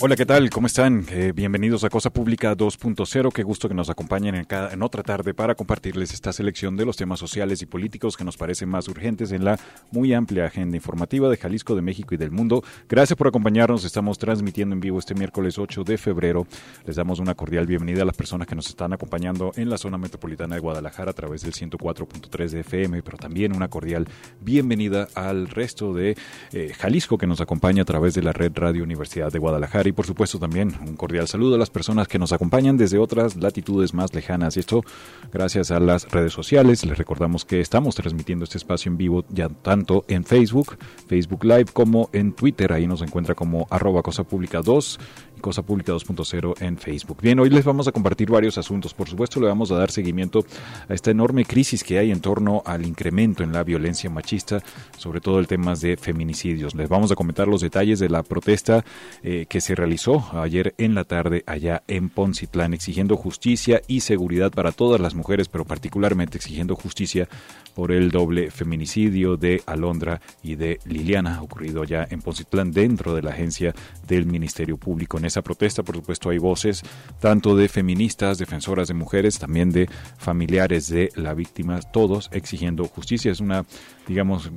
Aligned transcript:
Hola, 0.00 0.14
¿qué 0.14 0.26
tal? 0.26 0.48
¿Cómo 0.48 0.68
están? 0.68 1.06
Eh, 1.10 1.32
bienvenidos 1.34 1.82
a 1.82 1.90
Cosa 1.90 2.10
Pública 2.10 2.56
2.0. 2.56 3.32
Qué 3.32 3.42
gusto 3.42 3.68
que 3.68 3.74
nos 3.74 3.90
acompañen 3.90 4.36
en, 4.36 4.44
cada, 4.44 4.72
en 4.72 4.80
otra 4.84 5.02
tarde 5.02 5.34
para 5.34 5.56
compartirles 5.56 6.12
esta 6.12 6.32
selección 6.32 6.76
de 6.76 6.86
los 6.86 6.96
temas 6.96 7.18
sociales 7.18 7.62
y 7.62 7.66
políticos 7.66 8.16
que 8.16 8.22
nos 8.22 8.36
parecen 8.36 8.68
más 8.68 8.86
urgentes 8.86 9.32
en 9.32 9.44
la 9.44 9.58
muy 9.90 10.14
amplia 10.14 10.44
agenda 10.44 10.76
informativa 10.76 11.28
de 11.28 11.36
Jalisco, 11.36 11.74
de 11.74 11.82
México 11.82 12.14
y 12.14 12.16
del 12.16 12.30
mundo. 12.30 12.62
Gracias 12.88 13.16
por 13.16 13.26
acompañarnos. 13.26 13.84
Estamos 13.84 14.18
transmitiendo 14.18 14.72
en 14.72 14.80
vivo 14.80 15.00
este 15.00 15.16
miércoles 15.16 15.58
8 15.58 15.82
de 15.82 15.98
febrero. 15.98 16.46
Les 16.86 16.94
damos 16.94 17.18
una 17.18 17.34
cordial 17.34 17.66
bienvenida 17.66 18.02
a 18.02 18.06
las 18.06 18.16
personas 18.16 18.46
que 18.46 18.54
nos 18.54 18.68
están 18.68 18.92
acompañando 18.92 19.50
en 19.56 19.68
la 19.68 19.78
zona 19.78 19.98
metropolitana 19.98 20.54
de 20.54 20.60
Guadalajara 20.60 21.10
a 21.10 21.14
través 21.14 21.42
del 21.42 21.54
104.3 21.54 22.50
de 22.50 22.60
FM, 22.60 23.02
pero 23.02 23.18
también 23.18 23.52
una 23.52 23.66
cordial 23.66 24.06
bienvenida 24.40 25.08
al 25.16 25.48
resto 25.48 25.92
de 25.92 26.16
eh, 26.52 26.72
Jalisco 26.78 27.18
que 27.18 27.26
nos 27.26 27.40
acompaña 27.40 27.82
a 27.82 27.84
través 27.84 28.14
de 28.14 28.22
la 28.22 28.32
red 28.32 28.52
Radio 28.54 28.84
Universidad 28.84 29.32
de 29.32 29.40
Guadalajara 29.40 29.87
y 29.88 29.92
por 29.92 30.06
supuesto 30.06 30.38
también 30.38 30.74
un 30.86 30.96
cordial 30.96 31.26
saludo 31.26 31.54
a 31.54 31.58
las 31.58 31.70
personas 31.70 32.08
que 32.08 32.18
nos 32.18 32.32
acompañan 32.32 32.76
desde 32.76 32.98
otras 32.98 33.36
latitudes 33.36 33.94
más 33.94 34.14
lejanas. 34.14 34.56
Y 34.56 34.60
esto 34.60 34.82
gracias 35.32 35.70
a 35.70 35.80
las 35.80 36.10
redes 36.10 36.32
sociales. 36.32 36.84
Les 36.84 36.96
recordamos 36.96 37.44
que 37.44 37.60
estamos 37.60 37.94
transmitiendo 37.94 38.44
este 38.44 38.58
espacio 38.58 38.90
en 38.90 38.98
vivo 38.98 39.24
ya 39.30 39.48
tanto 39.48 40.04
en 40.08 40.24
Facebook, 40.24 40.76
Facebook 41.06 41.44
Live, 41.44 41.66
como 41.72 42.10
en 42.12 42.32
Twitter. 42.32 42.72
Ahí 42.72 42.86
nos 42.86 43.02
encuentra 43.02 43.34
como 43.34 43.66
arroba 43.70 44.02
cosa 44.02 44.24
pública 44.24 44.60
2 44.60 44.98
Cosa 45.38 45.62
Pública 45.62 45.92
2.0 45.92 46.62
en 46.62 46.76
Facebook. 46.76 47.18
Bien, 47.22 47.38
hoy 47.38 47.50
les 47.50 47.64
vamos 47.64 47.88
a 47.88 47.92
compartir 47.92 48.30
varios 48.30 48.58
asuntos. 48.58 48.94
Por 48.94 49.08
supuesto, 49.08 49.40
le 49.40 49.46
vamos 49.46 49.70
a 49.70 49.76
dar 49.76 49.90
seguimiento 49.90 50.44
a 50.88 50.94
esta 50.94 51.10
enorme 51.10 51.44
crisis 51.44 51.84
que 51.84 51.98
hay 51.98 52.10
en 52.10 52.20
torno 52.20 52.62
al 52.64 52.86
incremento 52.86 53.42
en 53.42 53.52
la 53.52 53.64
violencia 53.64 54.10
machista, 54.10 54.62
sobre 54.96 55.20
todo 55.20 55.38
el 55.38 55.46
tema 55.46 55.74
de 55.74 55.96
feminicidios. 55.96 56.74
Les 56.74 56.88
vamos 56.88 57.12
a 57.12 57.14
comentar 57.14 57.48
los 57.48 57.60
detalles 57.60 57.98
de 57.98 58.08
la 58.08 58.22
protesta 58.22 58.84
eh, 59.22 59.46
que 59.48 59.60
se 59.60 59.74
realizó 59.74 60.24
ayer 60.32 60.74
en 60.78 60.94
la 60.94 61.04
tarde 61.04 61.44
allá 61.46 61.82
en 61.88 62.08
Poncitlán, 62.08 62.74
exigiendo 62.74 63.16
justicia 63.16 63.82
y 63.86 64.00
seguridad 64.00 64.50
para 64.50 64.72
todas 64.72 65.00
las 65.00 65.14
mujeres, 65.14 65.48
pero 65.48 65.64
particularmente 65.64 66.38
exigiendo 66.38 66.74
justicia 66.76 67.28
por 67.74 67.92
el 67.92 68.10
doble 68.10 68.50
feminicidio 68.50 69.36
de 69.36 69.62
Alondra 69.66 70.20
y 70.42 70.56
de 70.56 70.80
Liliana, 70.84 71.42
ocurrido 71.42 71.82
allá 71.82 72.06
en 72.10 72.20
Poncitlán, 72.22 72.72
dentro 72.72 73.14
de 73.14 73.22
la 73.22 73.30
agencia 73.30 73.74
del 74.06 74.26
Ministerio 74.26 74.76
Público 74.76 75.20
esa 75.28 75.42
protesta, 75.42 75.82
por 75.82 75.96
supuesto, 75.96 76.30
hay 76.30 76.38
voces 76.38 76.82
tanto 77.20 77.56
de 77.56 77.68
feministas, 77.68 78.38
defensoras 78.38 78.88
de 78.88 78.94
mujeres, 78.94 79.38
también 79.38 79.70
de 79.70 79.88
familiares 80.18 80.88
de 80.88 81.10
la 81.14 81.34
víctima, 81.34 81.80
todos 81.80 82.28
exigiendo 82.32 82.84
justicia. 82.86 83.30
Es 83.30 83.40
una, 83.40 83.64
digamos, 84.06 84.50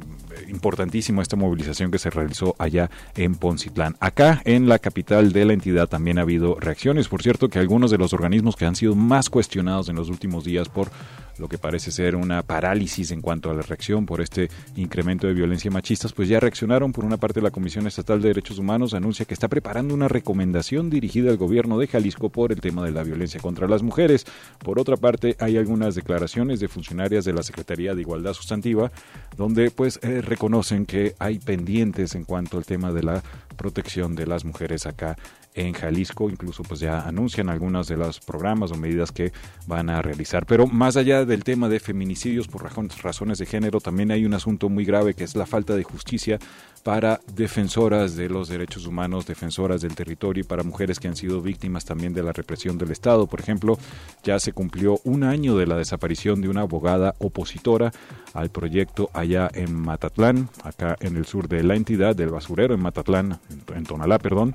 importantísima 0.50 1.22
esta 1.22 1.36
movilización 1.36 1.92
que 1.92 2.00
se 2.00 2.10
realizó 2.10 2.56
allá 2.58 2.90
en 3.16 3.36
Poncitlán. 3.36 3.96
Acá, 4.00 4.42
en 4.46 4.68
la 4.68 4.80
capital 4.80 5.32
de 5.32 5.46
la 5.46 5.54
entidad, 5.54 5.88
también 5.88 6.18
ha 6.18 6.24
habido 6.24 6.56
reacciones. 6.60 7.08
Por 7.08 7.22
cierto, 7.22 7.50
que 7.50 7.60
algunos 7.60 7.92
de 7.92 7.98
los 7.98 8.14
organismos 8.14 8.56
que 8.56 8.66
han 8.66 8.76
sido 8.76 8.96
más 8.96 9.30
cuestionados 9.30 9.90
en 9.90 9.96
los 9.96 10.10
últimos 10.10 10.44
días 10.44 10.70
por 10.70 10.90
lo 11.38 11.48
que 11.48 11.58
parece 11.58 11.92
ser 11.92 12.16
una 12.16 12.44
parálisis 12.44 13.12
en 13.12 13.22
cuanto 13.22 13.50
a 13.50 13.54
la 13.54 13.62
reacción 13.62 14.06
por 14.06 14.22
este 14.22 14.50
incremento 14.76 15.28
de 15.28 15.34
violencia 15.34 15.72
machistas, 15.72 16.14
pues 16.14 16.30
ya 16.30 16.40
reaccionaron. 16.40 16.92
Por 16.92 17.06
una 17.06 17.18
parte, 17.18 17.42
la 17.42 17.52
Comisión 17.52 17.88
Estatal 17.88 18.22
de 18.22 18.30
Derechos 18.30 18.60
Humanos 18.60 18.94
anuncia 18.94 19.26
que 19.26 19.34
está 19.34 19.48
preparando 19.48 19.94
una 19.94 20.08
recomendación 20.08 20.90
dirigida 20.90 21.32
al 21.32 21.38
gobierno 21.38 21.78
de 21.78 21.88
Jalisco 21.88 22.30
por 22.30 22.52
el 22.52 22.62
tema 22.62 22.84
de 22.84 22.92
la 22.92 23.04
violencia 23.04 23.40
contra 23.40 23.68
las 23.68 23.84
mujeres. 23.84 24.26
Por 24.60 24.80
otra 24.80 24.98
parte, 24.98 25.36
hay 25.40 25.58
algunas 25.58 25.96
declaraciones 25.96 26.60
de 26.60 26.68
funcionarias 26.68 27.26
de 27.26 27.34
la 27.34 27.44
Secretaría 27.44 27.96
de 27.96 28.02
Igualdad 28.02 28.34
Sustantiva 28.34 28.92
donde 29.38 29.72
pues 29.72 30.00
eh, 30.04 30.22
reconocen 30.22 30.86
que 30.86 31.16
hay 31.20 31.40
pendientes 31.40 32.16
en 32.16 32.26
cuanto 32.26 32.58
al 32.58 32.66
tema 32.66 32.92
de 32.92 33.04
la 33.04 33.24
protección 33.58 34.16
de 34.16 34.28
las 34.28 34.46
mujeres 34.46 34.86
acá 34.86 35.18
en 35.56 35.74
Jalisco. 35.74 36.30
Incluso 36.30 36.64
pues 36.64 36.80
ya 36.80 37.02
anuncian 37.02 37.50
algunos 37.50 37.88
de 37.88 37.98
los 37.98 38.20
programas 38.20 38.72
o 38.72 38.76
medidas 38.76 39.12
que 39.12 39.32
van 39.68 39.90
a 39.90 40.02
realizar. 40.02 40.46
Pero 40.46 40.68
más 40.68 40.98
allá 40.98 41.26
del 41.26 41.44
tema 41.44 41.70
de 41.70 41.80
feminicidios 41.80 42.48
por 42.48 42.64
razones 42.64 43.38
de 43.38 43.46
género, 43.46 43.80
también 43.80 44.12
hay 44.12 44.26
un 44.26 44.34
asunto 44.34 44.70
muy 44.70 44.86
grave 44.86 45.14
que 45.14 45.24
es 45.24 45.36
la 45.36 45.46
falta 45.46 45.76
de 45.76 45.84
justicia 45.84 46.40
para 46.84 47.22
defensoras 47.36 48.16
de 48.16 48.28
los 48.28 48.50
derechos 48.50 48.88
humanos, 48.88 49.26
defensoras 49.26 49.82
del 49.82 49.96
territorio 49.96 50.42
y 50.42 50.48
para 50.48 50.64
mujeres 50.64 51.00
que 51.00 51.08
han 51.08 51.16
sido 51.16 51.42
víctimas 51.42 51.86
también 51.86 52.14
de 52.14 52.24
la 52.24 52.34
represión 52.34 52.78
del 52.78 52.92
Estado. 52.92 53.28
Por 53.28 53.40
ejemplo, 53.40 53.78
ya 54.24 54.40
se 54.40 54.54
cumplió 54.54 55.00
un 55.04 55.24
año 55.24 55.56
de 55.56 55.68
la 55.68 55.76
desaparición 55.76 56.42
de 56.42 56.50
una 56.50 56.62
abogada 56.62 57.16
opositora 57.20 57.92
al 58.34 58.50
proyecto 58.50 59.10
allá 59.14 59.50
en 59.54 59.76
Matatlán, 59.76 60.50
acá 60.64 60.98
en 61.02 61.18
el 61.18 61.26
sur 61.26 61.48
de 61.48 61.64
la 61.64 61.76
entidad, 61.76 62.16
del 62.16 62.30
basurero 62.30 62.74
en 62.74 62.82
Matatlán, 62.82 63.40
en 63.76 63.84
Tonalá, 63.84 64.18
perdón. 64.18 64.54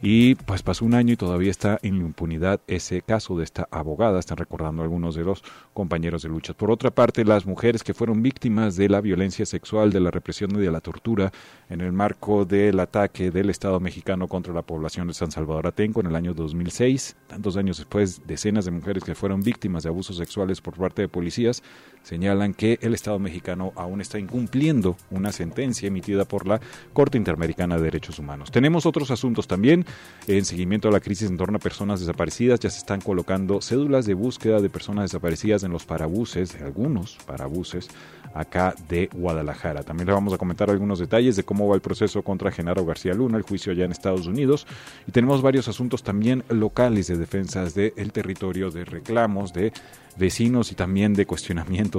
Y 0.00 0.36
pues 0.36 0.62
pasó 0.62 0.84
un 0.84 0.94
año 0.94 1.14
y 1.14 1.16
todavía 1.16 1.50
está 1.50 1.78
en 1.82 1.96
impunidad 1.96 2.60
ese 2.68 3.02
caso 3.02 3.36
de 3.36 3.42
esta 3.42 3.66
abogada, 3.72 4.20
están 4.20 4.36
recordando 4.38 4.82
algunos 4.82 5.16
de 5.16 5.24
los 5.24 5.42
compañeros 5.74 6.22
de 6.22 6.28
lucha. 6.28 6.54
Por 6.54 6.70
otra 6.70 6.92
parte, 6.92 7.24
las 7.24 7.46
mujeres 7.46 7.82
que 7.82 7.94
fueron 7.94 8.22
víctimas 8.22 8.76
de 8.76 8.88
la 8.88 9.00
violencia 9.00 9.44
sexual, 9.44 9.92
de 9.92 10.00
la 10.00 10.12
represión 10.12 10.52
y 10.52 10.58
de 10.58 10.70
la 10.70 10.80
tortura 10.80 11.32
en 11.68 11.80
el 11.80 11.92
marco 11.92 12.44
del 12.44 12.78
ataque 12.78 13.32
del 13.32 13.50
Estado 13.50 13.80
mexicano 13.80 14.28
contra 14.28 14.54
la 14.54 14.62
población 14.62 15.08
de 15.08 15.14
San 15.14 15.32
Salvador 15.32 15.66
Atenco 15.66 16.00
en 16.00 16.06
el 16.06 16.16
año 16.16 16.32
2006, 16.32 17.16
tantos 17.26 17.56
años 17.56 17.78
después, 17.78 18.22
decenas 18.24 18.66
de 18.66 18.70
mujeres 18.70 19.02
que 19.02 19.16
fueron 19.16 19.40
víctimas 19.40 19.82
de 19.82 19.88
abusos 19.88 20.16
sexuales 20.16 20.60
por 20.60 20.76
parte 20.76 21.02
de 21.02 21.08
policías 21.08 21.62
señalan 22.08 22.54
que 22.54 22.78
el 22.80 22.94
Estado 22.94 23.18
mexicano 23.18 23.74
aún 23.76 24.00
está 24.00 24.18
incumpliendo 24.18 24.96
una 25.10 25.30
sentencia 25.30 25.88
emitida 25.88 26.24
por 26.24 26.46
la 26.46 26.58
Corte 26.94 27.18
Interamericana 27.18 27.76
de 27.76 27.82
Derechos 27.82 28.18
Humanos. 28.18 28.50
Tenemos 28.50 28.86
otros 28.86 29.10
asuntos 29.10 29.46
también. 29.46 29.84
En 30.26 30.46
seguimiento 30.46 30.88
a 30.88 30.90
la 30.90 31.00
crisis 31.00 31.28
en 31.28 31.36
torno 31.36 31.58
a 31.58 31.60
personas 31.60 32.00
desaparecidas, 32.00 32.60
ya 32.60 32.70
se 32.70 32.78
están 32.78 33.02
colocando 33.02 33.60
cédulas 33.60 34.06
de 34.06 34.14
búsqueda 34.14 34.62
de 34.62 34.70
personas 34.70 35.10
desaparecidas 35.10 35.64
en 35.64 35.72
los 35.72 35.84
parabuses, 35.84 36.56
algunos 36.62 37.18
parabuses 37.26 37.88
acá 38.32 38.74
de 38.88 39.10
Guadalajara. 39.12 39.82
También 39.82 40.06
le 40.06 40.14
vamos 40.14 40.32
a 40.32 40.38
comentar 40.38 40.70
algunos 40.70 40.98
detalles 40.98 41.36
de 41.36 41.42
cómo 41.42 41.68
va 41.68 41.74
el 41.74 41.82
proceso 41.82 42.22
contra 42.22 42.50
Genaro 42.50 42.86
García 42.86 43.12
Luna, 43.12 43.36
el 43.36 43.42
juicio 43.42 43.72
allá 43.72 43.84
en 43.84 43.92
Estados 43.92 44.26
Unidos. 44.26 44.66
Y 45.06 45.12
tenemos 45.12 45.42
varios 45.42 45.68
asuntos 45.68 46.02
también 46.02 46.42
locales 46.48 47.06
de 47.08 47.18
defensas 47.18 47.74
del 47.74 48.12
territorio, 48.12 48.70
de 48.70 48.86
reclamos, 48.86 49.52
de 49.52 49.72
vecinos 50.18 50.72
y 50.72 50.74
también 50.74 51.14
de 51.14 51.26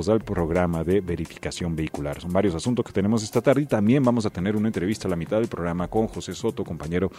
al 0.07 0.21
programa 0.21 0.83
de 0.83 1.01
verificación 1.01 1.75
vehicular. 1.75 2.21
Son 2.21 2.31
varios 2.31 2.55
asuntos 2.55 2.85
que 2.85 2.93
tenemos 2.93 3.23
esta 3.23 3.41
tarde 3.41 3.63
y 3.63 3.65
también 3.65 4.03
vamos 4.03 4.25
a 4.25 4.29
tener 4.29 4.55
una 4.55 4.69
entrevista 4.69 5.07
a 5.07 5.11
la 5.11 5.17
mitad 5.17 5.39
del 5.39 5.47
programa 5.49 5.87
con 5.87 6.07
José 6.07 6.33
Soto, 6.33 6.63
compañero 6.63 7.11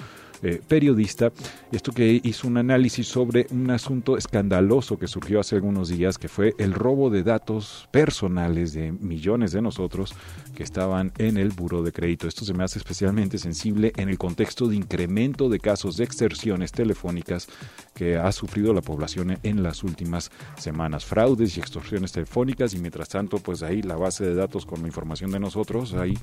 eh, 0.42 0.62
periodista, 0.66 1.32
esto 1.70 1.92
que 1.92 2.20
hizo 2.22 2.48
un 2.48 2.56
análisis 2.56 3.06
sobre 3.06 3.46
un 3.50 3.70
asunto 3.70 4.16
escandaloso 4.16 4.98
que 4.98 5.06
surgió 5.06 5.40
hace 5.40 5.56
algunos 5.56 5.88
días, 5.88 6.16
que 6.16 6.28
fue 6.28 6.54
el 6.58 6.72
robo 6.72 7.10
de 7.10 7.22
datos 7.22 7.88
personales 7.90 8.72
de 8.72 8.92
millones 8.92 9.52
de 9.52 9.60
nosotros 9.60 10.14
que 10.54 10.62
estaban 10.62 11.12
en 11.18 11.36
el 11.36 11.50
buro 11.50 11.82
de 11.82 11.92
crédito. 11.92 12.28
Esto 12.28 12.44
se 12.44 12.54
me 12.54 12.64
hace 12.64 12.78
especialmente 12.78 13.38
sensible 13.38 13.92
en 13.96 14.08
el 14.08 14.16
contexto 14.16 14.68
de 14.68 14.76
incremento 14.76 15.48
de 15.48 15.58
casos 15.58 15.96
de 15.96 16.04
extorsiones 16.04 16.72
telefónicas 16.72 17.48
que 17.94 18.16
ha 18.16 18.32
sufrido 18.32 18.72
la 18.72 18.80
población 18.80 19.38
en 19.42 19.62
las 19.62 19.82
últimas 19.82 20.30
semanas. 20.56 21.04
Fraudes 21.04 21.56
y 21.56 21.60
extorsiones 21.60 22.12
telefónicas 22.12 22.69
y 22.74 22.78
mientras 22.78 23.08
tanto 23.08 23.38
pues 23.38 23.62
ahí 23.62 23.82
la 23.82 23.96
base 23.96 24.24
de 24.24 24.34
datos 24.34 24.66
con 24.66 24.82
la 24.82 24.88
información 24.88 25.30
de 25.30 25.40
nosotros 25.40 25.94
ahí 25.94 26.16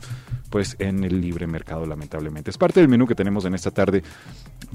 pues 0.49 0.75
en 0.79 1.03
el 1.03 1.21
libre 1.21 1.47
mercado 1.47 1.85
lamentablemente. 1.85 2.49
Es 2.49 2.57
parte 2.57 2.79
del 2.79 2.89
menú 2.89 3.07
que 3.07 3.15
tenemos 3.15 3.45
en 3.45 3.53
esta 3.53 3.71
tarde 3.71 4.03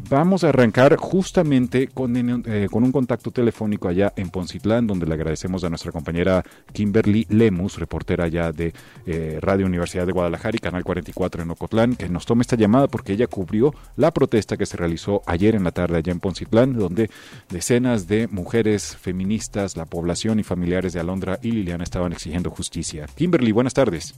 vamos 0.08 0.44
a 0.44 0.48
arrancar 0.48 0.96
justamente 0.96 1.88
con, 1.88 2.16
eh, 2.16 2.68
un 2.70 2.92
contacto 2.92 3.30
telefónico 3.30 3.88
allá 3.88 4.12
en 4.16 4.30
Poncitlán, 4.30 4.86
donde 4.86 5.06
le 5.06 5.14
agradecemos 5.14 5.64
a 5.64 5.68
nuestra 5.68 5.92
compañera 5.92 6.44
Kimberly 6.72 7.26
Lemus, 7.28 7.78
reportera 7.78 8.24
allá 8.24 8.52
de 8.52 8.72
eh, 9.06 9.38
Radio 9.40 9.66
Universidad 9.66 10.06
de 10.06 10.12
Guadalajara 10.12 10.56
y 10.56 10.60
Canal 10.60 10.84
44 10.84 11.42
en 11.42 11.50
Ocotlán, 11.50 11.96
que 11.96 12.08
nos 12.08 12.26
tome 12.26 12.42
esta 12.42 12.56
llamada 12.56 12.88
porque 12.88 13.12
ella 13.12 13.26
cubrió 13.26 13.74
la 13.96 14.12
protesta 14.12 14.56
que 14.56 14.66
se 14.66 14.76
realizó 14.76 15.22
ayer 15.26 15.54
en 15.54 15.64
la 15.64 15.72
tarde 15.72 15.98
allá 15.98 16.12
en 16.12 16.20
Poncitlán, 16.20 16.74
donde 16.74 17.10
decenas 17.50 18.08
de 18.08 18.28
mujeres 18.28 18.96
feministas, 18.96 19.76
la 19.76 19.86
población 19.86 20.40
y 20.40 20.42
familiares 20.42 20.92
de 20.92 21.00
Alondra 21.00 21.38
y 21.42 21.51
Liliana 21.52 21.84
estaban 21.84 22.12
exigiendo 22.12 22.50
justicia. 22.50 23.06
Kimberly, 23.14 23.52
buenas 23.52 23.74
tardes. 23.74 24.14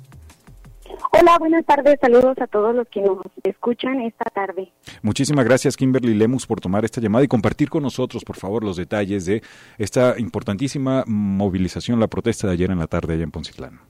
Hola, 1.12 1.36
buenas 1.38 1.64
tardes. 1.64 1.98
Saludos 2.00 2.36
a 2.40 2.46
todos 2.46 2.74
los 2.74 2.88
que 2.88 3.00
nos 3.00 3.18
escuchan 3.42 4.00
esta 4.00 4.24
tarde. 4.30 4.72
Muchísimas 5.02 5.44
gracias, 5.44 5.76
Kimberly 5.76 6.14
Lemus, 6.14 6.46
por 6.46 6.60
tomar 6.60 6.84
esta 6.84 7.00
llamada 7.00 7.24
y 7.24 7.28
compartir 7.28 7.70
con 7.70 7.82
nosotros, 7.82 8.24
por 8.24 8.36
favor, 8.36 8.64
los 8.64 8.76
detalles 8.76 9.26
de 9.26 9.42
esta 9.78 10.18
importantísima 10.18 11.04
movilización, 11.06 12.00
la 12.00 12.08
protesta 12.08 12.46
de 12.46 12.54
ayer 12.54 12.70
en 12.70 12.78
la 12.78 12.86
tarde 12.86 13.14
allá 13.14 13.22
en 13.22 13.30
Poncitlán. 13.30 13.80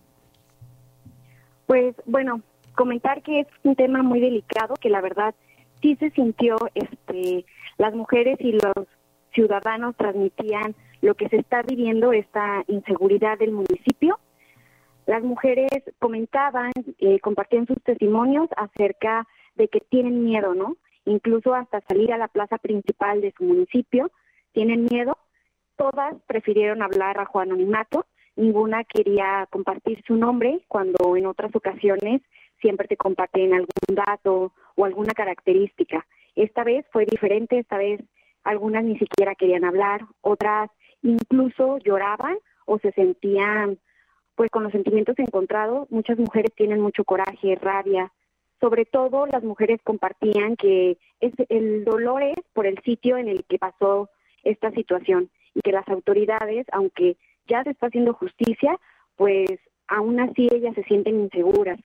Pues 1.67 1.95
bueno, 2.05 2.43
comentar 2.75 3.23
que 3.23 3.41
es 3.41 3.47
un 3.63 3.75
tema 3.75 4.03
muy 4.03 4.21
delicado, 4.21 4.75
que 4.81 4.91
la 4.91 5.01
verdad 5.01 5.35
sí 5.81 5.97
se 5.97 6.11
sintió, 6.11 6.57
este, 6.75 7.45
las 7.79 7.95
mujeres 7.95 8.39
y 8.41 8.53
los 8.53 8.87
ciudadanos 9.33 9.97
transmitían 9.97 10.75
lo 11.05 11.15
que 11.15 11.29
se 11.29 11.37
está 11.37 11.63
viviendo, 11.63 12.13
esta 12.13 12.65
inseguridad 12.67 13.39
del 13.39 13.53
municipio 13.53 14.19
las 15.07 15.23
mujeres 15.23 15.69
comentaban, 15.99 16.73
eh, 16.99 17.21
compartían 17.21 17.67
sus 17.67 17.83
testimonios 17.83 18.49
acerca 18.57 19.27
de 19.55 19.69
que 19.69 19.81
tienen 19.81 20.25
miedo, 20.25 20.55
¿no? 20.55 20.77
Incluso 21.05 21.55
hasta 21.55 21.83
salir 21.83 22.13
a 22.13 22.19
la 22.19 22.29
plaza 22.29 22.57
principal 22.59 23.21
de 23.21 23.35
su 23.37 23.45
municipio, 23.45 24.11
tienen 24.53 24.87
miedo. 24.91 25.19
Todas 25.77 26.15
prefirieron 26.27 26.83
hablar 26.83 27.23
Juan 27.27 27.49
Anonimato, 27.51 28.07
ninguna 28.37 28.85
quería 28.85 29.47
compartir 29.51 30.03
su 30.07 30.17
nombre 30.17 30.61
cuando 30.69 31.17
en 31.17 31.27
otras 31.27 31.55
ocasiones 31.55 32.23
siempre 32.61 32.89
te 32.89 32.97
comparten 32.97 33.53
algún 33.53 33.95
dato 33.95 34.53
o 34.77 34.85
alguna 34.85 35.13
característica. 35.13 36.07
Esta 36.35 36.65
vez 36.65 36.87
fue 36.91 37.05
diferente, 37.05 37.59
esta 37.59 37.77
vez 37.77 38.01
algunas 38.43 38.85
ni 38.85 38.99
siquiera 38.99 39.35
querían 39.35 39.65
hablar, 39.65 40.07
otras 40.23 40.71
incluso 41.05 41.79
lloraban 41.79 42.39
o 42.67 42.79
se 42.79 42.91
sentían 42.93 43.79
pues 44.35 44.51
con 44.51 44.65
los 44.65 44.73
sentimientos 44.73 45.17
encontrados, 45.19 45.89
muchas 45.91 46.19
mujeres 46.19 46.51
tienen 46.57 46.81
mucho 46.81 47.05
coraje, 47.05 47.55
rabia. 47.55 48.11
Sobre 48.61 48.85
todo 48.85 49.27
las 49.27 49.45
mujeres 49.45 49.81
compartían 49.85 50.57
que 50.57 50.99
es, 51.21 51.33
el 51.51 51.85
dolor 51.85 52.23
es 52.23 52.39
por 52.53 52.67
el 52.67 52.79
sitio 52.83 53.17
en 53.17 53.29
el 53.29 53.45
que 53.45 53.59
pasó 53.59 54.11
esta 54.43 54.73
situación 54.73 55.31
y 55.55 55.61
que 55.61 55.71
las 55.71 55.87
autoridades, 55.89 56.67
aunque 56.73 57.17
ya 57.47 57.63
se 57.63 57.71
está 57.71 57.87
haciendo 57.87 58.15
justicia, 58.15 58.77
pues 59.17 59.51
aún 59.87 60.19
así 60.19 60.49
ellas 60.51 60.75
se 60.75 60.83
sienten 60.85 61.21
inseguras. 61.21 61.79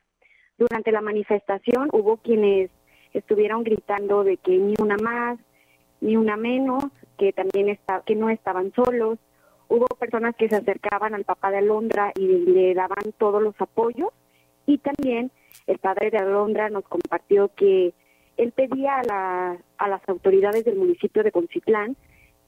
Durante 0.58 0.92
la 0.92 1.02
manifestación 1.02 1.90
hubo 1.92 2.18
quienes 2.18 2.72
estuvieron 3.14 3.64
gritando 3.64 4.24
de 4.24 4.38
que 4.38 4.58
ni 4.58 4.74
una 4.82 4.98
más, 4.98 5.38
ni 6.02 6.16
una 6.16 6.38
menos, 6.38 6.86
que 7.20 7.34
también 7.34 7.70
está, 7.70 8.02
que 8.06 8.16
no 8.16 8.30
estaban 8.30 8.72
solos, 8.74 9.20
hubo 9.68 9.86
personas 10.00 10.36
que 10.36 10.50
se 10.50 10.56
acercaban 10.56 11.14
al 11.14 11.26
papá 11.26 11.52
de 11.52 11.58
Alondra 11.58 12.14
y 12.16 12.28
le 12.28 12.74
daban 12.74 13.14
todos 13.18 13.44
los 13.44 13.54
apoyos 13.60 14.10
y 14.66 14.78
también 14.80 15.32
el 15.68 15.78
padre 15.80 16.10
de 16.10 16.18
Alondra 16.18 16.70
nos 16.70 16.86
compartió 16.86 17.52
que 17.56 17.94
él 18.38 18.52
pedía 18.54 19.02
a, 19.10 19.58
a 19.78 19.88
las 19.90 20.02
autoridades 20.08 20.64
del 20.64 20.78
municipio 20.78 21.22
de 21.24 21.32
Concitlán 21.32 21.98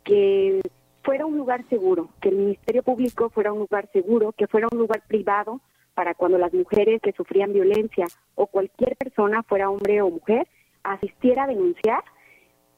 que 0.06 0.62
fuera 1.03 1.25
un 1.25 1.38
lugar 1.38 1.68
seguro, 1.69 2.09
que 2.21 2.29
el 2.29 2.38
Ministerio 2.38 2.81
Público 2.81 3.29
fuera 3.29 3.51
un 3.51 3.59
lugar 3.59 3.89
seguro, 3.91 4.31
que 4.31 4.47
fuera 4.47 4.68
un 4.71 4.79
lugar 4.79 5.03
privado 5.07 5.59
para 5.94 6.15
cuando 6.15 6.38
las 6.38 6.53
mujeres 6.53 7.01
que 7.01 7.12
sufrían 7.12 7.53
violencia 7.53 8.06
o 8.35 8.47
cualquier 8.47 8.95
persona, 8.95 9.44
fuera 9.44 9.69
hombre 9.69 10.01
o 10.01 10.09
mujer, 10.09 10.47
asistiera 10.83 11.44
a 11.44 11.47
denunciar, 11.47 12.03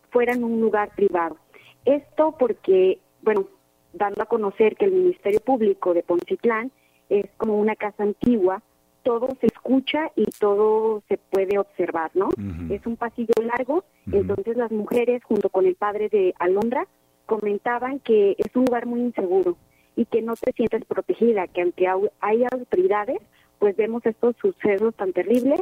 fuera 0.09 0.33
en 0.33 0.43
un 0.43 0.59
lugar 0.59 0.89
privado. 0.95 1.37
Esto 1.85 2.35
porque, 2.37 2.99
bueno, 3.21 3.47
dando 3.93 4.23
a 4.23 4.25
conocer 4.25 4.75
que 4.75 4.85
el 4.85 4.91
Ministerio 4.91 5.39
Público 5.39 5.93
de 5.93 6.03
Poncitlán 6.03 6.71
es 7.09 7.25
como 7.37 7.59
una 7.59 7.75
casa 7.75 8.03
antigua, 8.03 8.61
todo 9.03 9.29
se 9.41 9.47
escucha 9.47 10.11
y 10.15 10.25
todo 10.39 11.03
se 11.09 11.17
puede 11.17 11.59
observar, 11.59 12.11
¿no? 12.13 12.29
Es 12.69 12.85
un 12.85 12.95
pasillo 12.95 13.33
largo, 13.43 13.83
entonces 14.11 14.55
las 14.55 14.71
mujeres 14.71 15.23
junto 15.25 15.49
con 15.49 15.65
el 15.65 15.75
padre 15.75 16.07
de 16.09 16.33
Alondra 16.39 16.87
comentaban 17.25 17.99
que 17.99 18.35
es 18.37 18.55
un 18.55 18.65
lugar 18.65 18.85
muy 18.85 19.01
inseguro 19.01 19.57
y 19.95 20.05
que 20.05 20.21
no 20.21 20.35
te 20.35 20.53
sientes 20.53 20.85
protegida, 20.85 21.47
que 21.47 21.61
aunque 21.61 21.87
hay 22.21 22.45
autoridades, 22.49 23.19
pues 23.59 23.75
vemos 23.75 24.05
estos 24.05 24.35
sucesos 24.41 24.95
tan 24.95 25.11
terribles 25.11 25.61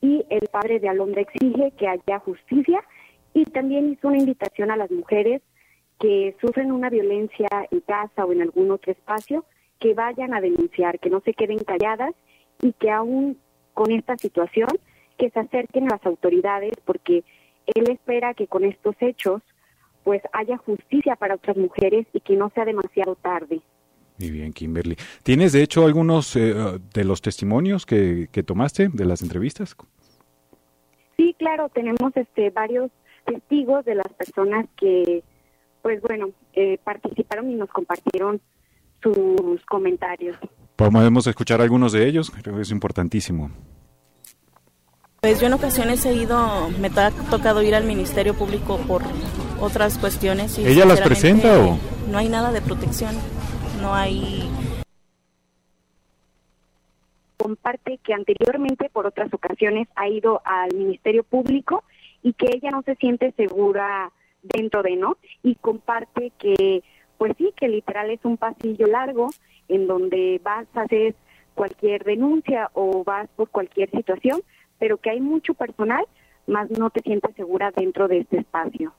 y 0.00 0.24
el 0.28 0.46
padre 0.48 0.78
de 0.78 0.88
Alondra 0.88 1.22
exige 1.22 1.72
que 1.78 1.88
haya 1.88 2.18
justicia 2.18 2.84
y 3.32 3.46
también 3.46 3.90
hizo 3.90 4.08
una 4.08 4.18
invitación 4.18 4.70
a 4.70 4.76
las 4.76 4.90
mujeres 4.90 5.42
que 5.98 6.36
sufren 6.40 6.72
una 6.72 6.90
violencia 6.90 7.48
en 7.70 7.80
casa 7.80 8.24
o 8.24 8.32
en 8.32 8.42
algún 8.42 8.70
otro 8.70 8.92
espacio, 8.92 9.44
que 9.78 9.94
vayan 9.94 10.34
a 10.34 10.40
denunciar, 10.40 10.98
que 10.98 11.10
no 11.10 11.20
se 11.20 11.34
queden 11.34 11.58
calladas 11.58 12.14
y 12.62 12.72
que 12.72 12.90
aún 12.90 13.38
con 13.72 13.90
esta 13.90 14.16
situación, 14.16 14.68
que 15.18 15.30
se 15.30 15.40
acerquen 15.40 15.84
a 15.84 15.96
las 15.96 16.06
autoridades 16.06 16.72
porque 16.84 17.24
él 17.74 17.90
espera 17.90 18.34
que 18.34 18.46
con 18.46 18.64
estos 18.64 18.94
hechos 19.00 19.42
pues 20.02 20.22
haya 20.32 20.58
justicia 20.58 21.16
para 21.16 21.36
otras 21.36 21.56
mujeres 21.56 22.06
y 22.12 22.20
que 22.20 22.36
no 22.36 22.50
sea 22.54 22.64
demasiado 22.64 23.14
tarde. 23.16 23.60
Muy 24.18 24.30
bien, 24.30 24.52
Kimberly. 24.52 24.96
¿Tienes 25.22 25.52
de 25.52 25.62
hecho 25.62 25.86
algunos 25.86 26.36
eh, 26.36 26.54
de 26.92 27.04
los 27.04 27.20
testimonios 27.20 27.84
que, 27.86 28.28
que 28.30 28.42
tomaste 28.42 28.88
de 28.92 29.04
las 29.06 29.22
entrevistas? 29.22 29.74
Sí, 31.16 31.34
claro, 31.38 31.68
tenemos 31.68 32.16
este 32.16 32.50
varios 32.50 32.90
testigos 33.24 33.84
de 33.84 33.96
las 33.96 34.12
personas 34.12 34.66
que 34.76 35.24
pues 35.84 36.00
bueno, 36.00 36.30
eh, 36.54 36.78
participaron 36.82 37.50
y 37.50 37.56
nos 37.56 37.68
compartieron 37.68 38.40
sus 39.02 39.62
comentarios. 39.66 40.34
Podemos 40.76 41.26
escuchar 41.26 41.60
algunos 41.60 41.92
de 41.92 42.08
ellos, 42.08 42.30
creo 42.30 42.56
que 42.56 42.62
es 42.62 42.70
importantísimo. 42.70 43.50
Pues 45.20 45.42
yo 45.42 45.46
en 45.46 45.52
ocasiones 45.52 46.06
he 46.06 46.14
ido, 46.14 46.70
me 46.80 46.88
ha 46.88 47.10
tocado 47.30 47.62
ir 47.62 47.74
al 47.74 47.84
Ministerio 47.84 48.32
Público 48.32 48.78
por 48.88 49.02
otras 49.60 49.98
cuestiones. 49.98 50.58
Y 50.58 50.66
¿Ella 50.66 50.86
las 50.86 51.02
presenta 51.02 51.60
o? 51.60 51.78
No 52.10 52.16
hay 52.16 52.30
nada 52.30 52.50
de 52.50 52.62
protección, 52.62 53.14
no 53.82 53.94
hay... 53.94 54.50
Comparte 57.36 57.98
que 58.02 58.14
anteriormente 58.14 58.88
por 58.90 59.06
otras 59.06 59.32
ocasiones 59.34 59.86
ha 59.96 60.08
ido 60.08 60.40
al 60.46 60.74
Ministerio 60.74 61.24
Público 61.24 61.84
y 62.22 62.32
que 62.32 62.46
ella 62.54 62.70
no 62.70 62.80
se 62.84 62.94
siente 62.94 63.32
segura 63.32 64.10
dentro 64.44 64.82
de, 64.82 64.96
¿no? 64.96 65.16
Y 65.42 65.56
comparte 65.56 66.32
que, 66.38 66.82
pues 67.18 67.32
sí, 67.38 67.52
que 67.56 67.68
literal 67.68 68.10
es 68.10 68.20
un 68.24 68.36
pasillo 68.36 68.86
largo 68.86 69.30
en 69.68 69.86
donde 69.86 70.40
vas 70.44 70.66
a 70.74 70.82
hacer 70.82 71.14
cualquier 71.54 72.04
denuncia 72.04 72.70
o 72.74 73.04
vas 73.04 73.28
por 73.36 73.48
cualquier 73.48 73.90
situación, 73.90 74.42
pero 74.78 74.98
que 74.98 75.10
hay 75.10 75.20
mucho 75.20 75.54
personal, 75.54 76.04
más 76.46 76.70
no 76.70 76.90
te 76.90 77.00
sientes 77.00 77.34
segura 77.36 77.72
dentro 77.74 78.08
de 78.08 78.18
este 78.18 78.38
espacio. 78.38 78.92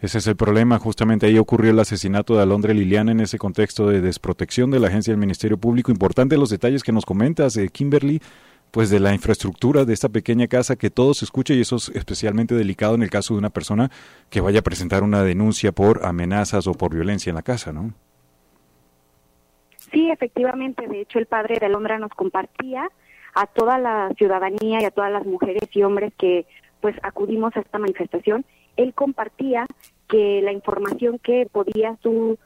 Ese 0.00 0.18
es 0.18 0.26
el 0.28 0.36
problema, 0.36 0.78
justamente 0.78 1.26
ahí 1.26 1.38
ocurrió 1.38 1.72
el 1.72 1.78
asesinato 1.80 2.36
de 2.36 2.42
Alondra 2.42 2.72
Liliana 2.72 3.10
en 3.10 3.20
ese 3.20 3.36
contexto 3.36 3.88
de 3.88 4.00
desprotección 4.00 4.70
de 4.70 4.78
la 4.78 4.86
agencia 4.86 5.12
del 5.12 5.18
Ministerio 5.18 5.58
Público. 5.58 5.90
Importante 5.90 6.36
los 6.36 6.50
detalles 6.50 6.84
que 6.84 6.92
nos 6.92 7.04
comentas, 7.04 7.56
eh, 7.56 7.68
Kimberly, 7.68 8.20
pues 8.70 8.90
de 8.90 9.00
la 9.00 9.14
infraestructura 9.14 9.84
de 9.84 9.94
esta 9.94 10.08
pequeña 10.08 10.46
casa 10.46 10.76
que 10.76 10.90
todo 10.90 11.14
se 11.14 11.24
escuche 11.24 11.54
y 11.54 11.60
eso 11.60 11.76
es 11.76 11.88
especialmente 11.90 12.54
delicado 12.54 12.94
en 12.94 13.02
el 13.02 13.10
caso 13.10 13.34
de 13.34 13.38
una 13.38 13.50
persona 13.50 13.90
que 14.30 14.40
vaya 14.40 14.60
a 14.60 14.62
presentar 14.62 15.02
una 15.02 15.22
denuncia 15.22 15.72
por 15.72 16.04
amenazas 16.04 16.66
o 16.66 16.74
por 16.74 16.94
violencia 16.94 17.30
en 17.30 17.36
la 17.36 17.42
casa, 17.42 17.72
¿no? 17.72 17.92
Sí, 19.92 20.10
efectivamente. 20.10 20.86
De 20.86 21.00
hecho, 21.00 21.18
el 21.18 21.26
padre 21.26 21.58
de 21.58 21.66
Alondra 21.66 21.98
nos 21.98 22.10
compartía 22.10 22.90
a 23.34 23.46
toda 23.46 23.78
la 23.78 24.12
ciudadanía 24.16 24.82
y 24.82 24.84
a 24.84 24.90
todas 24.90 25.10
las 25.10 25.24
mujeres 25.24 25.68
y 25.72 25.82
hombres 25.82 26.12
que 26.18 26.46
pues 26.80 26.96
acudimos 27.02 27.56
a 27.56 27.60
esta 27.60 27.78
manifestación. 27.78 28.44
Él 28.76 28.94
compartía 28.94 29.66
que 30.08 30.40
la 30.42 30.52
información 30.52 31.18
que 31.18 31.48
podías 31.50 31.98
tú 32.00 32.38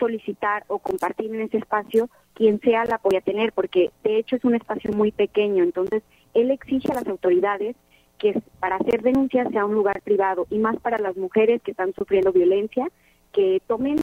solicitar 0.00 0.64
o 0.66 0.80
compartir 0.80 1.32
en 1.32 1.42
ese 1.42 1.58
espacio 1.58 2.10
quien 2.34 2.58
sea 2.60 2.84
la 2.86 2.98
podía 2.98 3.20
tener, 3.20 3.52
porque 3.52 3.90
de 4.02 4.18
hecho 4.18 4.34
es 4.34 4.44
un 4.44 4.56
espacio 4.56 4.90
muy 4.92 5.12
pequeño. 5.12 5.62
Entonces, 5.62 6.02
él 6.34 6.50
exige 6.50 6.90
a 6.90 6.96
las 6.96 7.06
autoridades 7.06 7.76
que 8.18 8.42
para 8.58 8.76
hacer 8.76 9.02
denuncias 9.02 9.48
sea 9.52 9.64
un 9.64 9.74
lugar 9.74 10.02
privado 10.02 10.46
y 10.50 10.58
más 10.58 10.76
para 10.78 10.98
las 10.98 11.16
mujeres 11.16 11.62
que 11.62 11.70
están 11.70 11.94
sufriendo 11.94 12.32
violencia, 12.32 12.88
que 13.32 13.62
tomen 13.68 13.96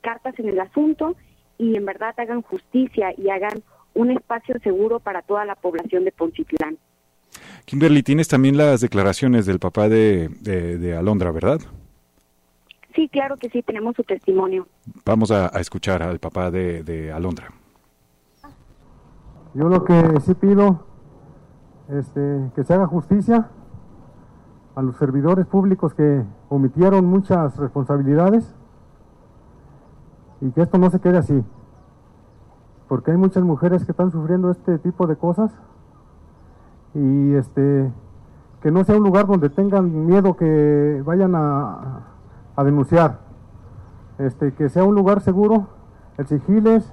cartas 0.00 0.38
en 0.38 0.48
el 0.48 0.60
asunto 0.60 1.16
y 1.58 1.76
en 1.76 1.84
verdad 1.84 2.14
hagan 2.16 2.42
justicia 2.42 3.12
y 3.16 3.28
hagan 3.28 3.62
un 3.94 4.10
espacio 4.10 4.56
seguro 4.62 5.00
para 5.00 5.22
toda 5.22 5.44
la 5.44 5.54
población 5.54 6.04
de 6.04 6.12
Poncitlán. 6.12 6.78
Kimberly, 7.64 8.02
tienes 8.02 8.28
también 8.28 8.56
las 8.56 8.80
declaraciones 8.80 9.46
del 9.46 9.58
papá 9.58 9.88
de, 9.88 10.28
de, 10.28 10.96
Alondra, 10.96 11.30
¿verdad? 11.30 11.60
Sí, 12.94 13.08
claro 13.08 13.36
que 13.36 13.48
sí, 13.50 13.62
tenemos 13.62 13.94
su 13.94 14.02
testimonio. 14.02 14.66
Vamos 15.04 15.30
a, 15.30 15.46
escuchar 15.60 16.02
al 16.02 16.18
papá 16.18 16.50
de, 16.50 16.82
de, 16.82 17.12
Alondra. 17.12 17.48
Yo 19.54 19.68
lo 19.68 19.84
que 19.84 20.20
sí 20.20 20.34
pido, 20.34 20.86
este, 21.88 22.50
que 22.54 22.64
se 22.64 22.74
haga 22.74 22.86
justicia 22.86 23.48
a 24.74 24.82
los 24.82 24.96
servidores 24.96 25.46
públicos 25.46 25.94
que 25.94 26.22
omitieron 26.48 27.04
muchas 27.04 27.56
responsabilidades 27.56 28.54
y 30.40 30.50
que 30.50 30.62
esto 30.62 30.78
no 30.78 30.90
se 30.90 31.00
quede 31.00 31.18
así, 31.18 31.44
porque 32.88 33.10
hay 33.10 33.16
muchas 33.16 33.42
mujeres 33.42 33.84
que 33.84 33.92
están 33.92 34.10
sufriendo 34.10 34.50
este 34.50 34.78
tipo 34.78 35.06
de 35.06 35.16
cosas 35.16 35.52
y 36.94 37.34
este 37.34 37.90
que 38.62 38.70
no 38.70 38.84
sea 38.84 38.96
un 38.96 39.04
lugar 39.04 39.26
donde 39.26 39.48
tengan 39.48 40.06
miedo 40.06 40.36
que 40.36 41.02
vayan 41.04 41.34
a, 41.34 42.10
a 42.60 42.64
denunciar, 42.64 43.20
este 44.18 44.52
que 44.52 44.68
sea 44.68 44.84
un 44.84 44.94
lugar 44.94 45.22
seguro, 45.22 45.68
el 46.18 46.26
Sigiles, 46.26 46.92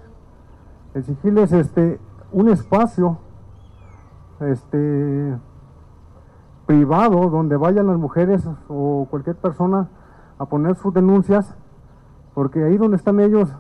el 0.94 1.38
este 1.54 2.00
un 2.32 2.48
espacio 2.48 3.18
este 4.40 5.38
privado 6.66 7.30
donde 7.30 7.58
vayan 7.58 7.88
las 7.88 7.98
mujeres 7.98 8.48
o 8.70 9.08
cualquier 9.10 9.36
persona 9.36 9.90
a 10.40 10.46
poner 10.46 10.76
sus 10.76 10.94
denuncias, 10.94 11.54
porque 12.34 12.64
ahí 12.64 12.78
donde 12.78 12.96
están 12.96 13.20
ellos, 13.20 13.54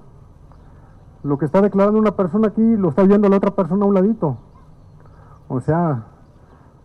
lo 1.23 1.37
que 1.37 1.43
está 1.43 1.61
declarando 1.61 1.99
una 1.99 2.15
persona 2.15 2.47
aquí 2.47 2.77
lo 2.77 2.87
está 2.87 3.03
viendo 3.03 3.27
la 3.27 3.35
otra 3.35 3.51
persona 3.51 3.83
a 3.83 3.87
un 3.87 3.95
ladito. 3.95 4.37
O 5.49 5.59
sea, 5.59 6.05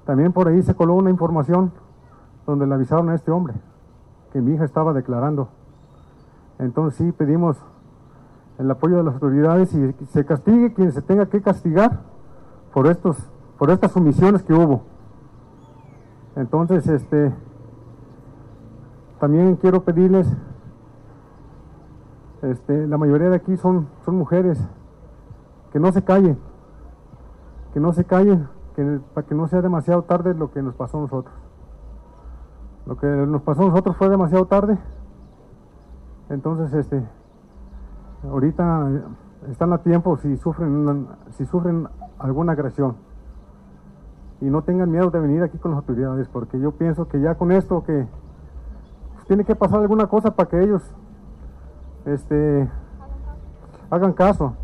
también 0.05 0.33
por 0.33 0.49
ahí 0.49 0.63
se 0.63 0.75
coló 0.75 0.95
una 0.95 1.11
información 1.11 1.71
donde 2.45 2.67
le 2.67 2.75
avisaron 2.75 3.09
a 3.09 3.15
este 3.15 3.31
hombre 3.31 3.55
que 4.33 4.41
mi 4.41 4.55
hija 4.55 4.65
estaba 4.65 4.93
declarando. 4.93 5.49
Entonces 6.59 6.99
sí 6.99 7.13
pedimos 7.13 7.57
el 8.59 8.71
apoyo 8.71 8.97
de 8.97 9.05
las 9.05 9.15
autoridades 9.15 9.75
y 9.75 9.93
se 10.07 10.25
castigue 10.25 10.73
quien 10.75 10.93
se 10.93 11.03
tenga 11.03 11.27
que 11.27 11.41
castigar 11.43 12.01
por 12.73 12.87
estos 12.87 13.17
por 13.63 13.71
estas 13.71 13.97
omisiones 13.97 14.43
que 14.43 14.53
hubo. 14.53 14.83
Entonces, 16.35 16.85
este, 16.89 17.33
también 19.21 19.55
quiero 19.55 19.85
pedirles, 19.85 20.27
este, 22.43 22.89
la 22.89 22.99
mayoría 22.99 23.31
de 23.31 23.37
aquí 23.37 23.57
son, 23.57 23.87
son 24.05 24.17
mujeres, 24.17 24.59
que 25.73 25.79
no 25.79 25.93
se 25.93 26.03
callen, 26.03 26.39
que 27.73 27.79
no 27.79 27.93
se 27.93 28.05
callen, 28.05 28.49
que, 28.75 28.99
para 29.15 29.29
que 29.29 29.37
no 29.37 29.47
sea 29.47 29.63
demasiado 29.63 30.03
tarde 30.03 30.35
lo 30.35 30.51
que 30.51 30.61
nos 30.61 30.75
pasó 30.75 30.99
a 30.99 31.03
nosotros. 31.03 31.33
Lo 32.87 32.97
que 32.97 33.07
nos 33.07 33.43
pasó 33.43 33.63
a 33.63 33.67
nosotros 33.67 33.97
fue 33.97 34.09
demasiado 34.09 34.47
tarde, 34.47 34.79
entonces, 36.33 36.73
este, 36.73 37.03
ahorita 38.25 38.89
están 39.51 39.73
a 39.75 39.79
tiempo 39.79 40.17
si 40.17 40.37
sufren, 40.39 41.07
si 41.33 41.45
sufren 41.45 41.89
alguna 42.19 42.53
agresión 42.53 42.97
y 44.41 44.47
no 44.47 44.63
tengan 44.63 44.91
miedo 44.91 45.11
de 45.11 45.21
venir 45.21 45.43
aquí 45.43 45.59
con 45.59 45.73
las 45.73 45.79
autoridades, 45.81 46.29
porque 46.29 46.59
yo 46.59 46.73
pienso 46.73 47.07
que 47.07 47.21
ya 47.21 47.35
con 47.35 47.53
esto 47.53 47.85
que 47.85 48.07
pues, 49.15 49.27
tiene 49.27 49.45
que 49.45 49.55
pasar 49.55 49.81
alguna 49.81 50.07
cosa 50.07 50.35
para 50.35 50.49
que 50.49 50.63
ellos 50.63 50.83
este 52.07 52.67
hagan 53.91 54.15
caso. 54.15 54.55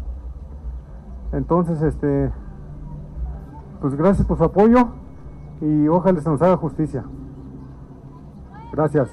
Entonces, 1.33 1.83
este 1.83 2.33
pues 3.83 3.95
gracias 3.95 4.27
por 4.27 4.39
su 4.39 4.45
apoyo 4.45 4.89
y 5.61 5.87
ojalá 5.89 6.19
se 6.21 6.31
nos 6.31 6.41
haga 6.41 6.57
justicia. 6.57 7.05
Gracias. 8.79 9.09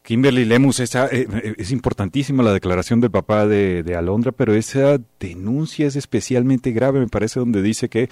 Kimberly 0.00 0.46
Lemus, 0.46 0.80
esa, 0.80 1.06
eh, 1.08 1.26
eh, 1.30 1.54
es 1.58 1.72
importantísima 1.72 2.42
la 2.42 2.54
declaración 2.54 3.02
del 3.02 3.10
papá 3.10 3.46
de, 3.46 3.94
Alondra, 3.94 4.32
pero 4.32 4.54
esa 4.54 4.98
denuncia 5.20 5.86
es 5.86 5.96
especialmente 5.96 6.72
grave, 6.72 7.00
me 7.00 7.08
parece, 7.08 7.38
donde 7.38 7.60
dice 7.60 7.90
que 7.90 8.08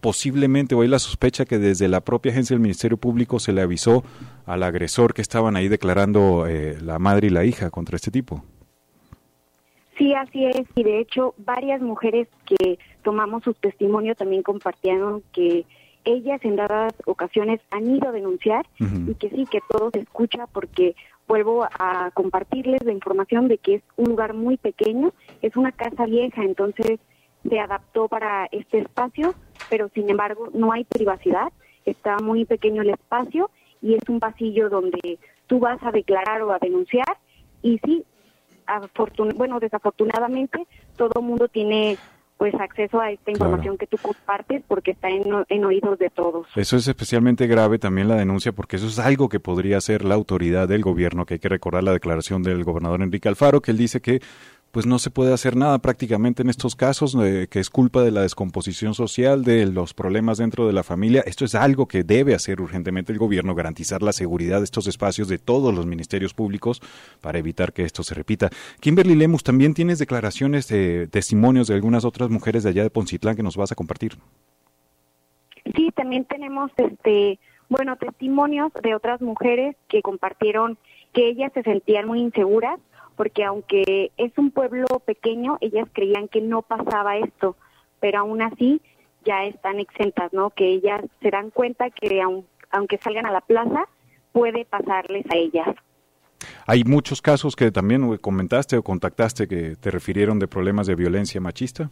posiblemente, 0.00 0.74
o 0.74 0.80
hay 0.80 0.88
la 0.88 0.98
sospecha 0.98 1.44
que 1.44 1.60
desde 1.60 1.86
la 1.86 2.00
propia 2.00 2.32
agencia 2.32 2.54
del 2.54 2.62
Ministerio 2.62 2.96
Público 2.96 3.38
se 3.38 3.52
le 3.52 3.62
avisó 3.62 4.02
al 4.46 4.64
agresor 4.64 5.14
que 5.14 5.22
estaban 5.22 5.54
ahí 5.54 5.68
declarando 5.68 6.48
eh, 6.48 6.76
la 6.80 6.98
madre 6.98 7.28
y 7.28 7.30
la 7.30 7.44
hija 7.44 7.70
contra 7.70 7.94
este 7.94 8.10
tipo. 8.10 8.44
Sí, 9.98 10.14
así 10.14 10.46
es, 10.46 10.62
y 10.74 10.84
de 10.84 11.00
hecho 11.00 11.34
varias 11.38 11.80
mujeres 11.82 12.28
que 12.46 12.78
tomamos 13.02 13.44
su 13.44 13.52
testimonio 13.54 14.14
también 14.14 14.42
compartieron 14.42 15.22
que 15.32 15.66
ellas 16.04 16.40
en 16.44 16.56
dadas 16.56 16.94
ocasiones 17.06 17.60
han 17.70 17.94
ido 17.94 18.08
a 18.08 18.12
denunciar 18.12 18.66
y 18.78 19.14
que 19.14 19.30
sí, 19.30 19.46
que 19.50 19.60
todo 19.68 19.90
se 19.92 20.00
escucha 20.00 20.46
porque 20.46 20.96
vuelvo 21.28 21.64
a 21.64 22.10
compartirles 22.12 22.82
la 22.84 22.92
información 22.92 23.48
de 23.48 23.58
que 23.58 23.76
es 23.76 23.82
un 23.96 24.06
lugar 24.06 24.34
muy 24.34 24.56
pequeño, 24.56 25.12
es 25.42 25.56
una 25.56 25.72
casa 25.72 26.06
vieja, 26.06 26.42
entonces 26.42 26.98
se 27.48 27.60
adaptó 27.60 28.08
para 28.08 28.48
este 28.50 28.78
espacio, 28.78 29.34
pero 29.70 29.88
sin 29.94 30.10
embargo 30.10 30.48
no 30.54 30.72
hay 30.72 30.84
privacidad, 30.84 31.52
está 31.84 32.18
muy 32.18 32.44
pequeño 32.44 32.82
el 32.82 32.90
espacio 32.90 33.50
y 33.80 33.94
es 33.94 34.02
un 34.08 34.20
pasillo 34.20 34.68
donde 34.68 35.18
tú 35.46 35.58
vas 35.58 35.82
a 35.82 35.92
declarar 35.92 36.42
o 36.42 36.52
a 36.52 36.58
denunciar 36.58 37.16
y 37.62 37.78
sí, 37.84 38.04
bueno, 39.34 39.60
desafortunadamente 39.60 40.66
todo 40.96 41.22
mundo 41.22 41.48
tiene 41.48 41.98
pues 42.42 42.54
acceso 42.56 43.00
a 43.00 43.12
esta 43.12 43.30
información 43.30 43.78
que 43.78 43.86
tú 43.86 43.96
compartes 43.98 44.64
porque 44.66 44.90
está 44.90 45.08
en, 45.08 45.64
oídos 45.64 45.96
de 46.00 46.10
todos. 46.10 46.48
Eso 46.56 46.76
es 46.76 46.88
especialmente 46.88 47.46
grave 47.46 47.78
también 47.78 48.08
la 48.08 48.16
denuncia 48.16 48.50
porque 48.50 48.76
eso 48.76 48.88
es 48.88 48.98
algo 48.98 49.28
que 49.28 49.38
podría 49.38 49.76
hacer 49.76 50.04
la 50.04 50.16
autoridad 50.16 50.66
del 50.66 50.82
gobierno, 50.82 51.24
que 51.24 51.34
hay 51.34 51.40
que 51.40 51.48
recordar 51.48 51.84
la 51.84 51.92
declaración 51.92 52.42
del 52.42 52.64
gobernador 52.64 53.00
Enrique 53.00 53.28
Alfaro, 53.28 53.60
que 53.60 53.70
él 53.70 53.76
dice 53.76 54.00
que 54.00 54.22
pues 54.72 54.86
no 54.86 54.98
se 54.98 55.10
puede 55.10 55.34
hacer 55.34 55.54
nada 55.54 55.78
prácticamente 55.78 56.42
en 56.42 56.48
estos 56.48 56.74
casos, 56.74 57.14
eh, 57.22 57.46
que 57.50 57.60
es 57.60 57.68
culpa 57.68 58.02
de 58.02 58.10
la 58.10 58.22
descomposición 58.22 58.94
social, 58.94 59.44
de 59.44 59.66
los 59.66 59.92
problemas 59.92 60.38
dentro 60.38 60.66
de 60.66 60.72
la 60.72 60.82
familia. 60.82 61.22
Esto 61.26 61.44
es 61.44 61.54
algo 61.54 61.86
que 61.86 62.04
debe 62.04 62.34
hacer 62.34 62.58
urgentemente 62.58 63.12
el 63.12 63.18
gobierno, 63.18 63.54
garantizar 63.54 64.02
la 64.02 64.12
seguridad 64.12 64.58
de 64.58 64.64
estos 64.64 64.86
espacios 64.86 65.28
de 65.28 65.36
todos 65.36 65.74
los 65.74 65.84
ministerios 65.84 66.32
públicos 66.32 66.80
para 67.20 67.38
evitar 67.38 67.74
que 67.74 67.84
esto 67.84 68.02
se 68.02 68.14
repita. 68.14 68.48
Kimberly 68.80 69.14
Lemus, 69.14 69.44
también 69.44 69.74
tienes 69.74 69.98
declaraciones, 69.98 70.68
de 70.68 71.06
testimonios 71.06 71.68
de 71.68 71.74
algunas 71.74 72.06
otras 72.06 72.30
mujeres 72.30 72.62
de 72.62 72.70
allá 72.70 72.82
de 72.82 72.90
Poncitlán 72.90 73.36
que 73.36 73.42
nos 73.42 73.58
vas 73.58 73.72
a 73.72 73.74
compartir. 73.74 74.16
Sí, 75.76 75.90
también 75.94 76.24
tenemos 76.24 76.70
este 76.78 77.38
bueno, 77.68 77.96
testimonios 77.96 78.70
de 78.82 78.94
otras 78.94 79.20
mujeres 79.22 79.76
que 79.88 80.02
compartieron 80.02 80.76
que 81.12 81.28
ellas 81.28 81.52
se 81.54 81.62
sentían 81.62 82.06
muy 82.06 82.20
inseguras 82.20 82.78
porque 83.16 83.44
aunque 83.44 84.10
es 84.16 84.36
un 84.38 84.50
pueblo 84.50 84.86
pequeño, 85.04 85.58
ellas 85.60 85.88
creían 85.92 86.28
que 86.28 86.40
no 86.40 86.62
pasaba 86.62 87.16
esto, 87.16 87.56
pero 88.00 88.20
aún 88.20 88.42
así 88.42 88.80
ya 89.24 89.44
están 89.44 89.78
exentas, 89.78 90.32
¿no? 90.32 90.50
Que 90.50 90.68
ellas 90.68 91.02
se 91.20 91.30
dan 91.30 91.50
cuenta 91.50 91.90
que 91.90 92.20
aunque 92.70 92.98
salgan 92.98 93.26
a 93.26 93.32
la 93.32 93.40
plaza, 93.40 93.86
puede 94.32 94.64
pasarles 94.64 95.24
a 95.30 95.36
ellas. 95.36 95.68
Hay 96.66 96.84
muchos 96.84 97.22
casos 97.22 97.54
que 97.54 97.70
también 97.70 98.16
comentaste 98.18 98.76
o 98.76 98.82
contactaste 98.82 99.46
que 99.46 99.76
te 99.76 99.90
refirieron 99.90 100.38
de 100.38 100.48
problemas 100.48 100.86
de 100.86 100.94
violencia 100.94 101.40
machista. 101.40 101.90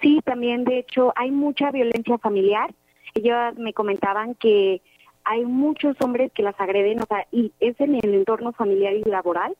Sí, 0.00 0.20
también 0.24 0.64
de 0.64 0.78
hecho 0.78 1.12
hay 1.16 1.30
mucha 1.30 1.70
violencia 1.70 2.18
familiar. 2.18 2.74
Ellas 3.14 3.56
me 3.56 3.72
comentaban 3.72 4.34
que 4.34 4.82
hay 5.24 5.44
muchos 5.44 5.96
hombres 6.00 6.30
que 6.32 6.42
las 6.42 6.58
agreden, 6.60 7.00
o 7.02 7.06
sea, 7.06 7.26
y 7.32 7.52
es 7.60 7.80
en 7.80 7.94
el 7.96 8.14
entorno 8.14 8.52
familiar 8.52 8.94
y 8.94 9.02
laboral, 9.04 9.56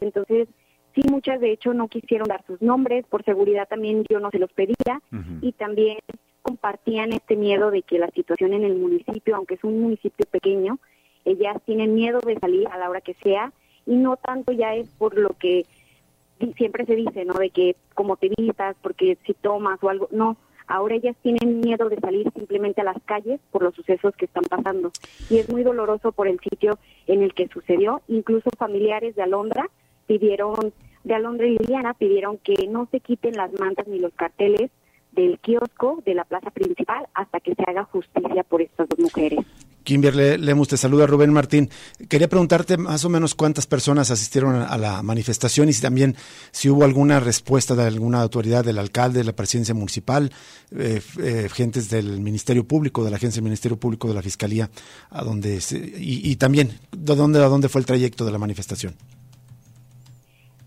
entonces, 0.00 0.48
sí, 0.94 1.02
muchas 1.10 1.40
de 1.40 1.52
hecho 1.52 1.74
no 1.74 1.88
quisieron 1.88 2.28
dar 2.28 2.44
sus 2.46 2.60
nombres, 2.60 3.04
por 3.06 3.24
seguridad 3.24 3.68
también 3.68 4.04
yo 4.08 4.20
no 4.20 4.30
se 4.30 4.38
los 4.38 4.52
pedía 4.52 5.00
y 5.40 5.52
también 5.52 5.98
compartían 6.42 7.12
este 7.12 7.36
miedo 7.36 7.70
de 7.70 7.82
que 7.82 7.98
la 7.98 8.10
situación 8.10 8.52
en 8.52 8.64
el 8.64 8.76
municipio, 8.76 9.36
aunque 9.36 9.54
es 9.54 9.64
un 9.64 9.80
municipio 9.80 10.26
pequeño, 10.30 10.78
ellas 11.24 11.56
tienen 11.66 11.94
miedo 11.94 12.20
de 12.20 12.38
salir 12.38 12.66
a 12.68 12.78
la 12.78 12.88
hora 12.88 13.00
que 13.00 13.14
sea 13.14 13.52
y 13.86 13.94
no 13.96 14.16
tanto 14.16 14.52
ya 14.52 14.74
es 14.74 14.88
por 14.90 15.18
lo 15.18 15.30
que 15.30 15.66
siempre 16.56 16.86
se 16.86 16.96
dice, 16.96 17.24
¿no? 17.24 17.34
De 17.34 17.50
que 17.50 17.76
como 17.94 18.16
te 18.16 18.30
vistas, 18.36 18.76
porque 18.82 19.18
si 19.26 19.34
tomas 19.34 19.82
o 19.82 19.90
algo, 19.90 20.08
no, 20.10 20.36
ahora 20.66 20.94
ellas 20.94 21.16
tienen 21.22 21.60
miedo 21.60 21.88
de 21.88 21.98
salir 21.98 22.30
simplemente 22.34 22.80
a 22.80 22.84
las 22.84 22.96
calles 23.04 23.40
por 23.50 23.62
los 23.62 23.74
sucesos 23.74 24.14
que 24.16 24.24
están 24.24 24.44
pasando. 24.44 24.90
Y 25.28 25.38
es 25.38 25.50
muy 25.50 25.62
doloroso 25.62 26.12
por 26.12 26.28
el 26.28 26.38
sitio 26.40 26.78
en 27.06 27.22
el 27.22 27.34
que 27.34 27.48
sucedió. 27.48 28.00
Incluso 28.08 28.50
familiares 28.56 29.14
de 29.16 29.22
Alondra 29.22 29.68
pidieron, 30.10 30.72
de 31.04 31.14
Alondra 31.14 31.46
y 31.46 31.56
Liliana, 31.56 31.94
pidieron 31.94 32.38
que 32.38 32.66
no 32.68 32.88
se 32.90 32.98
quiten 32.98 33.36
las 33.36 33.52
mantas 33.60 33.86
ni 33.86 34.00
los 34.00 34.12
carteles 34.14 34.72
del 35.12 35.38
kiosco 35.38 36.02
de 36.04 36.14
la 36.14 36.24
plaza 36.24 36.50
principal 36.50 37.06
hasta 37.14 37.38
que 37.38 37.54
se 37.54 37.62
haga 37.64 37.84
justicia 37.84 38.42
por 38.42 38.60
estas 38.60 38.88
dos 38.88 38.98
mujeres. 38.98 39.38
Kimberly 39.84 40.36
Lemus, 40.36 40.68
te 40.68 40.76
saluda 40.76 41.06
Rubén 41.06 41.32
Martín. 41.32 41.70
Quería 42.08 42.28
preguntarte 42.28 42.76
más 42.76 43.04
o 43.04 43.08
menos 43.08 43.36
cuántas 43.36 43.68
personas 43.68 44.10
asistieron 44.10 44.56
a 44.56 44.76
la 44.78 45.00
manifestación 45.02 45.68
y 45.68 45.72
si 45.72 45.80
también 45.80 46.16
si 46.50 46.68
hubo 46.68 46.84
alguna 46.84 47.20
respuesta 47.20 47.76
de 47.76 47.84
alguna 47.84 48.20
autoridad, 48.20 48.64
del 48.64 48.78
alcalde, 48.78 49.20
de 49.20 49.24
la 49.24 49.32
presidencia 49.32 49.74
municipal, 49.74 50.32
eh, 50.76 51.00
eh, 51.22 51.48
gentes 51.52 51.88
del 51.88 52.20
Ministerio 52.20 52.64
Público, 52.64 53.04
de 53.04 53.10
la 53.10 53.16
Agencia 53.16 53.38
del 53.38 53.44
Ministerio 53.44 53.78
Público, 53.78 54.08
de 54.08 54.14
la 54.14 54.22
Fiscalía, 54.22 54.70
a 55.10 55.22
donde 55.22 55.60
y, 55.98 56.34
también 56.36 56.72
de 56.90 57.14
dónde 57.14 57.38
a 57.38 57.48
dónde 57.48 57.68
fue 57.68 57.80
el 57.80 57.86
trayecto 57.86 58.24
de 58.24 58.32
la 58.32 58.38
manifestación. 58.38 58.94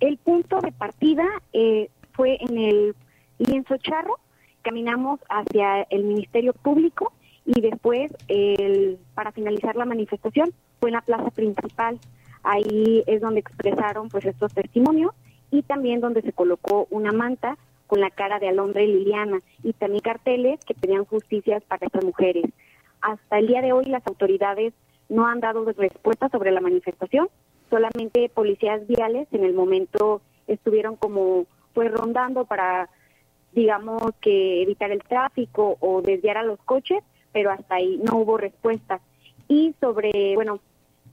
El 0.03 0.17
punto 0.17 0.59
de 0.59 0.73
partida 0.73 1.23
eh, 1.53 1.89
fue 2.11 2.37
en 2.41 2.57
el 2.57 2.95
lienzo 3.37 3.77
charro. 3.77 4.19
Caminamos 4.61 5.21
hacia 5.29 5.83
el 5.83 6.03
Ministerio 6.03 6.51
Público 6.51 7.13
y 7.45 7.61
después 7.61 8.11
el, 8.27 8.99
para 9.13 9.31
finalizar 9.31 9.77
la 9.77 9.85
manifestación 9.85 10.51
fue 10.81 10.89
en 10.89 10.95
la 10.95 11.03
plaza 11.03 11.31
principal. 11.31 12.01
Ahí 12.43 13.05
es 13.07 13.21
donde 13.21 13.39
expresaron 13.39 14.09
pues 14.09 14.25
estos 14.25 14.53
testimonios 14.53 15.13
y 15.51 15.61
también 15.61 16.01
donde 16.01 16.21
se 16.21 16.33
colocó 16.33 16.85
una 16.89 17.13
manta 17.13 17.57
con 17.87 18.01
la 18.01 18.09
cara 18.09 18.39
de 18.39 18.49
Alondra 18.49 18.81
y 18.81 18.87
Liliana 18.87 19.39
y 19.63 19.71
también 19.71 20.01
carteles 20.01 20.59
que 20.65 20.73
pedían 20.73 21.05
justicia 21.05 21.61
para 21.65 21.85
estas 21.85 22.03
mujeres. 22.03 22.43
Hasta 22.99 23.39
el 23.39 23.47
día 23.47 23.61
de 23.61 23.71
hoy 23.71 23.85
las 23.85 24.05
autoridades 24.05 24.73
no 25.07 25.27
han 25.27 25.39
dado 25.39 25.63
respuesta 25.63 26.27
sobre 26.27 26.51
la 26.51 26.59
manifestación, 26.59 27.29
solamente 27.73 28.29
policías 28.29 28.85
viales 28.85 29.27
en 29.31 29.43
el 29.43 29.53
momento 29.53 30.21
estuvieron 30.45 30.95
como 30.95 31.47
pues 31.73 31.91
rondando 31.91 32.45
para 32.45 32.87
digamos 33.53 34.03
que 34.21 34.61
evitar 34.61 34.91
el 34.91 35.01
tráfico 35.01 35.77
o 35.79 36.03
desviar 36.03 36.37
a 36.37 36.43
los 36.43 36.59
coches 36.59 37.03
pero 37.31 37.49
hasta 37.49 37.75
ahí 37.75 37.99
no 38.03 38.17
hubo 38.17 38.37
respuesta. 38.37 39.01
Y 39.49 39.75
sobre, 39.81 40.35
bueno, 40.35 40.59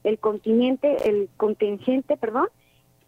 el 0.03 0.19
continente, 0.19 1.09
el 1.09 1.29
contingente, 1.35 2.15
perdón, 2.15 2.47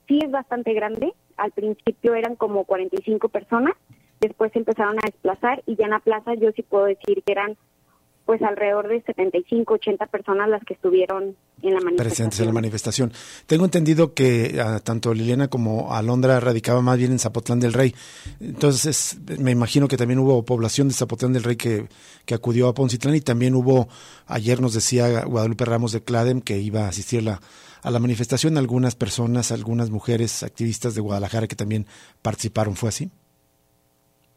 sí 0.08 0.20
es 0.22 0.32
bastante 0.32 0.74
grande. 0.74 1.14
Al 1.38 1.52
principio 1.52 2.16
eran 2.16 2.36
como 2.36 2.66
45 2.66 3.30
personas, 3.30 3.76
después 4.20 4.52
empezaron 4.56 4.98
a 4.98 5.06
desplazar 5.06 5.64
y 5.68 5.76
ya 5.76 5.86
en 5.86 5.92
la 5.92 6.00
plaza 6.00 6.34
yo 6.34 6.52
sí 6.52 6.64
puedo 6.64 6.86
decir 6.86 7.24
que 7.24 7.32
eran 7.32 7.56
pues 8.26 8.42
alrededor 8.42 8.88
de 8.88 9.02
75, 9.02 9.74
80 9.74 10.06
personas 10.08 10.50
las 10.50 10.64
que 10.64 10.74
estuvieron 10.74 11.36
en 11.62 11.74
la 11.74 11.82
manifestación. 11.82 11.96
Presentes 11.96 12.40
en 12.40 12.46
la 12.46 12.54
manifestación. 12.54 13.12
Tengo 13.48 13.66
entendido 13.66 14.14
que 14.14 14.62
ah, 14.64 14.80
tanto 14.82 15.14
Liliana 15.14 15.50
como 15.50 15.94
Alondra 15.94 16.40
radicaba 16.40 16.82
más 16.82 16.98
bien 16.98 17.12
en 17.12 17.20
Zapotlán 17.20 17.60
del 17.60 17.74
Rey. 17.74 17.94
Entonces, 18.40 19.20
me 19.40 19.52
imagino 19.52 19.88
que 19.88 19.98
también 19.98 20.20
hubo 20.20 20.44
población 20.44 20.88
de 20.88 20.94
Zapotlán 20.94 21.34
del 21.34 21.44
Rey 21.44 21.58
que, 21.58 21.88
que 22.26 22.34
acudió 22.34 22.70
a 22.70 22.74
Poncitlán 22.74 23.16
y 23.16 23.22
también 23.22 23.56
hubo, 23.56 23.90
ayer 24.28 24.62
nos 24.62 24.74
decía 24.74 25.26
Guadalupe 25.26 25.66
Ramos 25.66 25.92
de 25.92 26.02
Cladem 26.02 26.42
que 26.42 26.60
iba 26.60 26.86
a 26.86 26.90
asistir 26.90 27.24
la, 27.24 27.42
a 27.82 27.92
la 27.92 28.00
manifestación 28.00 28.58
algunas 28.58 28.96
personas, 28.96 29.52
algunas 29.52 29.90
mujeres 29.90 30.44
activistas 30.44 30.96
de 30.96 31.02
Guadalajara 31.02 31.48
que 31.48 31.56
también 31.56 31.86
participaron. 32.22 32.76
¿Fue 32.76 32.90
así? 32.90 33.12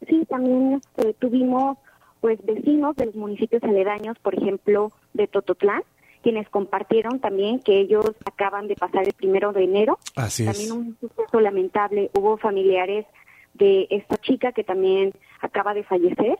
Sí, 0.07 0.25
también 0.29 0.73
este, 0.73 1.13
tuvimos 1.13 1.77
pues 2.21 2.43
vecinos 2.45 2.95
de 2.95 3.07
los 3.07 3.15
municipios 3.15 3.63
aledaños, 3.63 4.17
por 4.19 4.35
ejemplo, 4.35 4.91
de 5.13 5.27
Tototlán, 5.27 5.83
quienes 6.23 6.49
compartieron 6.49 7.19
también 7.19 7.59
que 7.59 7.79
ellos 7.79 8.05
acaban 8.25 8.67
de 8.67 8.75
pasar 8.75 9.07
el 9.07 9.13
primero 9.13 9.53
de 9.53 9.63
enero. 9.63 9.99
Así 10.15 10.45
también 10.45 10.71
un 10.71 10.97
suceso 10.99 11.39
lamentable. 11.39 12.09
Hubo 12.13 12.37
familiares 12.37 13.05
de 13.53 13.87
esta 13.89 14.17
chica 14.17 14.51
que 14.51 14.63
también 14.63 15.13
acaba 15.41 15.73
de 15.73 15.83
fallecer 15.83 16.37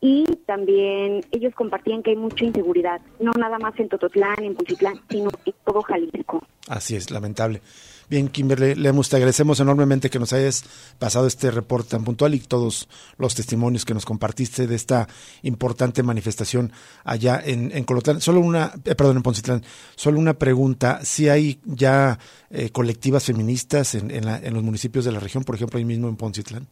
y 0.00 0.24
también 0.46 1.22
ellos 1.32 1.54
compartían 1.54 2.02
que 2.02 2.10
hay 2.10 2.16
mucha 2.16 2.44
inseguridad, 2.44 3.00
no 3.18 3.32
nada 3.32 3.58
más 3.58 3.78
en 3.80 3.88
Tototlán, 3.88 4.42
en 4.42 4.54
Puchitlán, 4.54 5.00
sino 5.08 5.30
en 5.44 5.54
todo 5.64 5.82
Jalisco. 5.82 6.42
Así 6.68 6.96
es, 6.96 7.10
lamentable. 7.10 7.60
Bien, 8.08 8.28
Kimberly 8.28 8.76
Lemus, 8.76 9.08
te 9.08 9.16
agradecemos 9.16 9.58
enormemente 9.58 10.10
que 10.10 10.20
nos 10.20 10.32
hayas 10.32 10.62
pasado 10.98 11.26
este 11.26 11.50
reporte 11.50 11.90
tan 11.90 12.04
puntual 12.04 12.34
y 12.34 12.40
todos 12.40 12.88
los 13.18 13.34
testimonios 13.34 13.84
que 13.84 13.94
nos 13.94 14.04
compartiste 14.04 14.68
de 14.68 14.76
esta 14.76 15.08
importante 15.42 16.04
manifestación 16.04 16.70
allá 17.04 17.40
en, 17.44 17.72
en 17.76 17.82
Colotlán. 17.84 18.20
Solo 18.20 18.40
una, 18.40 18.72
eh, 18.84 18.94
perdón, 18.94 19.16
en 19.16 19.22
Poncitlán, 19.24 19.62
solo 19.96 20.20
una 20.20 20.34
pregunta. 20.34 21.00
Si 21.02 21.28
hay 21.28 21.58
ya 21.64 22.18
eh, 22.50 22.70
colectivas 22.70 23.24
feministas 23.24 23.96
en, 23.96 24.12
en, 24.12 24.28
en 24.28 24.54
los 24.54 24.62
municipios 24.62 25.04
de 25.04 25.10
la 25.10 25.18
región, 25.18 25.42
por 25.42 25.56
ejemplo, 25.56 25.78
ahí 25.78 25.84
mismo 25.84 26.08
en 26.08 26.16
Poncitlán? 26.16 26.68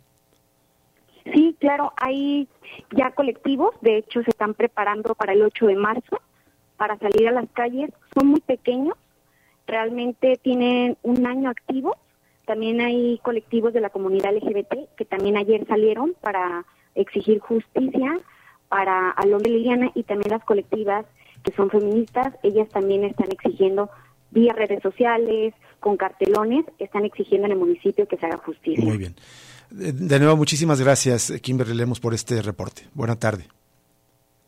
Sí, 1.33 1.57
claro, 1.59 1.93
hay 1.97 2.49
ya 2.97 3.11
colectivos, 3.13 3.75
de 3.81 3.99
hecho 3.99 4.23
se 4.23 4.31
están 4.31 4.55
preparando 4.55 5.15
para 5.15 5.33
el 5.33 5.43
8 5.43 5.67
de 5.67 5.77
marzo 5.77 6.21
para 6.77 6.99
salir 6.99 7.29
a 7.29 7.33
las 7.33 7.49
calles. 7.55 7.91
Son 8.15 8.27
muy 8.27 8.41
pequeños, 8.41 8.95
realmente 9.67 10.39
tienen 10.43 10.97
un 11.03 11.27
año 11.27 11.51
activo. 11.51 11.97
También 12.47 12.81
hay 12.81 13.19
colectivos 13.23 13.73
de 13.73 13.81
la 13.81 13.91
comunidad 13.91 14.35
LGBT 14.35 14.95
que 14.97 15.05
también 15.05 15.37
ayer 15.37 15.67
salieron 15.67 16.15
para 16.21 16.65
exigir 16.95 17.41
justicia 17.41 18.19
para 18.69 19.11
Alondra 19.11 19.51
Liliana 19.51 19.91
y 19.95 20.03
también 20.03 20.31
las 20.31 20.45
colectivas 20.45 21.07
que 21.43 21.53
son 21.53 21.71
feministas, 21.71 22.35
ellas 22.43 22.69
también 22.71 23.05
están 23.05 23.31
exigiendo 23.31 23.91
vía 24.31 24.53
redes 24.53 24.83
sociales, 24.83 25.55
con 25.79 25.97
cartelones, 25.97 26.65
están 26.79 27.05
exigiendo 27.05 27.47
en 27.47 27.53
el 27.53 27.59
municipio 27.59 28.09
que 28.09 28.17
se 28.17 28.27
haga 28.27 28.39
justicia. 28.39 28.83
Muy 28.83 28.97
bien. 28.97 29.15
De 29.71 30.19
nuevo, 30.19 30.37
muchísimas 30.37 30.81
gracias, 30.81 31.33
Kimberly 31.43 31.75
Lemos, 31.75 32.01
por 32.01 32.15
este 32.15 32.41
reporte. 32.43 32.83
Buena 32.95 33.17
tarde. 33.17 33.47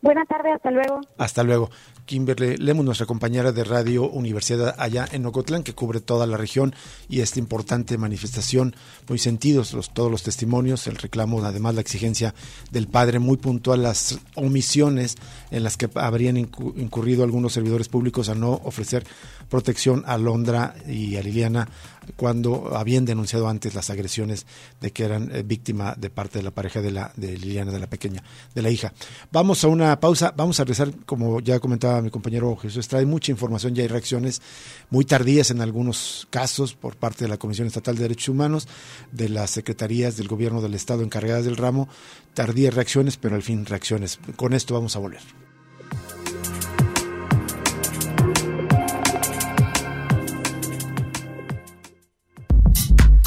Buenas 0.00 0.26
tardes, 0.28 0.54
hasta 0.54 0.70
luego. 0.70 1.00
Hasta 1.18 1.42
luego. 1.42 1.70
Kimberly 2.06 2.56
Lemus, 2.56 2.84
nuestra 2.84 3.06
compañera 3.06 3.52
de 3.52 3.64
Radio 3.64 4.08
Universidad 4.08 4.74
allá 4.78 5.06
en 5.10 5.26
Ocotlán, 5.26 5.62
que 5.62 5.74
cubre 5.74 6.00
toda 6.00 6.26
la 6.26 6.36
región 6.36 6.74
y 7.08 7.20
esta 7.20 7.38
importante 7.38 7.98
manifestación, 7.98 8.74
muy 9.08 9.18
sentidos 9.18 9.74
los, 9.74 9.92
todos 9.92 10.10
los 10.10 10.22
testimonios, 10.22 10.86
el 10.86 10.96
reclamo, 10.96 11.44
además 11.44 11.74
la 11.74 11.80
exigencia 11.80 12.34
del 12.70 12.86
padre, 12.86 13.18
muy 13.18 13.36
puntual 13.36 13.82
las 13.82 14.18
omisiones 14.36 15.16
en 15.50 15.64
las 15.64 15.76
que 15.76 15.90
habrían 15.94 16.36
incurrido 16.36 17.24
algunos 17.24 17.52
servidores 17.52 17.88
públicos 17.88 18.28
a 18.28 18.34
no 18.34 18.52
ofrecer 18.64 19.04
protección 19.48 20.04
a 20.06 20.16
Londra 20.18 20.74
y 20.88 21.16
a 21.16 21.22
Liliana 21.22 21.68
cuando 22.14 22.76
habían 22.76 23.04
denunciado 23.04 23.48
antes 23.48 23.74
las 23.74 23.90
agresiones 23.90 24.46
de 24.80 24.92
que 24.92 25.04
eran 25.04 25.34
eh, 25.34 25.42
víctima 25.42 25.94
de 25.96 26.10
parte 26.10 26.38
de 26.38 26.44
la 26.44 26.52
pareja 26.52 26.80
de 26.80 26.92
la 26.92 27.12
de 27.16 27.36
Liliana 27.36 27.72
de 27.72 27.80
la 27.80 27.88
pequeña 27.88 28.22
de 28.54 28.62
la 28.62 28.70
hija. 28.70 28.92
Vamos 29.32 29.64
a 29.64 29.68
una 29.68 29.98
pausa, 29.98 30.32
vamos 30.36 30.60
a 30.60 30.64
rezar 30.64 30.92
como 31.04 31.40
ya 31.40 31.58
comentaba 31.58 31.95
mi 32.02 32.10
compañero 32.10 32.56
Jesús, 32.56 32.88
trae 32.88 33.06
mucha 33.06 33.32
información, 33.32 33.74
ya 33.74 33.82
hay 33.82 33.88
reacciones 33.88 34.42
muy 34.90 35.04
tardías 35.04 35.50
en 35.50 35.60
algunos 35.60 36.26
casos 36.30 36.74
por 36.74 36.96
parte 36.96 37.24
de 37.24 37.28
la 37.28 37.38
Comisión 37.38 37.66
Estatal 37.66 37.96
de 37.96 38.02
Derechos 38.02 38.28
Humanos, 38.28 38.68
de 39.12 39.28
las 39.28 39.50
secretarías 39.50 40.16
del 40.16 40.28
gobierno 40.28 40.60
del 40.60 40.74
estado 40.74 41.02
encargadas 41.02 41.44
del 41.44 41.56
ramo, 41.56 41.88
tardías 42.34 42.74
reacciones, 42.74 43.16
pero 43.16 43.36
al 43.36 43.42
fin 43.42 43.66
reacciones. 43.66 44.18
Con 44.36 44.52
esto 44.52 44.74
vamos 44.74 44.96
a 44.96 44.98
volver. 44.98 45.22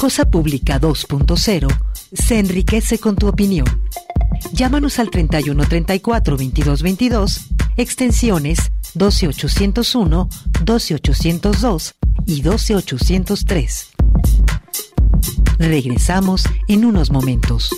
Cosa 0.00 0.24
Pública 0.24 0.80
2.0 0.80 1.68
se 2.14 2.38
enriquece 2.38 2.98
con 2.98 3.16
tu 3.16 3.28
opinión. 3.28 3.66
Llámanos 4.52 4.98
al 4.98 5.10
31 5.10 5.68
34 5.68 6.36
22 6.38 6.82
22, 6.82 7.40
extensiones 7.80 8.70
12801, 8.94 10.28
12802 10.64 11.94
y 12.26 12.42
12803. 12.42 13.90
Regresamos 15.58 16.44
en 16.68 16.84
unos 16.84 17.10
momentos. 17.10 17.70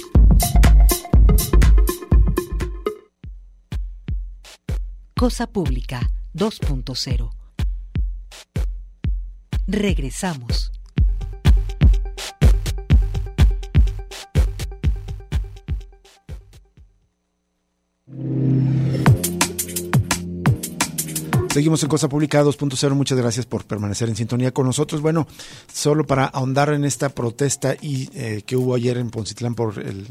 Cosa 5.16 5.46
Pública 5.46 6.10
2.0. 6.34 7.30
Regresamos. 9.68 10.72
Seguimos 21.52 21.82
en 21.82 21.90
Cosa 21.90 22.08
Pública 22.08 22.42
2.0. 22.42 22.94
Muchas 22.94 23.18
gracias 23.18 23.44
por 23.44 23.66
permanecer 23.66 24.08
en 24.08 24.16
sintonía 24.16 24.52
con 24.52 24.64
nosotros. 24.64 25.02
Bueno, 25.02 25.26
solo 25.70 26.06
para 26.06 26.24
ahondar 26.24 26.72
en 26.72 26.86
esta 26.86 27.10
protesta 27.10 27.76
y 27.78 28.08
eh, 28.14 28.40
que 28.46 28.56
hubo 28.56 28.74
ayer 28.74 28.96
en 28.96 29.10
Poncitlán 29.10 29.54
por 29.54 29.78
el, 29.78 30.06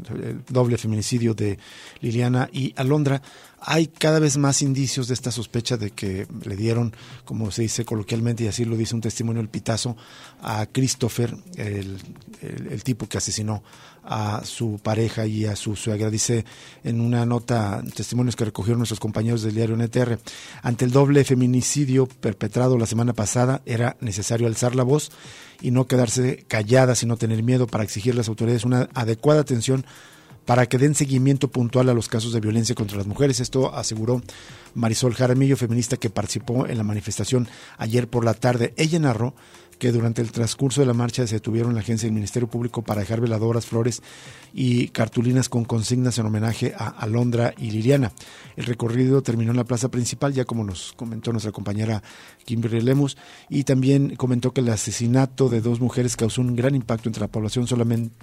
doble 0.48 0.78
feminicidio 0.78 1.34
de 1.34 1.58
Liliana 2.00 2.48
y 2.52 2.72
Alondra, 2.76 3.22
hay 3.64 3.86
cada 3.86 4.18
vez 4.18 4.36
más 4.36 4.62
indicios 4.62 5.08
de 5.08 5.14
esta 5.14 5.30
sospecha 5.30 5.76
de 5.76 5.90
que 5.90 6.26
le 6.44 6.56
dieron, 6.56 6.94
como 7.24 7.50
se 7.50 7.62
dice 7.62 7.84
coloquialmente, 7.84 8.44
y 8.44 8.48
así 8.48 8.64
lo 8.64 8.76
dice 8.76 8.94
un 8.94 9.00
testimonio 9.00 9.40
el 9.40 9.48
pitazo, 9.48 9.96
a 10.42 10.66
Christopher, 10.66 11.36
el, 11.56 11.98
tipo 12.82 13.08
que 13.08 13.18
asesinó 13.18 13.62
a 14.04 14.42
su 14.44 14.80
pareja 14.82 15.26
y 15.26 15.46
a 15.46 15.54
su 15.54 15.76
suegra. 15.76 16.10
Dice 16.10 16.44
en 16.82 17.00
una 17.00 17.24
nota, 17.24 17.82
testimonios 17.94 18.34
que 18.34 18.44
recogieron 18.44 18.78
nuestros 18.78 18.98
compañeros 18.98 19.42
del 19.42 19.54
diario 19.54 19.76
NTR, 19.76 20.18
ante 20.62 20.84
el 20.84 20.90
doble 20.90 21.24
feminicidio 21.24 22.06
perpetrado 22.06 22.76
la 22.78 22.86
semana 22.86 23.12
pasada, 23.12 23.62
era 23.64 23.96
necesario 24.00 24.48
alzar 24.48 24.74
la 24.74 24.82
voz 24.82 25.12
y 25.60 25.70
no 25.70 25.86
quedarse 25.86 26.44
callada, 26.48 26.96
sino 26.96 27.16
tener 27.16 27.42
miedo 27.44 27.68
para 27.68 27.84
exigir 27.84 28.14
a 28.14 28.16
las 28.16 28.28
autoridades 28.28 28.64
una 28.64 28.88
adecuada 28.94 29.42
atención 29.42 29.86
para 30.44 30.66
que 30.66 30.78
den 30.78 30.94
seguimiento 30.94 31.48
puntual 31.48 31.88
a 31.88 31.94
los 31.94 32.08
casos 32.08 32.32
de 32.32 32.40
violencia 32.40 32.74
contra 32.74 32.98
las 32.98 33.06
mujeres. 33.06 33.40
Esto 33.40 33.74
aseguró 33.74 34.22
Marisol 34.74 35.14
Jaramillo, 35.14 35.56
feminista 35.56 35.96
que 35.96 36.10
participó 36.10 36.66
en 36.66 36.78
la 36.78 36.84
manifestación 36.84 37.48
ayer 37.78 38.08
por 38.08 38.24
la 38.24 38.34
tarde. 38.34 38.74
Ella 38.76 38.98
narró 38.98 39.34
que 39.82 39.90
durante 39.90 40.22
el 40.22 40.30
transcurso 40.30 40.80
de 40.80 40.86
la 40.86 40.94
marcha 40.94 41.26
se 41.26 41.34
detuvieron 41.34 41.74
la 41.74 41.80
agencia 41.80 42.06
del 42.06 42.14
Ministerio 42.14 42.48
Público 42.48 42.82
para 42.82 43.00
dejar 43.00 43.20
veladoras, 43.20 43.66
flores 43.66 44.00
y 44.54 44.86
cartulinas 44.88 45.48
con 45.48 45.64
consignas 45.64 46.18
en 46.18 46.26
homenaje 46.26 46.72
a 46.78 46.86
Alondra 46.86 47.52
y 47.58 47.72
Liliana. 47.72 48.12
El 48.54 48.66
recorrido 48.66 49.22
terminó 49.22 49.50
en 49.50 49.56
la 49.56 49.64
plaza 49.64 49.90
principal, 49.90 50.34
ya 50.34 50.44
como 50.44 50.62
nos 50.62 50.92
comentó 50.92 51.32
nuestra 51.32 51.50
compañera 51.50 52.00
Kimberly 52.44 52.80
Lemus, 52.80 53.16
y 53.48 53.64
también 53.64 54.14
comentó 54.14 54.52
que 54.52 54.60
el 54.60 54.68
asesinato 54.68 55.48
de 55.48 55.60
dos 55.60 55.80
mujeres 55.80 56.14
causó 56.16 56.42
un 56.42 56.54
gran 56.54 56.76
impacto 56.76 57.08
entre 57.08 57.22
la 57.22 57.32
población 57.32 57.66
solamente, 57.66 58.14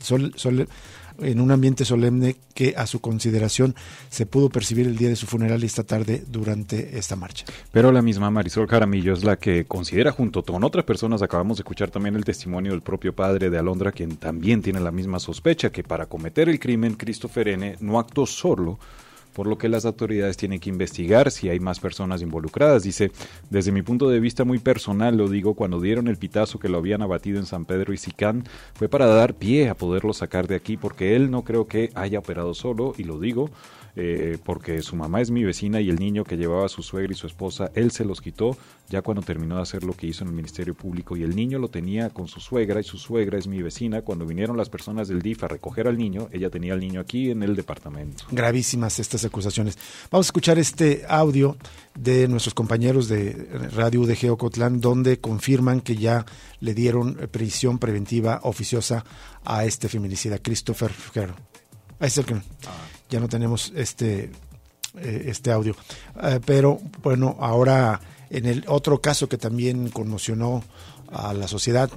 en 1.22 1.40
un 1.40 1.52
ambiente 1.52 1.86
solemne 1.86 2.36
que 2.54 2.74
a 2.78 2.88
su 2.88 3.00
consideración 3.00 3.76
se 4.10 4.26
pudo 4.26 4.50
percibir 4.50 4.88
el 4.88 4.98
día 4.98 5.10
de 5.10 5.16
su 5.16 5.26
funeral 5.26 5.64
esta 5.64 5.84
tarde 5.84 6.24
durante 6.28 6.98
esta 6.98 7.16
marcha. 7.16 7.46
Pero 7.72 7.92
la 7.92 8.02
misma 8.02 8.30
Marisol 8.30 8.68
Jaramillo 8.68 9.14
es 9.14 9.24
la 9.24 9.38
que 9.38 9.66
considera 9.66 10.12
junto 10.12 10.44
con 10.44 10.64
otras 10.64 10.86
personas, 10.86 11.22
acabamos 11.22 11.58
de 11.58 11.62
escuchar 11.62 11.90
también 11.90 12.16
el 12.16 12.26
testimonio 12.26 12.72
del 12.72 12.82
propio 12.82 13.14
padre 13.14 13.50
de 13.50 13.58
Alondra, 13.58 13.92
quien 13.92 14.18
también 14.18 14.62
tiene 14.62 14.80
la 14.80 14.92
misma 14.92 15.20
sospecha 15.20 15.72
que 15.72 15.84
para 15.84 16.08
cometer 16.08 16.50
el 16.50 16.60
crimen 16.60 16.96
Christopher 16.96 17.50
N. 17.50 17.76
no 17.80 18.00
actuó 18.00 18.26
solo, 18.26 18.80
por 19.40 19.48
lo 19.48 19.58
que 19.58 19.70
las 19.70 19.86
autoridades 19.86 20.36
tienen 20.36 20.60
que 20.60 20.70
investigar 20.70 21.32
si 21.32 21.48
hay 21.48 21.62
más 21.62 21.80
personas 21.80 22.22
involucradas. 22.22 22.84
Dice, 22.84 23.14
desde 23.50 23.72
mi 23.72 23.82
punto 23.82 24.10
de 24.10 24.20
vista 24.20 24.44
muy 24.44 24.60
personal, 24.60 25.16
lo 25.16 25.30
digo, 25.30 25.54
cuando 25.54 25.80
dieron 25.80 26.10
el 26.10 26.18
pitazo 26.18 26.60
que 26.60 26.68
lo 26.68 26.78
habían 26.78 27.02
abatido 27.02 27.40
en 27.40 27.46
San 27.46 27.64
Pedro 27.64 27.94
y 27.94 27.98
Sicán, 27.98 28.44
fue 28.74 28.90
para 28.90 29.06
dar 29.06 29.36
pie 29.36 29.70
a 29.70 29.76
poderlo 29.76 30.12
sacar 30.12 30.48
de 30.48 30.56
aquí, 30.56 30.76
porque 30.76 31.16
él 31.16 31.32
no 31.32 31.46
creo 31.46 31.68
que 31.68 31.90
haya 31.96 32.20
operado 32.20 32.54
solo, 32.54 32.94
y 32.98 33.06
lo 33.06 33.18
digo, 33.18 33.50
eh, 34.00 34.38
porque 34.44 34.82
su 34.82 34.96
mamá 34.96 35.20
es 35.20 35.30
mi 35.30 35.44
vecina 35.44 35.82
y 35.82 35.90
el 35.90 35.98
niño 35.98 36.24
que 36.24 36.38
llevaba 36.38 36.66
a 36.66 36.70
su 36.70 36.82
suegra 36.82 37.12
y 37.12 37.16
su 37.16 37.28
esposa, 37.28 37.70
él 37.76 37.92
se 37.92 38.06
los 38.06 38.22
quitó 38.22 38.56
ya 38.88 39.02
cuando 39.02 39.22
terminó 39.22 39.58
de 39.58 39.62
hacer 39.62 39.84
lo 39.84 39.94
que 39.94 40.08
hizo 40.08 40.24
en 40.24 40.30
el 40.30 40.36
Ministerio 40.36 40.74
Público 40.74 41.18
y 41.18 41.24
el 41.24 41.36
niño 41.36 41.60
lo 41.60 41.68
tenía 41.68 42.10
con 42.10 42.28
su 42.28 42.40
suegra 42.40 42.80
y 42.80 42.84
su 42.84 42.98
suegra 42.98 43.38
es 43.38 43.48
mi 43.48 43.62
vecina. 43.62 44.02
Cuando 44.02 44.26
vinieron 44.26 44.58
las 44.58 44.70
personas 44.70 45.08
del 45.10 45.22
DIF 45.22 45.44
a 45.44 45.50
recoger 45.50 45.88
al 45.88 45.98
niño, 45.98 46.30
ella 46.32 46.50
tenía 46.50 46.74
al 46.74 46.80
niño 46.80 47.02
aquí 47.02 47.30
en 47.30 47.44
el 47.44 47.56
departamento. 47.56 48.24
Gravísimas 48.32 49.00
estas 49.00 49.26
acusaciones. 49.26 49.78
Vamos 50.10 50.28
a 50.28 50.30
escuchar 50.30 50.58
este 50.58 51.04
audio 51.08 51.58
de 51.94 52.28
nuestros 52.28 52.54
compañeros 52.54 53.10
de 53.10 53.34
Radio 53.76 54.06
de 54.06 54.16
Geocotlán 54.16 54.80
donde 54.80 55.20
confirman 55.20 55.82
que 55.82 55.96
ya 55.96 56.26
le 56.62 56.74
dieron 56.74 57.16
prisión 57.32 57.80
preventiva 57.80 58.40
oficiosa 58.44 59.04
a 59.44 59.66
este 59.66 59.90
feminicida, 59.90 60.40
Christopher 60.40 60.92
Fugero. 60.92 61.36
Es 62.00 62.18
el 62.18 62.26
que 62.26 62.34
ah. 62.34 62.99
Ya 63.10 63.20
no 63.20 63.28
tenemos 63.28 63.74
este, 63.76 64.32
eh, 64.98 65.24
este 65.26 65.52
audio. 65.52 65.76
Eh, 66.24 66.40
pero 66.46 66.80
bueno, 67.02 67.38
ahora 67.40 68.00
en 68.30 68.46
el 68.46 68.64
otro 68.68 69.02
caso 69.02 69.28
que 69.28 69.38
también 69.38 69.90
conmocionó 69.90 70.64
a 71.12 71.34
la 71.34 71.48
sociedad 71.48 71.90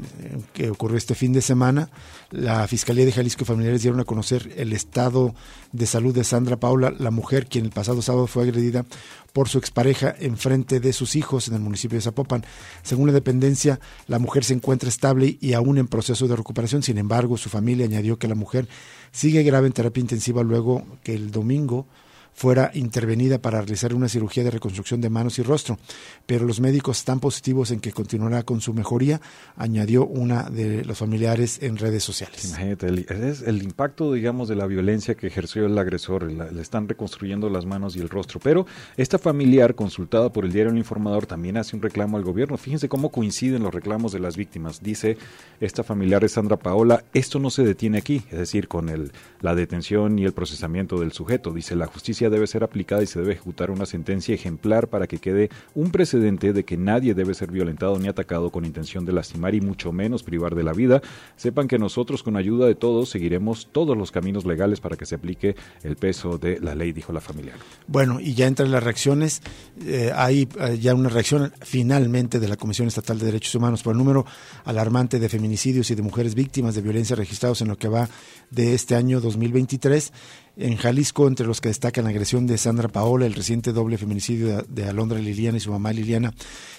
que 0.52 0.70
ocurrió 0.70 0.96
este 0.96 1.14
fin 1.14 1.32
de 1.32 1.42
semana, 1.42 1.90
la 2.30 2.66
Fiscalía 2.66 3.04
de 3.04 3.12
Jalisco 3.12 3.42
y 3.42 3.46
Familiares 3.46 3.82
dieron 3.82 4.00
a 4.00 4.04
conocer 4.04 4.52
el 4.56 4.72
estado 4.72 5.34
de 5.72 5.86
salud 5.86 6.14
de 6.14 6.24
Sandra 6.24 6.56
Paula, 6.56 6.94
la 6.98 7.10
mujer 7.10 7.46
quien 7.46 7.64
el 7.64 7.70
pasado 7.70 8.02
sábado 8.02 8.26
fue 8.26 8.44
agredida 8.44 8.84
por 9.32 9.48
su 9.48 9.58
expareja 9.58 10.14
en 10.18 10.36
frente 10.36 10.80
de 10.80 10.92
sus 10.92 11.16
hijos 11.16 11.48
en 11.48 11.54
el 11.54 11.60
municipio 11.60 11.96
de 11.96 12.02
Zapopan. 12.02 12.44
Según 12.82 13.06
la 13.06 13.12
dependencia, 13.12 13.80
la 14.06 14.18
mujer 14.18 14.44
se 14.44 14.54
encuentra 14.54 14.88
estable 14.88 15.36
y 15.40 15.52
aún 15.54 15.78
en 15.78 15.88
proceso 15.88 16.28
de 16.28 16.36
recuperación. 16.36 16.82
Sin 16.82 16.98
embargo, 16.98 17.36
su 17.36 17.48
familia 17.48 17.86
añadió 17.86 18.18
que 18.18 18.28
la 18.28 18.34
mujer 18.34 18.68
sigue 19.10 19.42
grave 19.42 19.66
en 19.66 19.72
terapia 19.72 20.00
intensiva 20.00 20.42
luego 20.42 20.84
que 21.02 21.14
el 21.14 21.30
domingo 21.30 21.86
fuera 22.32 22.70
intervenida 22.74 23.38
para 23.38 23.60
realizar 23.60 23.94
una 23.94 24.08
cirugía 24.08 24.44
de 24.44 24.50
reconstrucción 24.50 25.00
de 25.00 25.10
manos 25.10 25.38
y 25.38 25.42
rostro, 25.42 25.78
pero 26.26 26.46
los 26.46 26.60
médicos 26.60 26.98
están 26.98 27.20
positivos 27.20 27.70
en 27.70 27.80
que 27.80 27.92
continuará 27.92 28.42
con 28.42 28.60
su 28.60 28.74
mejoría, 28.74 29.20
añadió 29.56 30.06
una 30.06 30.50
de 30.50 30.84
los 30.84 30.98
familiares 30.98 31.58
en 31.62 31.76
redes 31.76 32.04
sociales. 32.04 32.44
Imagínate, 32.44 32.86
el, 32.86 33.06
es 33.08 33.42
el 33.42 33.62
impacto, 33.62 34.12
digamos, 34.12 34.48
de 34.48 34.56
la 34.56 34.66
violencia 34.66 35.14
que 35.14 35.26
ejerció 35.26 35.66
el 35.66 35.76
agresor, 35.78 36.30
le 36.30 36.62
están 36.62 36.88
reconstruyendo 36.88 37.48
las 37.50 37.66
manos 37.66 37.96
y 37.96 38.00
el 38.00 38.08
rostro, 38.08 38.40
pero 38.42 38.66
esta 38.96 39.18
familiar, 39.18 39.74
consultada 39.74 40.32
por 40.32 40.44
el 40.44 40.52
diario 40.52 40.72
El 40.72 40.78
Informador, 40.78 41.26
también 41.26 41.56
hace 41.56 41.76
un 41.76 41.82
reclamo 41.82 42.16
al 42.16 42.24
gobierno. 42.24 42.56
Fíjense 42.56 42.88
cómo 42.88 43.10
coinciden 43.10 43.62
los 43.62 43.74
reclamos 43.74 44.12
de 44.12 44.20
las 44.20 44.36
víctimas. 44.36 44.82
Dice 44.82 45.16
esta 45.60 45.82
familiar 45.82 46.22
de 46.22 46.28
Sandra 46.28 46.56
Paola, 46.56 47.04
esto 47.12 47.38
no 47.38 47.50
se 47.50 47.62
detiene 47.62 47.98
aquí, 47.98 48.22
es 48.30 48.38
decir, 48.38 48.68
con 48.68 48.88
el, 48.88 49.12
la 49.40 49.54
detención 49.54 50.18
y 50.18 50.24
el 50.24 50.32
procesamiento 50.32 50.98
del 50.98 51.12
sujeto. 51.12 51.52
Dice, 51.52 51.76
la 51.76 51.86
justicia 51.86 52.21
debe 52.30 52.46
ser 52.46 52.64
aplicada 52.64 53.02
y 53.02 53.06
se 53.06 53.20
debe 53.20 53.32
ejecutar 53.32 53.70
una 53.70 53.86
sentencia 53.86 54.34
ejemplar 54.34 54.88
para 54.88 55.06
que 55.06 55.18
quede 55.18 55.50
un 55.74 55.90
precedente 55.90 56.52
de 56.52 56.64
que 56.64 56.76
nadie 56.76 57.14
debe 57.14 57.34
ser 57.34 57.50
violentado 57.50 57.98
ni 57.98 58.08
atacado 58.08 58.50
con 58.50 58.64
intención 58.64 59.04
de 59.04 59.12
lastimar 59.12 59.54
y 59.54 59.60
mucho 59.60 59.92
menos 59.92 60.22
privar 60.22 60.54
de 60.54 60.62
la 60.62 60.72
vida. 60.72 61.02
Sepan 61.36 61.68
que 61.68 61.78
nosotros 61.78 62.22
con 62.22 62.36
ayuda 62.36 62.66
de 62.66 62.74
todos 62.74 63.10
seguiremos 63.10 63.68
todos 63.72 63.96
los 63.96 64.10
caminos 64.10 64.44
legales 64.44 64.80
para 64.80 64.96
que 64.96 65.06
se 65.06 65.14
aplique 65.14 65.56
el 65.82 65.96
peso 65.96 66.38
de 66.38 66.60
la 66.60 66.74
ley, 66.74 66.92
dijo 66.92 67.12
la 67.12 67.20
familia. 67.20 67.54
Bueno, 67.86 68.20
y 68.20 68.34
ya 68.34 68.46
entre 68.46 68.68
las 68.68 68.82
reacciones, 68.82 69.42
eh, 69.84 70.12
hay 70.14 70.48
eh, 70.60 70.78
ya 70.78 70.94
una 70.94 71.08
reacción 71.08 71.52
finalmente 71.60 72.40
de 72.40 72.48
la 72.48 72.56
Comisión 72.56 72.88
Estatal 72.88 73.18
de 73.18 73.26
Derechos 73.26 73.54
Humanos 73.54 73.82
por 73.82 73.92
el 73.92 73.98
número 73.98 74.26
alarmante 74.64 75.18
de 75.18 75.28
feminicidios 75.28 75.90
y 75.90 75.94
de 75.94 76.02
mujeres 76.02 76.34
víctimas 76.34 76.74
de 76.74 76.82
violencia 76.82 77.16
registrados 77.16 77.60
en 77.62 77.68
lo 77.68 77.76
que 77.76 77.88
va 77.88 78.08
de 78.50 78.74
este 78.74 78.94
año 78.94 79.20
2023 79.20 80.12
en 80.56 80.76
Jalisco, 80.76 81.26
entre 81.26 81.46
los 81.46 81.60
que 81.60 81.68
destacan 81.68 82.04
la 82.04 82.10
agresión 82.10 82.46
de 82.46 82.58
Sandra 82.58 82.88
Paola, 82.88 83.26
el 83.26 83.34
reciente 83.34 83.72
doble 83.72 83.98
feminicidio 83.98 84.62
de, 84.62 84.84
Alondra 84.84 85.18
Liliana 85.18 85.56
y 85.56 85.60
su 85.60 85.70
mamá 85.70 85.92
Liliana 85.92 86.34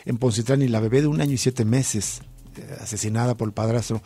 en 0.05 0.17
Poncitlán 0.17 0.61
y 0.61 0.67
la 0.67 0.79
bebé 0.79 1.01
de 1.01 1.07
un 1.07 1.21
año 1.21 1.33
y 1.33 1.37
siete 1.37 1.65
meses, 1.65 2.21
asesinada 2.79 3.35
por 3.35 3.47
el 3.47 3.53
padrastro. 3.53 4.01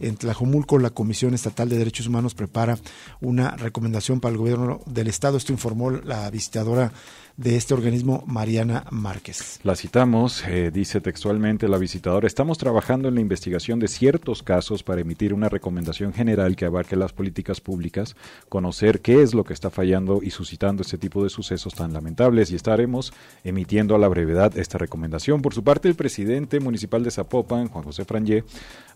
En 0.00 0.16
Tlajomulco, 0.16 0.78
la 0.78 0.90
Comisión 0.90 1.34
Estatal 1.34 1.68
de 1.68 1.76
Derechos 1.76 2.06
Humanos 2.06 2.34
prepara 2.34 2.78
una 3.20 3.56
recomendación 3.56 4.20
para 4.20 4.32
el 4.32 4.38
gobierno 4.38 4.80
del 4.86 5.08
Estado. 5.08 5.36
Esto 5.36 5.52
informó 5.52 5.90
la 5.90 6.30
visitadora 6.30 6.92
de 7.38 7.54
este 7.54 7.72
organismo, 7.72 8.24
Mariana 8.26 8.84
Márquez. 8.90 9.60
La 9.62 9.76
citamos, 9.76 10.44
eh, 10.48 10.72
dice 10.72 11.00
textualmente 11.00 11.68
la 11.68 11.78
visitadora, 11.78 12.26
estamos 12.26 12.58
trabajando 12.58 13.06
en 13.06 13.14
la 13.14 13.20
investigación 13.20 13.78
de 13.78 13.86
ciertos 13.86 14.42
casos 14.42 14.82
para 14.82 15.02
emitir 15.02 15.32
una 15.32 15.48
recomendación 15.48 16.12
general 16.12 16.56
que 16.56 16.64
abarque 16.64 16.96
las 16.96 17.12
políticas 17.12 17.60
públicas, 17.60 18.16
conocer 18.48 19.00
qué 19.00 19.22
es 19.22 19.34
lo 19.34 19.44
que 19.44 19.52
está 19.52 19.70
fallando 19.70 20.18
y 20.20 20.30
suscitando 20.30 20.82
este 20.82 20.98
tipo 20.98 21.22
de 21.22 21.30
sucesos 21.30 21.76
tan 21.76 21.92
lamentables 21.92 22.50
y 22.50 22.56
estaremos 22.56 23.12
emitiendo 23.44 23.94
a 23.94 23.98
la 23.98 24.08
brevedad 24.08 24.58
esta 24.58 24.76
recomendación. 24.76 25.40
Por 25.40 25.54
su 25.54 25.62
parte, 25.62 25.88
el 25.88 25.94
presidente 25.94 26.58
municipal 26.58 27.04
de 27.04 27.12
Zapopan, 27.12 27.68
Juan 27.68 27.84
José 27.84 28.04
Frangé, 28.04 28.42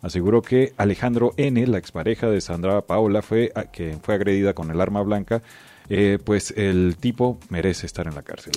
aseguró 0.01 0.43
que 0.43 0.73
Alejandro 0.79 1.33
N., 1.37 1.65
la 1.69 1.79
expareja 1.79 2.29
de 2.29 2.41
Sandra 2.41 2.81
Paola, 2.83 3.23
fue, 3.23 3.53
que 3.73 3.97
fue 4.03 4.15
agredida 4.15 4.53
con 4.53 4.73
el 4.73 4.81
arma 4.81 5.01
blanca, 5.03 5.43
eh, 5.89 6.19
pues 6.23 6.53
el 6.57 6.97
tipo 6.99 7.39
merece 7.49 7.87
estar 7.87 8.07
en 8.07 8.15
la 8.15 8.23
cárcel. 8.23 8.53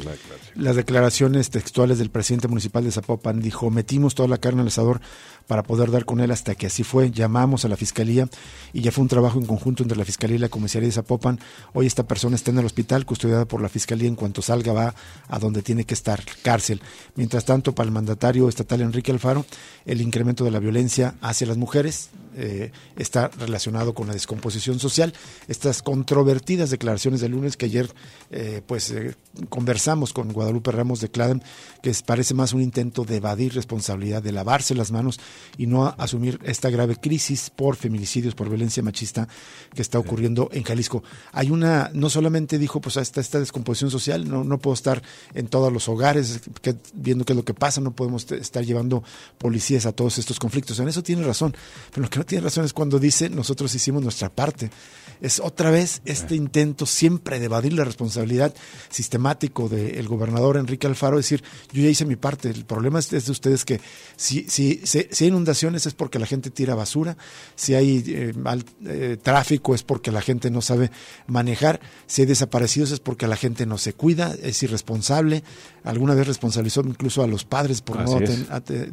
Las 0.56 0.76
declaraciones 0.76 1.50
textuales 1.50 1.98
del 1.98 2.10
presidente 2.10 2.48
municipal 2.48 2.84
de 2.84 2.92
Zapopan 2.92 3.42
dijo, 3.42 3.70
metimos 3.70 4.16
toda 4.16 4.30
la 4.30 4.38
carne 4.38 4.62
al 4.62 4.68
asador 4.68 5.02
para 5.48 5.64
poder 5.64 5.92
dar 5.92 6.06
con 6.06 6.20
él 6.20 6.32
hasta 6.32 6.56
que 6.56 6.68
así 6.68 6.84
fue. 6.84 7.12
Llamamos 7.12 7.66
a 7.66 7.68
la 7.68 7.78
fiscalía 7.78 8.28
y 8.74 8.82
ya 8.82 8.92
fue 8.92 9.04
un 9.04 9.08
trabajo 9.08 9.40
en 9.40 9.46
conjunto 9.46 9.84
entre 9.84 9.98
la 9.98 10.06
fiscalía 10.06 10.38
y 10.38 10.40
la 10.40 10.50
comisaría 10.50 10.88
de 10.88 10.94
Zapopan. 10.94 11.40
Hoy 11.74 11.86
esta 11.86 12.04
persona 12.04 12.36
está 12.36 12.52
en 12.52 12.60
el 12.60 12.66
hospital, 12.66 13.06
custodiada 13.06 13.46
por 13.46 13.62
la 13.62 13.70
fiscalía. 13.70 14.08
En 14.08 14.16
cuanto 14.16 14.42
salga 14.42 14.74
va 14.74 14.96
a 15.28 15.40
donde 15.40 15.62
tiene 15.62 15.86
que 15.86 15.94
estar, 15.94 16.24
cárcel. 16.42 16.82
Mientras 17.16 17.46
tanto, 17.46 17.74
para 17.74 17.88
el 17.88 17.94
mandatario 17.94 18.50
estatal 18.50 18.82
Enrique 18.82 19.12
Alfaro, 19.12 19.46
el 19.86 20.02
incremento 20.02 20.44
de 20.44 20.52
la 20.52 20.60
violencia 20.60 21.16
hacia 21.22 21.48
las 21.48 21.58
mujeres 21.58 22.10
eh, 22.38 22.72
está 22.98 23.30
relacionado 23.30 23.94
con 23.94 24.08
la 24.08 24.14
descomposición 24.14 24.80
social. 24.80 25.14
Estas 25.48 25.82
controvertidas 25.82 26.70
declaraciones 26.70 27.22
de 27.22 27.30
lunes 27.30 27.56
que 27.56 27.66
ayer 27.66 27.90
eh, 28.32 28.62
pues 28.66 28.92
eh, 28.92 29.16
conversamos 29.50 30.12
con 30.12 30.34
Guadalupe 30.34 30.72
Ramos 30.72 31.00
de 31.00 31.10
Cladem, 31.10 31.40
que 31.82 31.94
parece 32.06 32.34
más 32.34 32.52
un 32.54 32.62
intento 32.62 33.06
de 33.06 33.18
evadir 33.18 33.54
responsabilidad, 33.54 34.22
de 34.22 34.32
lavarse 34.32 34.76
las 34.76 34.92
manos 34.92 35.20
y 35.58 35.67
no 35.67 35.88
asumir 35.98 36.39
esta 36.43 36.69
grave 36.69 36.98
crisis 36.98 37.50
por 37.50 37.76
feminicidios, 37.76 38.36
por 38.36 38.50
violencia 38.50 38.84
machista 38.84 39.28
que 39.74 39.82
está 39.82 40.00
ocurriendo 40.00 40.50
en 40.52 40.63
Jalisco. 40.63 41.04
Hay 41.32 41.52
una, 41.52 41.89
no 41.93 42.10
solamente 42.10 42.58
dijo, 42.58 42.82
pues 42.82 42.98
está 42.98 43.21
esta 43.21 43.39
descomposición 43.39 43.91
social, 43.91 44.28
no, 44.28 44.43
no 44.43 44.58
puedo 44.58 44.74
estar 44.74 45.02
en 45.34 45.48
todos 45.48 45.71
los 45.71 45.88
hogares 45.89 46.41
viendo 46.93 47.26
qué 47.26 47.34
es 47.34 47.38
lo 47.38 47.45
que 47.45 47.54
pasa, 47.54 47.82
no 47.82 47.91
podemos 47.91 48.30
estar 48.32 48.63
llevando 48.65 49.04
policías 49.38 49.86
a 49.86 49.91
todos 49.91 50.17
estos 50.17 50.39
conflictos. 50.39 50.80
En 50.80 50.88
eso 50.88 51.04
tiene 51.04 51.24
razón, 51.24 51.56
pero 51.91 52.04
lo 52.04 52.10
que 52.10 52.19
no 52.19 52.26
tiene 52.26 52.43
razón 52.43 52.65
es 52.65 52.74
cuando 52.74 53.00
dice 53.00 53.30
nosotros 53.30 53.74
hicimos 53.76 54.04
nuestra 54.04 54.30
parte. 54.30 54.69
Es 55.21 55.39
otra 55.39 55.71
vez 55.71 56.02
este 56.06 56.36
intento 56.36 56.86
siempre 56.86 57.39
de 57.39 57.45
evadir 57.45 57.74
la 57.74 57.86
responsabilidad 57.86 58.54
sistemático 58.89 59.69
del 59.69 60.08
gobernador 60.08 60.58
Enrique 60.58 60.88
Alfaro, 60.88 61.17
decir, 61.17 61.43
yo 61.71 61.82
ya 61.82 61.89
hice 61.89 62.06
mi 62.06 62.15
parte, 62.15 62.50
el 62.50 62.65
problema 62.65 63.00
es, 63.00 63.10
de 63.10 63.32
ustedes 63.32 63.63
que 63.65 63.80
si, 64.15 64.45
si, 64.50 64.82
si, 64.84 65.25
hay 65.26 65.30
inundaciones 65.30 65.86
es 65.86 65.94
porque 65.94 66.20
la 66.20 66.26
gente 66.26 66.50
tira 66.50 66.76
basura, 66.76 67.18
si 67.56 67.74
hay 67.74 68.04
eh, 68.08 68.34
mal 68.36 68.64
eh, 68.86 69.18
tráfico 69.22 69.76
es 69.76 69.84
porque 69.84 70.12
la 70.12 70.22
gente 70.22 70.50
no 70.50 70.62
sabe 70.62 70.92
manejar, 71.28 71.80
si 72.08 72.22
hay 72.22 72.28
desaparecidos 72.28 72.92
es 72.92 73.00
porque 73.00 73.28
la 73.28 73.36
gente 73.36 73.66
no 73.66 73.78
se 73.78 73.94
cuida, 73.94 74.36
es 74.42 74.62
irresponsable, 74.64 75.44
alguna 75.84 76.16
vez 76.16 76.28
responsabilizó 76.28 76.82
incluso 76.82 77.24
a 77.24 77.28
los 77.28 77.46
padres 77.46 77.82
por 77.82 78.00
no, 78.00 78.20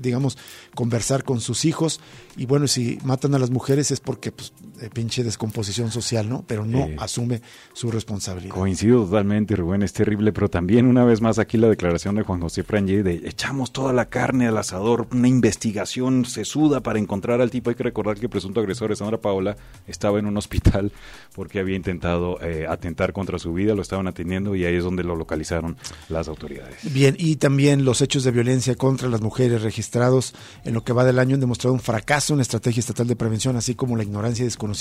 digamos, 0.00 0.38
conversar 0.74 1.24
con 1.24 1.40
sus 1.40 1.64
hijos, 1.64 2.00
y 2.36 2.46
bueno, 2.46 2.66
si 2.66 2.98
matan 3.04 3.34
a 3.34 3.38
las 3.38 3.50
mujeres 3.50 3.90
es 3.90 4.00
porque, 4.00 4.32
pues, 4.32 4.52
pinche 4.90 5.22
descomposición 5.22 5.90
social, 5.90 6.28
¿no? 6.28 6.44
Pero 6.46 6.64
no 6.64 6.88
asume 6.98 7.42
su 7.72 7.90
responsabilidad. 7.90 8.54
Coincido 8.54 9.04
totalmente, 9.04 9.56
Rubén, 9.56 9.82
es 9.82 9.92
terrible, 9.92 10.32
pero 10.32 10.48
también 10.48 10.86
una 10.86 11.04
vez 11.04 11.20
más 11.20 11.38
aquí 11.38 11.56
la 11.56 11.68
declaración 11.68 12.16
de 12.16 12.22
Juan 12.22 12.40
José 12.40 12.62
Frangé 12.62 13.02
de 13.02 13.22
echamos 13.24 13.72
toda 13.72 13.92
la 13.92 14.08
carne 14.08 14.48
al 14.48 14.58
asador, 14.58 15.06
una 15.12 15.28
investigación 15.28 16.24
sesuda 16.24 16.80
para 16.80 16.98
encontrar 16.98 17.40
al 17.40 17.50
tipo. 17.50 17.70
Hay 17.70 17.76
que 17.76 17.84
recordar 17.84 18.16
que 18.16 18.26
el 18.26 18.30
presunto 18.30 18.60
agresor, 18.60 18.94
Sandra 18.96 19.18
Paola, 19.18 19.56
estaba 19.86 20.18
en 20.18 20.26
un 20.26 20.36
hospital 20.36 20.92
porque 21.34 21.60
había 21.60 21.76
intentado 21.76 22.40
eh, 22.42 22.66
atentar 22.68 23.12
contra 23.12 23.38
su 23.38 23.52
vida, 23.52 23.74
lo 23.74 23.82
estaban 23.82 24.08
atendiendo 24.08 24.56
y 24.56 24.64
ahí 24.64 24.74
es 24.74 24.84
donde 24.84 25.04
lo 25.04 25.14
localizaron 25.14 25.76
las 26.08 26.28
autoridades. 26.28 26.92
Bien, 26.92 27.14
y 27.18 27.36
también 27.36 27.84
los 27.84 28.00
hechos 28.00 28.24
de 28.24 28.30
violencia 28.30 28.74
contra 28.74 29.08
las 29.08 29.20
mujeres 29.20 29.62
registrados 29.62 30.34
en 30.64 30.74
lo 30.74 30.82
que 30.84 30.92
va 30.92 31.04
del 31.04 31.18
año 31.18 31.34
han 31.34 31.40
demostrado 31.40 31.74
un 31.74 31.80
fracaso 31.80 32.34
en 32.34 32.38
la 32.38 32.42
estrategia 32.42 32.80
estatal 32.80 33.06
de 33.06 33.16
prevención, 33.16 33.56
así 33.56 33.74
como 33.74 33.96
la 33.96 34.02
ignorancia 34.02 34.42
y 34.42 34.46
desconocimiento 34.46 34.71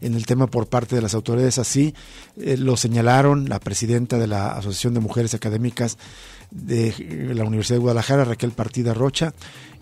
en 0.00 0.14
el 0.14 0.26
tema 0.26 0.46
por 0.46 0.66
parte 0.66 0.96
de 0.96 1.02
las 1.02 1.14
autoridades. 1.14 1.58
Así 1.58 1.94
eh, 2.40 2.56
lo 2.56 2.76
señalaron 2.76 3.48
la 3.48 3.60
presidenta 3.60 4.18
de 4.18 4.26
la 4.26 4.52
Asociación 4.52 4.94
de 4.94 5.00
Mujeres 5.00 5.34
Académicas 5.34 5.98
de 6.50 7.32
la 7.34 7.44
Universidad 7.44 7.76
de 7.76 7.82
Guadalajara, 7.82 8.24
Raquel 8.24 8.52
Partida 8.52 8.94
Rocha, 8.94 9.34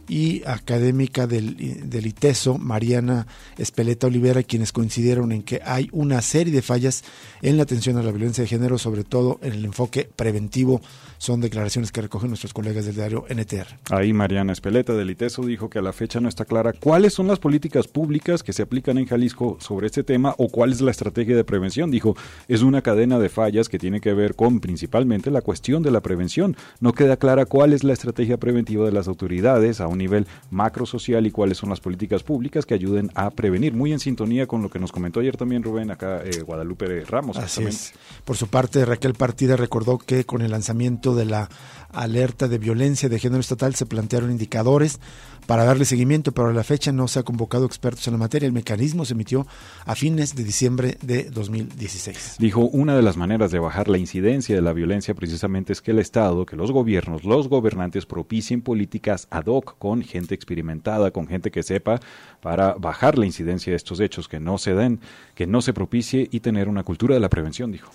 y 0.09 0.43
académica 0.47 1.27
del, 1.27 1.89
del, 1.89 2.07
ITESO, 2.07 2.59
Mariana 2.59 3.27
Espeleta 3.59 4.07
Olivera, 4.07 4.43
quienes 4.43 4.73
coincidieron 4.73 5.33
en 5.33 5.43
que 5.43 5.61
hay 5.65 5.89
una 5.93 6.21
serie 6.23 6.53
de 6.53 6.63
fallas 6.63 7.05
en 7.43 7.57
la 7.57 7.63
atención 7.63 7.97
a 7.97 8.03
la 8.03 8.11
violencia 8.11 8.43
de 8.43 8.49
género, 8.49 8.79
sobre 8.79 9.05
todo 9.05 9.39
en 9.43 9.53
el 9.53 9.65
enfoque 9.65 10.09
preventivo. 10.15 10.81
Son 11.19 11.41
declaraciones 11.41 11.91
que 11.91 12.03
recogen 12.03 12.29
nuestros 12.29 12.53
colegas 12.53 12.85
del 12.85 12.97
diario 12.97 13.25
NTR. 13.29 13.79
Ahí 13.91 14.13
Mariana 14.13 14.53
Espeleta 14.53 14.93
del 14.93 15.11
ITESO 15.11 15.45
dijo 15.47 15.71
que 15.71 15.79
a 15.79 15.83
la 15.83 15.93
fecha 15.93 16.21
no 16.21 16.29
está 16.29 16.45
clara 16.45 16.73
cuáles 16.73 17.15
son 17.15 17.27
las 17.27 17.39
políticas 17.39 17.89
públicas 17.89 18.43
que 18.43 18.53
se 18.53 18.63
aplican 18.63 18.99
en 18.99 19.07
Jalisco 19.07 19.57
sobre 19.61 19.87
este 19.87 20.05
tema 20.05 20.35
o 20.39 20.49
cuál 20.49 20.73
es 20.73 20.81
la 20.81 20.91
estrategia 20.91 21.37
de 21.37 21.45
prevención. 21.45 21.91
Dijo, 21.91 22.17
es 22.49 22.63
una 22.63 22.83
cadena 22.83 23.19
de 23.19 23.29
fallas 23.29 23.69
que 23.69 23.79
tiene 23.79 24.01
que 24.01 24.13
ver 24.13 24.35
con 24.35 24.61
principalmente 24.61 25.31
la 25.31 25.41
cuestión 25.41 25.83
de 25.83 25.91
la 25.91 26.01
prevención. 26.01 26.57
No 26.81 26.93
queda 26.93 27.17
clara 27.17 27.47
cuál 27.47 27.73
es 27.73 27.85
la 27.85 27.93
estrategia 27.93 28.37
preventiva 28.37 28.85
de 28.85 28.93
las 28.93 29.09
autoridades, 29.09 29.81
nivel 29.97 30.27
macro 30.51 30.87
social 30.87 31.27
y 31.27 31.31
cuáles 31.31 31.59
son 31.59 31.71
las 31.71 31.81
políticas 31.81 32.23
públicas 32.23 32.67
que 32.67 32.75
ayuden 32.75 33.11
a 33.15 33.31
prevenir. 33.31 33.75
Muy 33.75 33.93
en 33.93 34.01
sintonía 34.01 34.47
con 34.47 34.63
lo 34.63 34.71
que 34.71 34.79
nos 34.79 34.93
comentó 34.93 35.21
ayer 35.21 35.37
también 35.37 35.63
Rubén, 35.63 35.91
acá 35.91 36.23
eh, 36.25 36.43
Guadalupe 36.43 37.05
Ramos. 37.05 37.37
Así 37.37 37.65
es. 37.65 37.93
Por 38.25 38.37
su 38.37 38.49
parte, 38.49 38.85
Raquel 38.85 39.15
Partida 39.15 39.57
recordó 39.57 39.99
que 39.99 40.25
con 40.25 40.43
el 40.43 40.51
lanzamiento 40.51 41.15
de 41.15 41.25
la 41.25 41.49
alerta 41.93 42.49
de 42.49 42.59
violencia 42.59 43.09
de 43.09 43.19
género 43.19 43.41
estatal 43.41 43.75
se 43.75 43.87
plantearon 43.87 44.31
indicadores 44.31 45.01
para 45.47 45.65
darle 45.65 45.85
seguimiento, 45.85 46.33
pero 46.33 46.49
a 46.49 46.53
la 46.53 46.65
fecha 46.65 46.93
no 46.93 47.09
se 47.09 47.19
ha 47.19 47.23
convocado 47.23 47.67
expertos 47.67 48.07
en 48.07 48.15
la 48.15 48.19
materia. 48.19 48.47
El 48.47 48.53
mecanismo 48.53 49.05
se 49.05 49.15
emitió 49.15 49.47
a 49.85 49.95
fines 49.95 50.35
de 50.35 50.45
diciembre 50.45 50.99
de 51.03 51.31
2016. 51.31 52.37
Dijo, 52.39 52.61
una 52.63 52.97
de 52.97 53.03
las 53.03 53.17
maneras 53.17 53.51
de 53.51 53.59
bajar 53.59 53.89
la 53.89 53.99
incidencia 53.99 54.55
de 54.55 54.63
la 54.63 54.73
violencia 54.73 55.15
precisamente 55.15 55.73
es 55.73 55.83
que 55.83 55.91
el 55.91 55.99
Estado, 55.99 56.47
que 56.47 56.57
los 56.57 56.73
gobiernos, 56.73 57.25
los 57.25 57.49
gobernantes 57.49 58.07
propicien 58.07 58.63
políticas 58.63 59.27
ad 59.31 59.47
hoc 59.47 59.77
con 59.79 60.03
gente 60.03 60.35
experimentada, 60.35 61.11
con 61.11 61.27
gente 61.27 61.51
que 61.51 61.63
sepa, 61.63 62.01
para 62.41 62.75
bajar 62.75 63.19
la 63.19 63.27
incidencia 63.27 63.71
de 63.73 63.77
estos 63.77 64.01
hechos, 64.01 64.29
que 64.29 64.41
no 64.41 64.59
se 64.59 64.75
den, 64.75 65.01
que 65.35 65.47
no 65.47 65.61
se 65.61 65.73
propicie 65.73 66.29
y 66.31 66.41
tener 66.41 66.69
una 66.69 66.85
cultura 66.85 67.15
de 67.15 67.21
la 67.21 67.29
prevención, 67.29 67.73
dijo. 67.73 67.91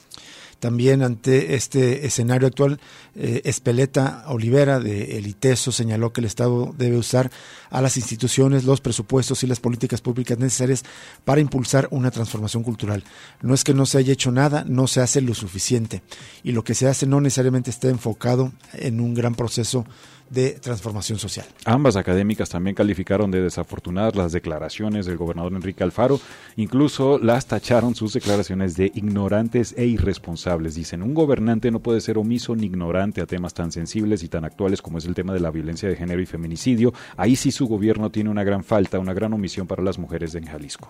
También 0.60 1.04
ante 1.04 1.56
este 1.56 2.06
escenario 2.06 2.48
actual, 2.48 2.80
eh, 3.15 3.41
Espeleta 3.45 4.26
Olivera 4.28 4.80
de 4.80 5.17
El 5.17 5.28
ITESO 5.28 5.72
señaló 5.72 6.12
que 6.12 6.22
el 6.22 6.26
Estado 6.26 6.74
debe 6.78 6.98
usar 6.98 7.32
a 7.69 7.82
las 7.82 7.95
instituciones, 7.98 8.65
los 8.65 8.82
presupuestos 8.82 9.43
y 9.43 9.48
las 9.48 9.60
políticas 9.60 10.02
públicas 10.02 10.38
necesarias 10.38 10.84
para 11.24 11.41
impulsar 11.41 11.88
una 11.91 12.12
transformación 12.12 12.63
cultural. 12.63 13.04
No 13.41 13.54
es 13.54 13.63
que 13.63 13.74
no 13.74 13.86
se 13.86 14.00
haya 14.00 14.13
hecho 14.13 14.32
nada, 14.32 14.65
no 14.67 14.88
se 14.88 15.02
hace 15.02 15.22
lo 15.22 15.34
suficiente. 15.34 16.02
Y 16.43 16.52
lo 16.52 16.63
que 16.63 16.76
se 16.76 16.88
hace 16.88 17.06
no 17.06 17.22
necesariamente 17.22 17.69
está 17.69 17.88
enfocado 17.88 18.52
en 18.74 19.00
un 19.00 19.13
gran 19.13 19.36
proceso 19.36 19.86
de 20.29 20.51
transformación 20.51 21.19
social. 21.19 21.45
Ambas 21.65 21.95
académicas 21.95 22.49
también 22.49 22.75
calificaron 22.75 23.31
de 23.31 23.41
desafortunadas 23.41 24.15
las 24.15 24.31
declaraciones 24.31 25.05
del 25.05 25.17
gobernador 25.17 25.53
Enrique 25.53 25.83
Alfaro, 25.83 26.19
incluso 26.55 27.17
las 27.17 27.47
tacharon 27.47 27.95
sus 27.95 28.13
declaraciones 28.13 28.75
de 28.75 28.91
ignorantes 28.93 29.73
e 29.77 29.85
irresponsables. 29.85 30.75
Dicen, 30.75 31.01
un 31.01 31.13
gobernante 31.13 31.71
no 31.71 31.79
puede 31.79 32.01
ser 32.01 32.17
omiso 32.17 32.55
ni 32.55 32.67
ignorante 32.67 33.21
a 33.21 33.25
temas 33.25 33.53
tan 33.53 33.71
sensibles 33.71 34.23
y 34.23 34.29
tan 34.29 34.45
actuales 34.45 34.81
como 34.81 34.97
es 34.97 35.05
el 35.05 35.15
tema 35.15 35.33
de 35.33 35.39
la 35.39 35.51
violencia 35.51 35.89
de 35.89 35.95
género 35.95 36.21
y 36.21 36.25
feminicidio. 36.25 36.93
Ahí 37.17 37.35
sí 37.35 37.51
su 37.51 37.67
gobierno 37.67 38.11
tiene 38.11 38.29
una 38.29 38.43
gran 38.43 38.63
falta, 38.63 38.99
una 38.99 39.13
gran 39.13 39.33
omisión 39.33 39.67
para 39.67 39.83
las 39.83 39.97
mujeres 39.97 40.35
en 40.35 40.45
Jalisco. 40.45 40.89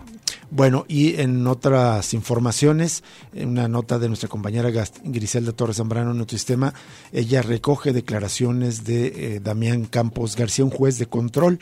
Bueno, 0.50 0.84
y 0.88 1.20
en 1.20 1.46
otras 1.46 2.12
informaciones, 2.12 3.04
en 3.32 3.50
una 3.50 3.68
nota 3.68 3.98
de 3.98 4.08
nuestra 4.08 4.28
compañera 4.28 4.70
Griselda 5.04 5.52
Torres 5.52 5.76
Zambrano 5.76 6.10
en 6.10 6.16
nuestro 6.16 6.36
sistema, 6.36 6.74
ella 7.12 7.42
recoge 7.42 7.92
declaraciones 7.92 8.84
de 8.84 9.29
Damián 9.38 9.84
Campos 9.84 10.34
García, 10.34 10.64
un 10.64 10.70
juez 10.70 10.98
de 10.98 11.06
control 11.06 11.60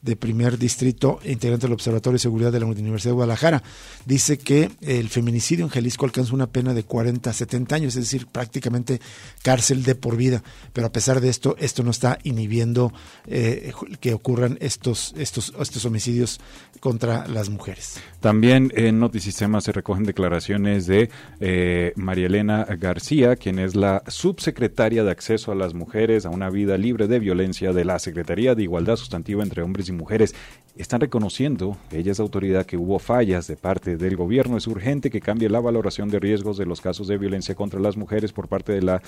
de 0.00 0.14
primer 0.16 0.58
distrito, 0.58 1.18
integrante 1.24 1.66
del 1.66 1.72
Observatorio 1.72 2.14
de 2.14 2.20
Seguridad 2.20 2.52
de 2.52 2.60
la 2.60 2.66
Universidad 2.66 3.10
de 3.10 3.16
Guadalajara. 3.16 3.62
Dice 4.06 4.38
que 4.38 4.70
el 4.80 5.08
feminicidio 5.08 5.64
en 5.64 5.70
Jalisco 5.70 6.06
alcanza 6.06 6.34
una 6.34 6.46
pena 6.46 6.72
de 6.72 6.84
40 6.84 7.30
a 7.30 7.32
70 7.32 7.74
años, 7.74 7.96
es 7.96 8.04
decir, 8.04 8.26
prácticamente 8.26 9.00
cárcel 9.42 9.82
de 9.82 9.94
por 9.96 10.16
vida. 10.16 10.42
Pero 10.72 10.86
a 10.86 10.92
pesar 10.92 11.20
de 11.20 11.28
esto, 11.28 11.56
esto 11.58 11.82
no 11.82 11.90
está 11.90 12.18
inhibiendo 12.22 12.92
eh, 13.26 13.72
que 14.00 14.14
ocurran 14.14 14.56
estos, 14.60 15.14
estos, 15.18 15.52
estos 15.58 15.84
homicidios 15.84 16.40
contra 16.78 17.26
las 17.26 17.48
mujeres. 17.48 18.00
También 18.20 18.72
en 18.76 19.00
Notisistema 19.00 19.60
se 19.60 19.72
recogen 19.72 20.04
declaraciones 20.04 20.86
de 20.86 21.10
eh, 21.40 21.92
María 21.96 22.26
Elena 22.26 22.64
García, 22.78 23.36
quien 23.36 23.58
es 23.58 23.74
la 23.74 24.02
subsecretaria 24.06 25.02
de 25.02 25.10
Acceso 25.10 25.50
a 25.50 25.56
las 25.56 25.74
Mujeres 25.74 26.24
a 26.24 26.30
una 26.30 26.50
vida 26.50 26.78
libre 26.78 27.08
de 27.08 27.18
violencia 27.18 27.72
de 27.72 27.84
la 27.84 27.98
Secretaría 27.98 28.54
de 28.54 28.62
Igualdad 28.62 28.96
Sustantiva 28.96 29.42
entre 29.42 29.62
Hombres 29.62 29.87
y 29.88 29.92
mujeres 29.92 30.34
están 30.78 31.00
reconociendo, 31.00 31.76
ella 31.90 32.12
es 32.12 32.20
autoridad, 32.20 32.64
que 32.64 32.76
hubo 32.76 32.98
fallas 32.98 33.46
de 33.46 33.56
parte 33.56 33.96
del 33.96 34.16
gobierno. 34.16 34.56
Es 34.56 34.66
urgente 34.66 35.10
que 35.10 35.20
cambie 35.20 35.48
la 35.48 35.60
valoración 35.60 36.08
de 36.08 36.18
riesgos 36.20 36.56
de 36.56 36.66
los 36.66 36.80
casos 36.80 37.08
de 37.08 37.18
violencia 37.18 37.54
contra 37.54 37.80
las 37.80 37.96
mujeres 37.96 38.32
por 38.32 38.48
parte 38.48 38.72
de 38.72 38.82
las 38.82 39.02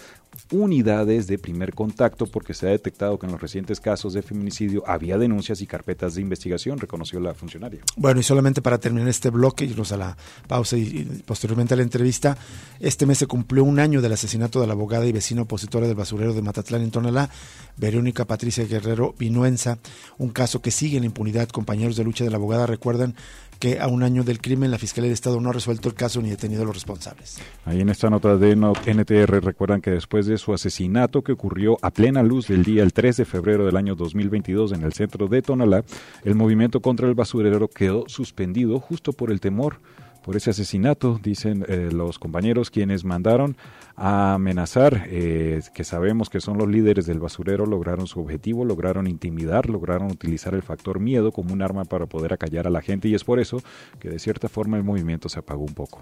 unidades 0.51 1.27
de 1.27 1.39
primer 1.39 1.75
contacto, 1.75 2.27
porque 2.27 2.55
se 2.55 2.67
ha 2.67 2.71
detectado 2.71 3.19
que 3.19 3.27
en 3.27 3.33
los 3.33 3.41
recientes 3.41 3.81
casos 3.81 4.13
de 4.13 4.23
feminicidio 4.23 4.83
había 4.87 5.19
denuncias 5.19 5.61
y 5.61 5.67
carpetas 5.67 6.15
de 6.15 6.23
investigación, 6.23 6.79
reconoció 6.79 7.21
la 7.21 7.35
funcionaria. 7.35 7.81
Bueno, 7.97 8.21
y 8.21 8.23
solamente 8.23 8.63
para 8.63 8.79
terminar 8.79 9.09
este 9.09 9.31
bloque, 9.31 9.65
irnos 9.65 9.93
a 9.93 9.97
la 9.97 10.17
pausa 10.49 10.77
y, 10.77 11.23
posteriormente 11.25 11.75
a 11.75 11.77
la 11.77 11.83
entrevista, 11.83 12.37
este 12.81 13.07
mes 13.07 13.19
se 13.19 13.27
cumplió 13.27 13.65
un 13.65 13.79
año 13.79 14.03
del 14.03 14.13
asesinato 14.13 14.61
de 14.61 14.67
la 14.67 14.73
abogada 14.73 15.07
y 15.07 15.13
vecina 15.13 15.43
opositora 15.43 15.87
del 15.87 15.97
basurero 15.97 16.35
de 16.35 16.43
Matatlán 16.43 16.83
en 16.83 16.91
Tonalá, 16.91 17.31
Verónica 17.77 18.25
Patricia 18.25 18.65
Guerrero 18.65 19.15
Vinuenza, 19.19 19.79
un 20.19 20.31
caso 20.31 20.61
que 20.61 20.71
sigue 20.71 20.99
en 20.99 21.05
impunidad. 21.05 21.49
Compañeros 21.61 21.95
de 21.95 22.05
lucha 22.05 22.25
de 22.25 22.31
la 22.31 22.39
abogada 22.39 22.65
recuerdan 22.65 23.15
que 23.59 23.81
a 23.81 23.87
un 23.87 24.03
año 24.03 24.25
del 24.25 24.41
crimen 24.41 24.71
la 24.71 24.79
Fiscalía 24.79 25.09
de 25.09 25.15
Estado 25.15 25.39
no 25.43 25.51
ha 25.51 25.53
resuelto 25.53 25.91
el 25.91 25.95
caso 25.95 26.23
ni 26.23 26.31
detenido 26.31 26.63
a 26.63 26.65
los 26.65 26.75
responsables. 26.75 27.39
Ahí 27.67 27.83
en 27.83 27.91
esta 27.91 28.09
nota 28.09 28.39
de 28.39 28.57
NTR 28.57 29.45
recuerdan 29.45 29.83
que 29.83 29.91
después 29.91 30.25
de 30.25 30.39
su 30.39 30.55
asesinato 30.55 31.21
que 31.21 31.33
ocurrió 31.33 31.77
a 31.83 31.91
plena 31.91 32.23
luz 32.23 32.49
del 32.49 32.65
día 32.65 32.83
el 32.83 32.95
3 32.95 33.19
de 33.19 33.25
febrero 33.27 33.67
del 33.67 33.77
año 33.77 33.95
2022 33.95 34.73
en 34.73 34.85
el 34.85 34.95
centro 34.95 35.29
de 35.29 35.43
Tonalá, 35.43 35.85
el 36.25 36.35
movimiento 36.35 36.81
contra 36.81 37.07
el 37.07 37.15
basurero 37.15 37.69
quedó 37.69 38.05
suspendido 38.09 38.81
justo 38.81 39.13
por 39.13 39.31
el 39.31 39.41
temor 39.41 39.81
por 40.23 40.37
ese 40.37 40.51
asesinato, 40.51 41.21
dicen 41.23 41.65
eh, 41.69 41.91
los 41.93 42.19
compañeros 42.19 42.71
quienes 42.71 43.05
mandaron 43.05 43.57
a 44.03 44.33
amenazar, 44.33 45.05
eh, 45.09 45.61
que 45.75 45.85
sabemos 45.85 46.31
que 46.31 46.41
son 46.41 46.57
los 46.57 46.67
líderes 46.67 47.05
del 47.05 47.21
basurero, 47.21 47.67
lograron 47.67 48.07
su 48.07 48.19
objetivo, 48.19 48.65
lograron 48.65 49.07
intimidar, 49.07 49.69
lograron 49.69 50.11
utilizar 50.11 50.55
el 50.55 50.63
factor 50.63 51.01
miedo 51.01 51.33
como 51.33 51.53
un 51.53 51.61
arma 51.61 51.85
para 51.85 52.07
poder 52.07 52.33
acallar 52.33 52.67
a 52.67 52.71
la 52.71 52.81
gente 52.81 53.09
y 53.09 53.15
es 53.15 53.25
por 53.25 53.41
eso 53.41 53.63
que 53.99 54.09
de 54.09 54.19
cierta 54.19 54.49
forma 54.49 54.79
el 54.79 54.85
movimiento 54.85 55.29
se 55.29 55.39
apagó 55.39 55.65
un 55.65 55.75
poco. 55.75 56.01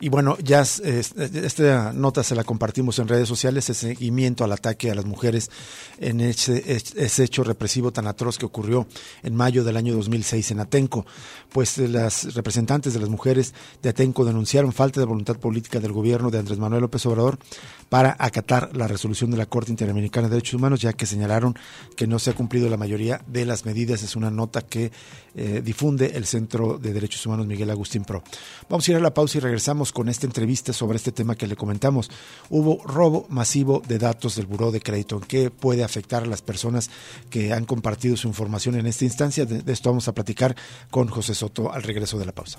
Y 0.00 0.10
bueno, 0.10 0.38
ya 0.38 0.60
esta 0.60 1.92
nota 1.92 2.22
se 2.22 2.36
la 2.36 2.44
compartimos 2.44 3.00
en 3.00 3.08
redes 3.08 3.28
sociales, 3.28 3.68
ese 3.68 3.88
seguimiento 3.88 4.44
al 4.44 4.52
ataque 4.52 4.92
a 4.92 4.94
las 4.94 5.04
mujeres 5.04 5.50
en 5.98 6.20
ese, 6.20 6.62
ese, 6.94 7.24
hecho 7.24 7.42
represivo 7.42 7.90
tan 7.90 8.06
atroz 8.06 8.38
que 8.38 8.46
ocurrió 8.46 8.86
en 9.24 9.34
mayo 9.34 9.64
del 9.64 9.76
año 9.76 9.94
2006 9.94 10.52
en 10.52 10.60
Atenco. 10.60 11.04
Pues 11.52 11.78
eh, 11.78 11.88
las 11.88 12.32
representantes 12.34 12.94
de 12.94 13.00
las 13.00 13.08
mujeres 13.08 13.54
de 13.82 13.88
Atenco 13.88 14.24
denunciaron 14.24 14.72
falta 14.72 15.00
de 15.00 15.06
voluntad 15.06 15.36
política 15.36 15.80
del 15.80 15.92
gobierno 15.92 16.30
de 16.30 16.38
Andrés 16.38 16.58
Manuel 16.58 16.82
López 16.82 17.04
Obrador 17.06 17.38
para 17.88 18.16
acatar 18.18 18.76
la 18.76 18.86
resolución 18.86 19.30
de 19.30 19.36
la 19.36 19.46
Corte 19.46 19.70
Interamericana 19.70 20.28
de 20.28 20.34
Derechos 20.34 20.54
Humanos, 20.54 20.80
ya 20.80 20.92
que 20.92 21.06
señalaron 21.06 21.56
que 21.96 22.06
no 22.06 22.18
se 22.18 22.30
ha 22.30 22.34
cumplido 22.34 22.68
la 22.68 22.76
mayoría 22.76 23.22
de 23.26 23.46
las 23.46 23.64
medidas. 23.64 24.02
Es 24.02 24.16
una 24.16 24.30
nota 24.30 24.62
que 24.62 24.92
eh, 25.34 25.62
difunde 25.64 26.12
el 26.14 26.26
Centro 26.26 26.78
de 26.78 26.92
Derechos 26.92 27.24
Humanos 27.26 27.46
Miguel 27.46 27.70
Agustín 27.70 28.04
Pro. 28.04 28.22
Vamos 28.68 28.86
a 28.86 28.90
ir 28.90 28.96
a 28.96 29.00
la 29.00 29.14
pausa 29.14 29.38
y 29.38 29.40
regresamos 29.40 29.92
con 29.92 30.08
esta 30.08 30.26
entrevista 30.26 30.72
sobre 30.72 30.96
este 30.96 31.12
tema 31.12 31.36
que 31.36 31.46
le 31.46 31.56
comentamos. 31.56 32.10
Hubo 32.50 32.82
robo 32.84 33.26
masivo 33.28 33.82
de 33.86 33.98
datos 33.98 34.36
del 34.36 34.46
Buró 34.46 34.70
de 34.70 34.80
Crédito. 34.80 35.16
¿En 35.16 35.22
qué 35.22 35.50
puede 35.50 35.84
afectar 35.84 36.22
a 36.22 36.26
las 36.26 36.42
personas 36.42 36.90
que 37.30 37.52
han 37.52 37.64
compartido 37.64 38.16
su 38.16 38.28
información 38.28 38.74
en 38.76 38.86
esta 38.86 39.04
instancia? 39.04 39.46
de 39.46 39.72
esto 39.72 39.90
vamos 39.90 40.08
a 40.08 40.14
platicar 40.14 40.56
con 40.90 41.08
José 41.08 41.34
Soto 41.34 41.72
al 41.72 41.82
regreso 41.82 42.18
de 42.18 42.26
la 42.26 42.32
pausa. 42.32 42.58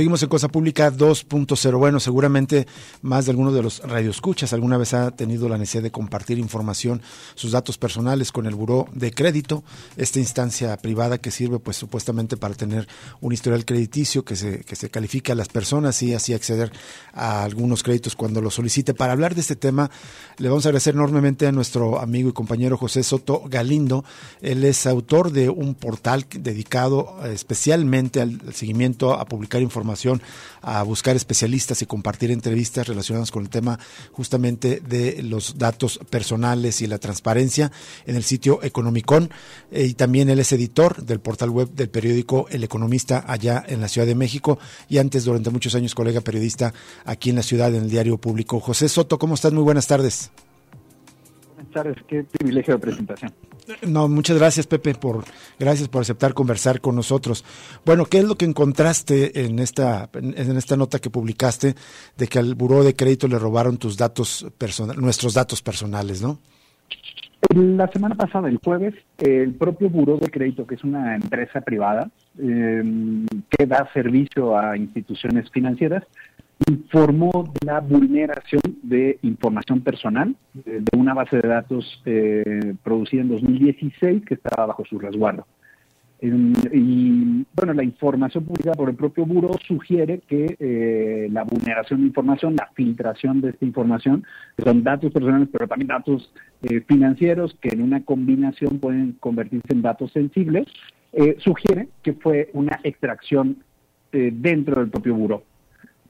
Seguimos 0.00 0.22
en 0.22 0.30
Cosa 0.30 0.48
Pública 0.48 0.90
2.0. 0.90 1.78
Bueno, 1.78 2.00
seguramente 2.00 2.66
más 3.02 3.26
de 3.26 3.32
alguno 3.32 3.52
de 3.52 3.62
los 3.62 3.80
radioescuchas 3.80 4.54
alguna 4.54 4.78
vez 4.78 4.94
ha 4.94 5.10
tenido 5.10 5.46
la 5.46 5.58
necesidad 5.58 5.82
de 5.82 5.90
compartir 5.90 6.38
información, 6.38 7.02
sus 7.34 7.52
datos 7.52 7.76
personales 7.76 8.32
con 8.32 8.46
el 8.46 8.54
Buró 8.54 8.88
de 8.94 9.12
Crédito, 9.12 9.62
esta 9.98 10.18
instancia 10.18 10.74
privada 10.78 11.18
que 11.18 11.30
sirve 11.30 11.58
pues 11.58 11.76
supuestamente 11.76 12.38
para 12.38 12.54
tener 12.54 12.88
un 13.20 13.34
historial 13.34 13.66
crediticio 13.66 14.24
que 14.24 14.36
se, 14.36 14.60
que 14.60 14.74
se 14.74 14.88
califique 14.88 15.32
a 15.32 15.34
las 15.34 15.48
personas 15.48 16.02
y 16.02 16.14
así 16.14 16.32
acceder 16.32 16.72
a 17.12 17.44
algunos 17.44 17.82
créditos 17.82 18.16
cuando 18.16 18.40
lo 18.40 18.50
solicite. 18.50 18.94
Para 18.94 19.12
hablar 19.12 19.34
de 19.34 19.42
este 19.42 19.54
tema, 19.54 19.90
le 20.38 20.48
vamos 20.48 20.64
a 20.64 20.70
agradecer 20.70 20.94
enormemente 20.94 21.46
a 21.46 21.52
nuestro 21.52 22.00
amigo 22.00 22.30
y 22.30 22.32
compañero 22.32 22.78
José 22.78 23.02
Soto 23.02 23.42
Galindo. 23.50 24.02
Él 24.40 24.64
es 24.64 24.86
autor 24.86 25.30
de 25.30 25.50
un 25.50 25.74
portal 25.74 26.24
dedicado 26.30 27.18
especialmente 27.26 28.22
al 28.22 28.54
seguimiento 28.54 29.12
a 29.12 29.26
publicar 29.26 29.60
información 29.60 29.89
a 30.62 30.82
buscar 30.82 31.16
especialistas 31.16 31.82
y 31.82 31.86
compartir 31.86 32.30
entrevistas 32.30 32.88
relacionadas 32.88 33.30
con 33.30 33.42
el 33.42 33.50
tema 33.50 33.78
justamente 34.12 34.80
de 34.80 35.22
los 35.22 35.58
datos 35.58 35.98
personales 36.10 36.80
y 36.82 36.86
la 36.86 36.98
transparencia 36.98 37.72
en 38.06 38.16
el 38.16 38.22
sitio 38.22 38.62
Economicon. 38.62 39.30
Eh, 39.70 39.86
y 39.86 39.94
también 39.94 40.30
él 40.30 40.38
es 40.38 40.52
editor 40.52 41.04
del 41.04 41.20
portal 41.20 41.50
web 41.50 41.70
del 41.72 41.88
periódico 41.88 42.46
El 42.50 42.64
Economista 42.64 43.24
allá 43.26 43.64
en 43.66 43.80
la 43.80 43.88
Ciudad 43.88 44.06
de 44.06 44.14
México 44.14 44.58
y 44.88 44.98
antes 44.98 45.24
durante 45.24 45.50
muchos 45.50 45.74
años 45.74 45.94
colega 45.94 46.20
periodista 46.20 46.72
aquí 47.04 47.30
en 47.30 47.36
la 47.36 47.42
ciudad 47.42 47.74
en 47.74 47.84
el 47.84 47.90
diario 47.90 48.18
público. 48.18 48.60
José 48.60 48.88
Soto, 48.88 49.18
¿cómo 49.18 49.34
estás? 49.34 49.52
Muy 49.52 49.62
buenas 49.62 49.86
tardes. 49.86 50.30
Tardes, 51.70 51.96
qué 52.06 52.24
privilegio 52.24 52.74
de 52.74 52.80
presentación. 52.80 53.32
No, 53.86 54.08
muchas 54.08 54.38
gracias 54.38 54.66
Pepe 54.66 54.94
por 54.94 55.24
gracias 55.58 55.88
por 55.88 56.02
aceptar 56.02 56.34
conversar 56.34 56.80
con 56.80 56.96
nosotros. 56.96 57.44
Bueno, 57.84 58.04
¿qué 58.06 58.18
es 58.18 58.24
lo 58.24 58.36
que 58.36 58.44
encontraste 58.44 59.44
en 59.44 59.58
esta 59.58 60.08
en 60.14 60.56
esta 60.56 60.76
nota 60.76 60.98
que 60.98 61.10
publicaste 61.10 61.74
de 62.16 62.26
que 62.26 62.38
al 62.38 62.54
buró 62.54 62.82
de 62.82 62.96
crédito 62.96 63.28
le 63.28 63.38
robaron 63.38 63.76
tus 63.76 63.96
datos 63.96 64.46
personales, 64.58 65.00
nuestros 65.00 65.34
datos 65.34 65.62
personales, 65.62 66.22
¿no? 66.22 66.40
La 67.54 67.88
semana 67.88 68.14
pasada, 68.14 68.48
el 68.48 68.58
jueves, 68.62 68.94
el 69.18 69.54
propio 69.54 69.88
Buró 69.88 70.18
de 70.18 70.30
Crédito, 70.30 70.66
que 70.66 70.74
es 70.74 70.84
una 70.84 71.16
empresa 71.16 71.62
privada 71.62 72.08
eh, 72.38 72.82
que 73.48 73.66
da 73.66 73.90
servicio 73.92 74.56
a 74.56 74.76
instituciones 74.76 75.50
financieras, 75.50 76.04
informó 76.68 77.52
de 77.60 77.66
la 77.66 77.80
vulneración 77.80 78.60
de 78.82 79.18
información 79.22 79.80
personal 79.80 80.34
de, 80.52 80.82
una 80.96 81.14
base 81.14 81.38
de 81.38 81.48
datos 81.48 82.02
eh, 82.04 82.74
producida 82.82 83.22
en 83.22 83.28
2016 83.28 84.24
que 84.24 84.34
estaba 84.34 84.66
bajo 84.66 84.84
su 84.84 84.98
resguardo. 84.98 85.46
y 86.20 87.46
bueno, 87.54 87.72
la 87.72 87.82
información 87.82 88.44
publicada 88.44 88.74
por 88.74 88.90
el 88.90 88.96
propio 88.96 89.24
buro 89.24 89.52
sugiere 89.66 90.20
que 90.28 90.56
eh, 90.58 91.28
la 91.32 91.44
vulneración 91.44 92.00
de 92.00 92.08
información, 92.08 92.56
la 92.56 92.70
filtración 92.74 93.40
de 93.40 93.50
esta 93.50 93.64
información, 93.64 94.24
que 94.56 94.64
son 94.64 94.82
datos 94.82 95.12
personales, 95.12 95.48
pero 95.50 95.66
también 95.66 95.88
datos 95.88 96.30
eh, 96.62 96.82
financieros 96.86 97.56
que 97.62 97.70
en 97.70 97.80
una 97.82 98.04
combinación 98.04 98.78
pueden 98.80 99.12
convertirse 99.20 99.72
en 99.72 99.82
datos 99.82 100.12
sensibles, 100.12 100.66
sugiere 101.38 101.88
que 102.04 102.12
fue 102.12 102.50
una 102.52 102.78
extracción 102.84 103.64
dentro 104.12 104.80
del 104.80 104.90
propio 104.90 105.16
buro. 105.16 105.42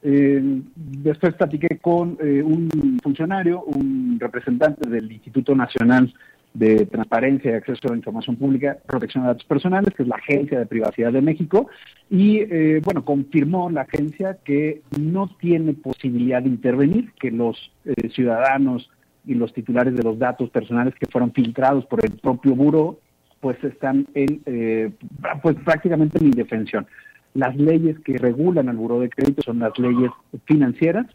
Eh, 0.03 0.41
después 0.75 1.35
platiqué 1.35 1.79
con 1.79 2.17
eh, 2.21 2.43
un 2.43 2.99
funcionario, 3.03 3.63
un 3.63 4.19
representante 4.19 4.89
del 4.89 5.11
Instituto 5.13 5.55
Nacional 5.55 6.13
de 6.55 6.87
Transparencia 6.87 7.51
y 7.51 7.55
Acceso 7.55 7.87
a 7.87 7.91
la 7.91 7.97
Información 7.97 8.37
Pública, 8.37 8.79
Protección 8.87 9.23
de 9.23 9.29
Datos 9.29 9.45
Personales, 9.45 9.95
que 9.95 10.03
es 10.03 10.09
la 10.09 10.17
Agencia 10.17 10.59
de 10.59 10.67
Privacidad 10.67 11.13
de 11.13 11.21
México, 11.21 11.69
y 12.09 12.39
eh, 12.39 12.81
bueno, 12.83 13.05
confirmó 13.05 13.71
la 13.71 13.83
agencia 13.83 14.39
que 14.45 14.83
no 14.99 15.29
tiene 15.39 15.75
posibilidad 15.75 16.43
de 16.43 16.49
intervenir, 16.49 17.13
que 17.21 17.31
los 17.31 17.71
eh, 17.85 18.09
ciudadanos 18.11 18.91
y 19.27 19.35
los 19.35 19.53
titulares 19.53 19.95
de 19.95 20.03
los 20.03 20.19
datos 20.19 20.51
personales 20.51 20.95
que 20.95 21.07
fueron 21.07 21.33
filtrados 21.33 21.85
por 21.87 22.05
el 22.05 22.13
propio 22.13 22.55
buro, 22.57 22.99
pues 23.41 23.63
están 23.63 24.07
en, 24.15 24.95
pues 25.43 25.57
prácticamente 25.65 26.19
en 26.19 26.27
indefensión. 26.27 26.87
Las 27.35 27.57
leyes 27.57 27.99
que 28.01 28.19
regulan 28.19 28.69
al 28.69 28.77
Buró 28.77 29.01
de 29.01 29.11
Crédito 29.11 29.43
son 29.43 29.61
las 29.61 29.79
leyes 29.79 30.11
financieras 30.45 31.07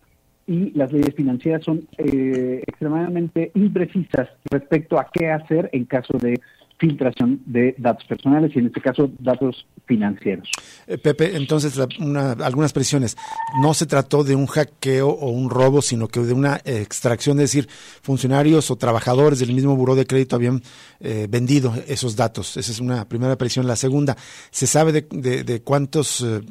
y 0.47 0.71
las 0.71 0.91
leyes 0.91 1.13
financieras 1.15 1.63
son 1.63 1.87
eh, 1.97 2.63
extremadamente 2.65 3.51
imprecisas 3.55 4.29
respecto 4.49 4.99
a 4.99 5.07
qué 5.11 5.31
hacer 5.31 5.69
en 5.73 5.85
caso 5.85 6.17
de 6.17 6.39
filtración 6.77 7.41
de 7.45 7.73
datos 7.77 8.05
personales 8.05 8.51
y 8.55 8.59
en 8.59 8.67
este 8.67 8.81
caso 8.81 9.09
datos 9.19 9.65
financieros. 9.85 10.49
Eh, 10.87 10.97
Pepe, 10.97 11.35
entonces 11.35 11.77
algunas 11.79 12.73
presiones. 12.73 13.15
No 13.61 13.73
se 13.73 13.85
trató 13.85 14.23
de 14.23 14.35
un 14.35 14.47
hackeo 14.47 15.09
o 15.09 15.29
un 15.29 15.49
robo, 15.49 15.81
sino 15.81 16.07
que 16.07 16.19
de 16.19 16.33
una 16.33 16.57
extracción, 16.65 17.37
es 17.39 17.53
decir, 17.53 17.67
funcionarios 17.69 18.71
o 18.71 18.75
trabajadores 18.75 19.39
del 19.39 19.53
mismo 19.53 19.75
buró 19.75 19.95
de 19.95 20.05
crédito 20.05 20.35
habían 20.35 20.61
eh, 20.99 21.27
vendido 21.29 21.73
esos 21.87 22.15
datos. 22.15 22.57
Esa 22.57 22.71
es 22.71 22.79
una 22.79 23.07
primera 23.07 23.37
presión. 23.37 23.67
La 23.67 23.75
segunda, 23.75 24.15
¿se 24.51 24.67
sabe 24.67 24.91
de, 24.91 25.61
cuántos 25.63 26.21
eh, 26.21 26.41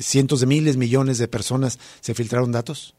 cientos 0.00 0.40
de 0.40 0.46
miles, 0.46 0.76
millones 0.76 1.18
de 1.18 1.28
personas 1.28 1.78
se 2.00 2.14
filtraron 2.14 2.50
datos? 2.50 2.94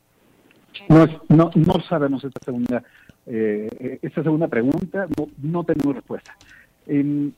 No, 0.87 1.05
no, 1.27 1.51
no 1.55 1.81
sabemos 1.89 2.23
esta 2.23 2.39
segunda, 2.45 2.83
esta 3.25 4.23
segunda 4.23 4.47
pregunta, 4.47 5.07
no, 5.17 5.27
no 5.41 5.63
tenemos 5.63 5.95
respuesta. 5.95 6.35
El, 6.89 7.33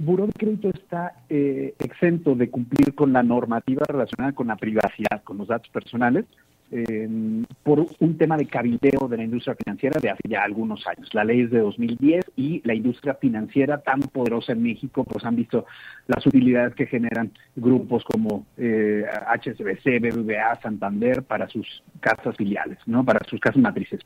Buró 0.00 0.26
de 0.26 0.32
Crédito 0.32 0.70
está 0.70 1.12
eh, 1.28 1.74
exento 1.78 2.34
de 2.34 2.48
cumplir 2.48 2.94
con 2.94 3.12
la 3.12 3.22
normativa 3.22 3.84
relacionada 3.86 4.32
con 4.32 4.46
la 4.46 4.56
privacidad, 4.56 5.22
con 5.22 5.36
los 5.38 5.48
datos 5.48 5.68
personales. 5.70 6.24
Em, 6.72 7.44
por 7.64 7.84
un 7.98 8.16
tema 8.16 8.36
de 8.36 8.46
cabildeo 8.46 9.08
de 9.08 9.16
la 9.16 9.24
industria 9.24 9.56
financiera 9.56 9.98
de 10.00 10.08
hace 10.08 10.22
ya 10.28 10.44
algunos 10.44 10.86
años. 10.86 11.12
La 11.12 11.24
ley 11.24 11.40
es 11.40 11.50
de 11.50 11.58
2010 11.58 12.30
y 12.36 12.62
la 12.64 12.74
industria 12.74 13.14
financiera 13.14 13.78
tan 13.78 14.00
poderosa 14.02 14.52
en 14.52 14.62
México, 14.62 15.02
pues 15.02 15.24
han 15.24 15.34
visto 15.34 15.66
las 16.06 16.24
utilidades 16.24 16.76
que 16.76 16.86
generan 16.86 17.32
grupos 17.56 18.04
como 18.04 18.46
eh, 18.56 19.04
HSBC, 19.04 20.00
BBVA, 20.00 20.60
Santander 20.62 21.24
para 21.24 21.48
sus 21.48 21.82
casas 21.98 22.36
filiales, 22.36 22.78
¿no? 22.86 23.04
Para 23.04 23.18
sus 23.28 23.40
casas 23.40 23.60
matrices. 23.60 23.98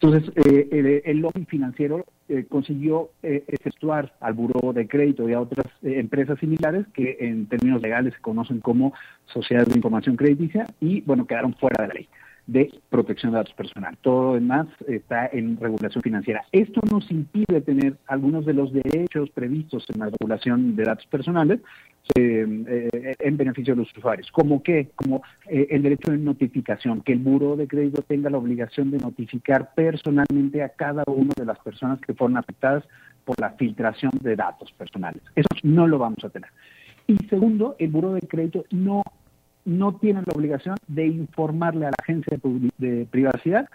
Entonces, 0.00 0.32
eh, 0.36 1.02
el, 1.06 1.18
lobby 1.18 1.44
financiero 1.44 2.06
eh, 2.30 2.46
consiguió 2.48 3.10
eh, 3.24 3.42
efectuar 3.48 4.14
al 4.20 4.34
Buró 4.34 4.72
de 4.72 4.86
Crédito 4.86 5.28
y 5.28 5.32
a 5.32 5.40
otras 5.40 5.66
eh, 5.82 5.98
empresas 5.98 6.38
similares 6.38 6.86
que 6.94 7.16
en 7.18 7.46
términos 7.46 7.82
legales 7.82 8.14
se 8.14 8.20
conocen 8.20 8.60
como 8.60 8.94
sociedades 9.26 9.70
de 9.70 9.74
información 9.74 10.14
crediticia 10.14 10.64
y, 10.80 11.00
bueno, 11.00 11.26
quedaron 11.26 11.54
fuera 11.54 11.82
de 11.82 11.88
la 11.88 11.94
ley 11.94 12.08
de 12.50 12.68
protección 12.88 13.30
de 13.30 13.38
datos 13.38 13.54
personales. 13.54 13.98
Todo 14.02 14.24
lo 14.24 14.34
demás 14.34 14.66
está 14.88 15.28
en 15.32 15.56
regulación 15.56 16.02
financiera. 16.02 16.44
Esto 16.50 16.80
nos 16.90 17.08
impide 17.10 17.60
tener 17.60 17.96
algunos 18.08 18.44
de 18.44 18.54
los 18.54 18.72
derechos 18.72 19.30
previstos 19.30 19.86
en 19.94 20.00
la 20.00 20.06
regulación 20.06 20.74
de 20.74 20.82
datos 20.82 21.06
personales 21.06 21.60
eh, 22.16 22.44
eh, 22.66 23.14
en 23.20 23.36
beneficio 23.36 23.74
de 23.74 23.82
los 23.82 23.96
usuarios. 23.96 24.32
¿Como 24.32 24.64
qué? 24.64 24.88
Como 24.96 25.22
eh, 25.48 25.68
el 25.70 25.82
derecho 25.82 26.10
de 26.10 26.18
notificación, 26.18 27.02
que 27.02 27.12
el 27.12 27.20
buro 27.20 27.54
de 27.54 27.68
crédito 27.68 28.02
tenga 28.02 28.30
la 28.30 28.38
obligación 28.38 28.90
de 28.90 28.98
notificar 28.98 29.72
personalmente 29.74 30.64
a 30.64 30.70
cada 30.70 31.04
una 31.06 31.32
de 31.36 31.44
las 31.44 31.58
personas 31.60 32.00
que 32.00 32.14
fueron 32.14 32.36
afectadas 32.36 32.82
por 33.24 33.40
la 33.40 33.50
filtración 33.50 34.10
de 34.22 34.34
datos 34.34 34.72
personales. 34.72 35.22
Eso 35.36 35.48
no 35.62 35.86
lo 35.86 35.98
vamos 35.98 36.24
a 36.24 36.30
tener. 36.30 36.50
Y 37.06 37.16
segundo, 37.28 37.76
el 37.78 37.90
buro 37.90 38.12
de 38.12 38.22
crédito 38.22 38.64
no 38.70 39.02
no 39.70 39.94
tienen 39.94 40.24
la 40.26 40.32
obligación 40.34 40.76
de 40.88 41.06
informarle 41.06 41.86
a 41.86 41.90
la 41.90 41.96
agencia 42.02 42.36
de, 42.78 43.06
privacidad 43.08 43.68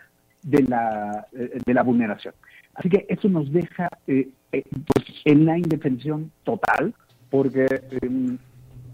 de 0.43 0.63
la, 0.63 1.25
eh, 1.31 1.59
de 1.65 1.73
la 1.73 1.83
vulneración. 1.83 2.33
Así 2.73 2.89
que 2.89 3.05
eso 3.07 3.29
nos 3.29 3.51
deja 3.51 3.87
eh, 4.05 4.27
eh, 4.51 4.63
pues, 4.71 5.05
en 5.23 5.45
la 5.45 5.57
indefensión 5.57 6.31
total, 6.43 6.93
porque 7.29 7.65
em, 8.01 8.37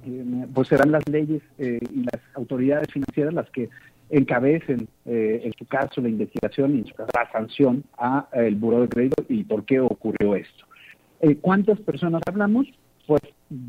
em, 0.05 0.47
pues 0.53 0.67
serán 0.67 0.91
las 0.91 1.07
leyes 1.09 1.41
y 1.57 2.03
las 2.03 2.21
autoridades 2.35 2.87
financieras 2.91 3.33
las 3.33 3.49
que 3.49 3.69
encabecen, 4.11 4.87
en 5.05 5.53
su 5.57 5.65
caso, 5.65 6.01
la 6.01 6.09
investigación 6.09 6.75
y 6.75 6.79
en 6.79 6.85
su 6.85 6.93
caso, 6.93 7.09
la 7.15 7.31
sanción 7.31 7.83
a 7.97 8.27
el 8.33 8.55
Buró 8.55 8.81
de 8.81 8.89
Crédito 8.89 9.23
y 9.29 9.43
por 9.43 9.63
qué 9.65 9.79
ocurrió 9.79 10.35
esto. 10.35 10.65
¿Cuántas 11.41 11.79
personas 11.79 12.21
hablamos? 12.27 12.67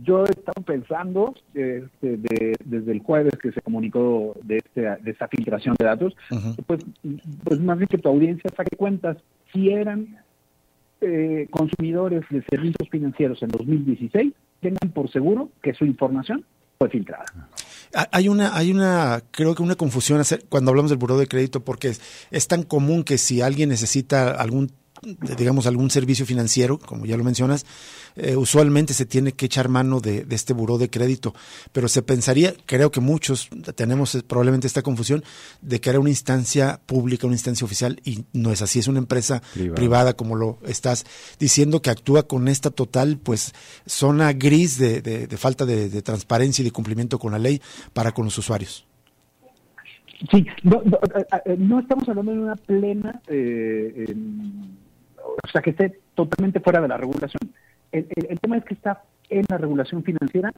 Yo 0.02 0.24
he 0.24 0.30
estado 0.30 0.62
pensando 0.64 1.34
este, 1.54 2.18
desde 2.64 2.92
el 2.92 3.00
jueves 3.00 3.34
que 3.40 3.50
se 3.50 3.60
comunicó 3.62 4.36
de, 4.44 4.58
este, 4.58 4.82
de 4.82 5.10
esta 5.10 5.26
filtración 5.26 5.74
de 5.78 5.84
datos, 5.84 6.16
pues, 6.66 6.84
pues 7.42 7.60
más 7.60 7.78
bien 7.78 7.88
que 7.88 7.98
tu 7.98 8.08
audiencia 8.08 8.48
saque 8.56 8.76
cuentas 8.76 9.16
si 9.52 9.70
eran 9.70 10.18
eh, 11.00 11.48
consumidores 11.50 12.22
de 12.30 12.44
servicios 12.48 12.88
financieros 12.88 13.42
en 13.42 13.48
2016, 13.48 14.32
tengan 14.60 14.92
por 14.92 15.10
seguro 15.10 15.50
que 15.60 15.74
su 15.74 15.84
información 15.84 16.44
fue 16.78 16.88
filtrada. 16.88 17.24
Hay 18.12 18.28
una, 18.28 18.56
hay 18.56 18.70
una, 18.70 19.20
creo 19.32 19.54
que 19.56 19.64
una 19.64 19.74
confusión 19.74 20.22
cuando 20.48 20.70
hablamos 20.70 20.90
del 20.90 20.98
buró 20.98 21.18
de 21.18 21.26
crédito, 21.26 21.64
porque 21.64 21.88
es, 21.88 22.28
es 22.30 22.46
tan 22.46 22.62
común 22.62 23.02
que 23.02 23.18
si 23.18 23.40
alguien 23.40 23.68
necesita 23.68 24.30
algún 24.30 24.70
digamos, 25.02 25.66
algún 25.66 25.90
servicio 25.90 26.24
financiero, 26.24 26.78
como 26.78 27.06
ya 27.06 27.16
lo 27.16 27.24
mencionas, 27.24 27.66
eh, 28.14 28.36
usualmente 28.36 28.94
se 28.94 29.06
tiene 29.06 29.32
que 29.32 29.46
echar 29.46 29.68
mano 29.68 30.00
de, 30.00 30.26
este 30.30 30.52
buró 30.52 30.78
de 30.78 30.90
crédito. 30.90 31.34
Pero 31.72 31.88
se 31.88 32.02
pensaría, 32.02 32.54
creo 32.66 32.90
que 32.90 33.00
muchos 33.00 33.48
tenemos 33.74 34.14
eh, 34.14 34.22
probablemente 34.26 34.66
esta 34.66 34.82
confusión, 34.82 35.24
de 35.60 35.80
que 35.80 35.90
era 35.90 35.98
una 36.00 36.10
instancia 36.10 36.80
pública, 36.86 37.26
una 37.26 37.34
instancia 37.34 37.64
oficial, 37.64 38.00
y 38.04 38.24
no 38.32 38.52
es 38.52 38.62
así, 38.62 38.78
es 38.78 38.88
una 38.88 38.98
empresa 38.98 39.42
privada, 39.74 40.14
como 40.14 40.36
lo 40.36 40.58
estás 40.66 41.04
diciendo, 41.38 41.82
que 41.82 41.90
actúa 41.90 42.24
con 42.24 42.48
esta 42.48 42.70
total, 42.70 43.18
pues, 43.22 43.52
zona 43.86 44.32
gris 44.32 44.78
de, 44.78 45.02
de, 45.02 45.36
falta 45.36 45.66
de, 45.66 46.02
transparencia 46.02 46.62
y 46.62 46.66
de 46.66 46.70
cumplimiento 46.70 47.18
con 47.18 47.32
la 47.32 47.38
ley 47.38 47.60
para 47.92 48.12
con 48.12 48.24
los 48.24 48.38
usuarios. 48.38 48.86
Sí, 50.30 50.46
no, 50.62 50.80
eh, 51.44 51.80
estamos 51.80 52.08
hablando 52.08 52.32
de 52.32 52.38
una 52.38 52.56
plena 52.56 53.20
eh, 53.26 54.14
o 55.24 55.48
sea, 55.48 55.62
que 55.62 55.70
esté 55.70 55.98
totalmente 56.14 56.60
fuera 56.60 56.80
de 56.80 56.88
la 56.88 56.96
regulación. 56.96 57.40
El, 57.92 58.06
tema 58.40 58.56
es 58.56 58.64
que 58.64 58.74
está 58.74 59.02
en 59.28 59.44
la 59.48 59.58
regulación 59.58 60.02
financiera 60.02 60.52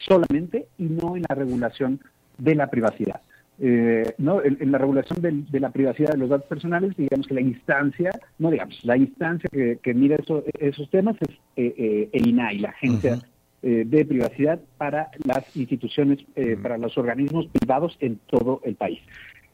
solamente 0.00 0.68
y 0.78 0.84
no 0.84 1.16
en 1.16 1.24
la 1.28 1.34
regulación 1.34 2.00
de 2.36 2.54
la 2.54 2.68
privacidad. 2.68 3.20
Eh, 3.60 4.14
no 4.18 4.42
en, 4.44 4.70
la 4.70 4.78
regulación 4.78 5.20
de, 5.20 5.60
la 5.60 5.70
privacidad 5.70 6.12
de 6.12 6.18
los 6.18 6.28
datos 6.28 6.46
personales 6.46 6.96
digamos 6.96 7.26
que 7.26 7.34
la 7.34 7.40
instancia 7.40 8.12
no 8.38 8.52
digamos 8.52 8.84
la 8.84 8.96
instancia 8.96 9.50
que, 9.50 9.94
mira 9.94 10.16
esos 10.60 10.88
temas 10.90 11.16
es 11.20 11.30
eh, 11.56 11.74
eh, 11.76 12.08
el 12.12 12.28
INAI 12.28 12.58
la 12.60 12.68
agencia 12.68 13.18
de 13.60 14.04
privacidad 14.04 14.60
para 14.76 15.10
las 15.24 15.56
instituciones 15.56 16.24
para 16.62 16.78
los 16.78 16.96
organismos 16.96 17.48
privados 17.48 17.96
en 17.98 18.20
todo 18.28 18.60
el 18.62 18.76
país. 18.76 19.00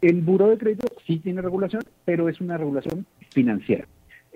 El 0.03 0.20
buro 0.20 0.49
de 0.49 0.59
crédito 0.59 0.88
sí 1.07 1.20
tiene 1.20 1.40
regulación 1.40 1.82
pero 2.05 2.28
es 2.28 2.42
una 2.42 2.59
regulación 2.59 3.07
financiera 3.30 3.86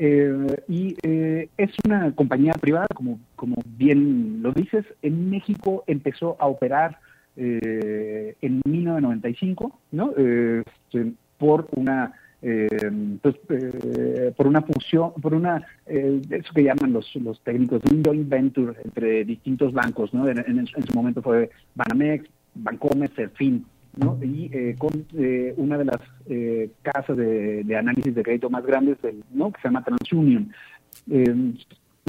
eh, 0.01 0.63
y 0.69 0.97
eh, 1.03 1.49
es 1.57 1.71
una 1.85 2.13
compañía 2.13 2.53
privada, 2.53 2.87
como, 2.95 3.19
como 3.35 3.57
bien 3.67 4.43
lo 4.43 4.53
dices. 4.53 4.85
En 5.03 5.29
México 5.29 5.83
empezó 5.89 6.37
a 6.39 6.47
operar 6.47 7.01
eh, 7.37 8.37
en 8.41 8.63
1995, 8.65 9.77
¿no? 9.91 10.13
Este, 10.17 11.13
por 11.37 11.69
una 11.73 12.15
pues, 12.41 13.35
por 14.37 14.47
una 14.47 14.63
fusión, 14.63 15.13
por 15.21 15.35
una 15.35 15.67
eso 15.87 16.53
que 16.55 16.63
llaman 16.63 16.93
los, 16.93 17.13
los 17.17 17.41
técnicos 17.41 17.83
un 17.91 18.05
joint 18.05 18.29
venture 18.29 18.75
entre 18.85 19.25
distintos 19.25 19.73
bancos, 19.73 20.15
¿no? 20.15 20.29
En, 20.29 20.39
en, 20.39 20.67
su 20.69 20.95
momento 20.95 21.21
fue 21.21 21.51
Banamex, 21.75 22.29
Bancomer, 22.55 23.11
Serfin, 23.99 24.35
y 24.35 24.51
eh, 24.53 24.75
con 24.79 25.07
eh, 25.17 25.55
una 25.57 25.79
de 25.79 25.85
las 25.85 26.01
eh, 26.27 26.71
casas 26.83 27.17
de, 27.17 27.77
análisis 27.77 28.15
de 28.15 28.23
crédito 28.23 28.51
más 28.51 28.65
grandes, 28.65 29.01
del, 29.03 29.23
¿no? 29.33 29.53
Que 29.53 29.61
se 29.61 29.69
llama 29.69 29.85
TransUnion. 29.85 30.53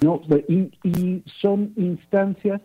¿no? 0.02 0.22
Y, 0.48 1.22
son 1.40 1.72
instancias 1.76 2.60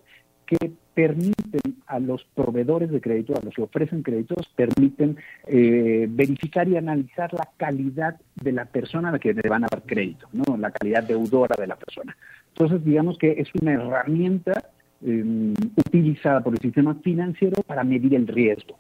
que 0.46 0.72
permiten 0.94 1.76
a 1.88 2.00
los 2.00 2.24
proveedores 2.36 2.90
de 2.90 3.02
crédito, 3.02 3.34
a 3.36 3.44
los 3.44 3.54
que 3.54 3.64
ofrecen 3.64 4.04
créditos, 4.04 4.48
permiten 4.56 5.18
verificar 5.46 6.68
y 6.70 6.78
analizar 6.78 7.34
la 7.34 7.50
calidad 7.58 8.16
de 8.42 8.52
la 8.54 8.66
persona 8.66 9.10
a 9.10 9.12
la 9.14 9.20
que 9.20 9.34
le 9.34 9.50
van 9.50 9.66
a 9.66 9.68
dar 9.70 9.84
crédito, 9.84 10.30
¿no? 10.32 10.56
la 10.56 10.72
calidad 10.72 11.04
deudora 11.04 11.56
de 11.60 11.68
la 11.68 11.76
persona. 11.76 12.16
Entonces, 12.50 12.86
digamos 12.86 13.18
que 13.18 13.32
es 13.32 13.50
una 13.62 13.74
herramienta 13.74 14.70
utilizada 15.02 16.42
por 16.42 16.54
el 16.54 16.60
sistema 16.60 16.96
financiero 17.04 17.62
para 17.64 17.84
medir 17.84 18.16
el 18.16 18.28
riesgo. 18.28 18.78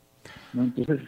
Entonces, 0.63 1.01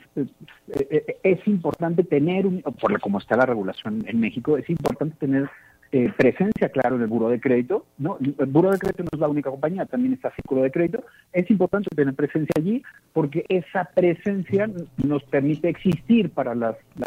es, 1.24 1.48
importante 1.48 2.04
tener, 2.04 2.46
un, 2.46 2.62
por 2.62 3.00
como 3.00 3.20
está 3.20 3.38
la 3.38 3.46
regulación 3.46 4.04
en 4.08 4.20
México, 4.20 4.58
es 4.58 4.70
importante 4.70 5.16
tener 5.20 5.50
eh, 5.94 6.12
presencia, 6.18 6.68
claro, 6.68 6.98
en 6.98 7.04
el 7.04 7.08
buro 7.08 7.30
de 7.30 7.40
crédito. 7.40 7.86
¿no? 7.98 8.18
El 8.20 8.46
buro 8.48 8.72
de 8.72 8.78
crédito 8.78 9.04
no 9.04 9.10
es 9.14 9.20
la 9.20 9.30
única 9.30 9.50
compañía, 9.50 9.86
también 9.86 10.14
está 10.14 10.32
Círculo 10.32 10.64
de 10.64 10.72
Crédito. 10.72 11.04
Es 11.32 11.50
importante 11.50 11.90
tener 11.96 12.14
presencia 12.14 12.52
allí 12.58 12.84
porque 13.14 13.46
esa 13.48 13.86
presencia 13.86 14.70
nos 14.98 15.24
permite 15.24 15.70
existir 15.70 16.30
para 16.30 16.54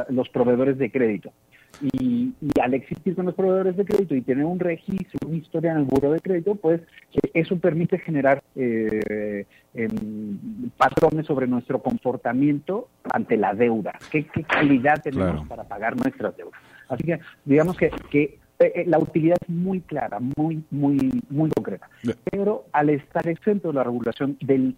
los 0.09 0.29
proveedores 0.31 0.79
de 0.79 0.91
crédito. 0.91 1.31
Y, 1.83 2.35
al 2.61 2.75
existir 2.75 3.15
con 3.15 3.27
los 3.27 3.35
proveedores 3.35 3.77
de 3.77 3.85
crédito 3.85 4.15
y 4.15 4.23
tener 4.23 4.45
un 4.45 4.59
registro, 4.59 5.29
una 5.29 5.37
historia 5.37 5.73
en 5.73 5.79
el 5.79 5.85
buro 5.85 6.13
de 6.13 6.21
crédito, 6.21 6.55
pues 6.55 6.81
eso 7.35 7.59
permite 7.59 7.99
generar 7.99 8.43
eh, 8.57 9.45
patrones 10.77 11.27
sobre 11.27 11.47
nuestro 11.47 11.81
comportamiento 11.81 12.89
ante 13.13 13.37
la 13.37 13.55
deuda. 13.55 13.93
¿Qué, 14.11 14.25
calidad 14.45 15.03
tenemos 15.03 15.47
para 15.47 15.65
pagar 15.65 15.97
nuestras 15.97 16.37
deudas? 16.37 16.61
Así 16.89 17.05
que 17.05 17.21
digamos 17.45 17.77
que, 17.77 17.91
que 18.11 18.39
eh, 18.61 18.73
eh, 18.75 18.85
la 18.87 18.99
utilidad 18.99 19.39
es 19.41 19.49
muy 19.49 19.81
clara, 19.81 20.19
muy, 20.37 20.63
muy, 20.71 21.23
muy 21.31 21.49
concreta. 21.49 21.89
Pero 22.31 22.67
al 22.73 22.91
estar 22.91 23.27
exento 23.27 23.69
de 23.69 23.75
la 23.75 23.85
regulación 23.85 24.37
de, 24.43 24.75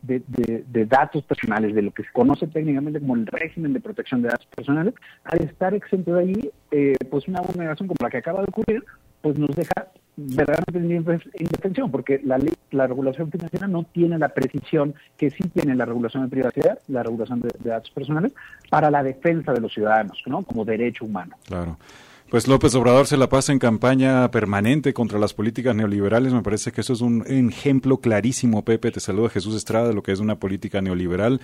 datos 0.86 1.24
personales, 1.24 1.74
de 1.74 1.82
lo 1.82 1.90
que 1.90 2.04
se 2.04 2.12
conoce 2.12 2.46
técnicamente 2.46 3.00
como 3.00 3.16
el 3.16 3.26
régimen 3.26 3.72
de 3.72 3.80
protección 3.80 4.22
de 4.22 4.28
datos 4.28 4.46
personales, 4.54 4.94
al 5.24 5.42
estar 5.42 5.74
exento 5.74 6.14
de 6.14 6.20
allí, 6.20 6.50
eh, 6.70 6.94
pues 7.10 7.26
una 7.26 7.40
vulneración 7.40 7.88
como 7.88 7.98
la 8.00 8.10
que 8.10 8.18
acaba 8.18 8.42
de 8.42 8.46
ocurrir, 8.50 8.84
pues 9.20 9.36
nos 9.36 9.50
deja 9.56 9.88
verdaderamente 10.16 10.78
en 10.78 11.18
indefensión, 11.38 11.90
porque 11.90 12.20
la, 12.24 12.38
ley, 12.38 12.52
la 12.70 12.86
regulación 12.86 13.30
financiera 13.30 13.66
no 13.66 13.84
tiene 13.84 14.18
la 14.18 14.28
precisión 14.28 14.94
que 15.16 15.30
sí 15.30 15.44
tiene 15.48 15.74
la 15.74 15.84
regulación 15.84 16.24
de 16.24 16.28
privacidad, 16.28 16.78
la 16.88 17.02
regulación 17.02 17.40
de, 17.40 17.50
de 17.58 17.70
datos 17.70 17.90
personales, 17.90 18.32
para 18.70 18.90
la 18.90 19.02
defensa 19.02 19.52
de 19.52 19.60
los 19.60 19.72
ciudadanos, 19.72 20.22
¿no? 20.26 20.42
Como 20.42 20.64
derecho 20.64 21.04
humano. 21.04 21.36
Claro. 21.46 21.78
Pues 22.30 22.48
López 22.48 22.74
Obrador 22.74 23.06
se 23.06 23.18
la 23.18 23.28
pasa 23.28 23.52
en 23.52 23.58
campaña 23.58 24.30
permanente 24.30 24.94
contra 24.94 25.18
las 25.18 25.34
políticas 25.34 25.76
neoliberales. 25.76 26.32
Me 26.32 26.40
parece 26.40 26.72
que 26.72 26.80
eso 26.80 26.94
es 26.94 27.02
un 27.02 27.24
ejemplo 27.26 27.98
clarísimo, 27.98 28.64
Pepe. 28.64 28.90
Te 28.90 29.00
saluda 29.00 29.28
Jesús 29.28 29.54
Estrada 29.54 29.88
de 29.88 29.94
lo 29.94 30.02
que 30.02 30.12
es 30.12 30.20
una 30.20 30.36
política 30.36 30.80
neoliberal 30.80 31.42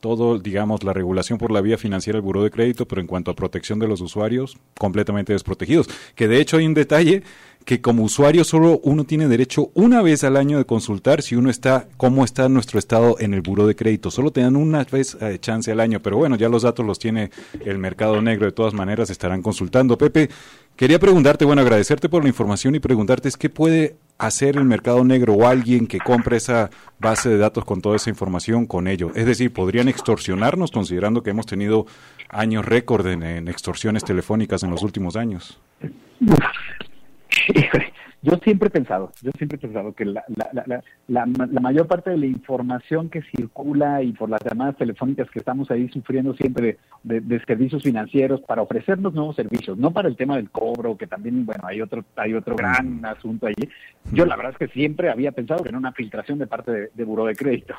todo, 0.00 0.38
digamos, 0.38 0.82
la 0.82 0.92
regulación 0.92 1.38
por 1.38 1.52
la 1.52 1.60
vía 1.60 1.78
financiera 1.78 2.16
del 2.16 2.22
Buró 2.22 2.42
de 2.42 2.50
Crédito, 2.50 2.88
pero 2.88 3.00
en 3.00 3.06
cuanto 3.06 3.30
a 3.30 3.36
protección 3.36 3.78
de 3.78 3.86
los 3.86 4.00
usuarios, 4.00 4.56
completamente 4.78 5.32
desprotegidos. 5.32 5.88
Que 6.14 6.26
de 6.26 6.40
hecho 6.40 6.56
hay 6.56 6.66
un 6.66 6.74
detalle 6.74 7.22
que 7.70 7.80
como 7.80 8.02
usuario 8.02 8.42
solo 8.42 8.80
uno 8.82 9.04
tiene 9.04 9.28
derecho 9.28 9.70
una 9.74 10.02
vez 10.02 10.24
al 10.24 10.36
año 10.36 10.58
de 10.58 10.64
consultar 10.64 11.22
si 11.22 11.36
uno 11.36 11.50
está, 11.50 11.86
cómo 11.96 12.24
está 12.24 12.48
nuestro 12.48 12.80
estado 12.80 13.14
en 13.20 13.32
el 13.32 13.42
Buró 13.42 13.64
de 13.64 13.76
Crédito. 13.76 14.10
Solo 14.10 14.32
te 14.32 14.44
una 14.44 14.82
vez 14.82 15.16
eh, 15.20 15.38
chance 15.38 15.70
al 15.70 15.78
año, 15.78 16.00
pero 16.02 16.16
bueno, 16.16 16.34
ya 16.34 16.48
los 16.48 16.62
datos 16.62 16.84
los 16.84 16.98
tiene 16.98 17.30
el 17.64 17.78
mercado 17.78 18.20
negro, 18.20 18.46
de 18.46 18.50
todas 18.50 18.74
maneras 18.74 19.08
estarán 19.08 19.40
consultando. 19.40 19.96
Pepe, 19.96 20.30
quería 20.74 20.98
preguntarte, 20.98 21.44
bueno, 21.44 21.62
agradecerte 21.62 22.08
por 22.08 22.24
la 22.24 22.28
información 22.28 22.74
y 22.74 22.80
preguntarte, 22.80 23.28
¿es 23.28 23.36
¿qué 23.36 23.48
puede 23.48 23.94
hacer 24.18 24.56
el 24.56 24.64
mercado 24.64 25.04
negro 25.04 25.34
o 25.34 25.46
alguien 25.46 25.86
que 25.86 26.00
compre 26.00 26.38
esa 26.38 26.70
base 26.98 27.28
de 27.28 27.38
datos 27.38 27.64
con 27.64 27.80
toda 27.80 27.94
esa 27.94 28.10
información 28.10 28.66
con 28.66 28.88
ello? 28.88 29.12
Es 29.14 29.26
decir, 29.26 29.52
¿podrían 29.52 29.86
extorsionarnos 29.86 30.72
considerando 30.72 31.22
que 31.22 31.30
hemos 31.30 31.46
tenido 31.46 31.86
años 32.30 32.64
récord 32.64 33.06
en, 33.06 33.46
extorsiones 33.46 34.02
telefónicas 34.02 34.64
en 34.64 34.70
los 34.70 34.82
últimos 34.82 35.14
años? 35.14 35.60
Yo 38.22 38.36
siempre 38.44 38.68
he 38.68 38.70
pensado, 38.70 39.12
yo 39.22 39.30
siempre 39.38 39.56
he 39.56 39.60
pensado 39.60 39.94
que 39.94 40.04
la, 40.04 40.22
la, 40.28 40.62
la, 40.66 40.82
la, 41.08 41.60
mayor 41.60 41.86
parte 41.86 42.10
de 42.10 42.18
la 42.18 42.26
información 42.26 43.08
que 43.08 43.22
circula 43.22 44.02
y 44.02 44.12
por 44.12 44.28
las 44.28 44.42
llamadas 44.44 44.76
telefónicas 44.76 45.30
que 45.30 45.38
estamos 45.38 45.70
ahí 45.70 45.88
sufriendo 45.88 46.34
siempre 46.34 46.76
de, 47.02 47.20
de, 47.22 47.40
servicios 47.46 47.82
financieros 47.82 48.42
para 48.42 48.60
ofrecernos 48.60 49.14
nuevos 49.14 49.36
servicios, 49.36 49.78
no 49.78 49.90
para 49.92 50.06
el 50.06 50.16
tema 50.16 50.36
del 50.36 50.50
cobro, 50.50 50.98
que 50.98 51.06
también, 51.06 51.46
bueno, 51.46 51.62
hay 51.66 51.80
otro, 51.80 52.04
hay 52.16 52.34
otro 52.34 52.56
gran 52.56 53.02
asunto 53.06 53.46
allí. 53.46 53.70
Yo 54.12 54.26
la 54.26 54.36
verdad 54.36 54.52
es 54.52 54.58
que 54.58 54.74
siempre 54.74 55.08
había 55.08 55.32
pensado 55.32 55.62
que 55.62 55.70
era 55.70 55.78
una 55.78 55.92
filtración 55.92 56.38
de 56.38 56.46
parte 56.46 56.72
de, 56.72 56.90
de 56.92 57.04
Buró 57.04 57.24
de 57.24 57.36
Crédito. 57.36 57.74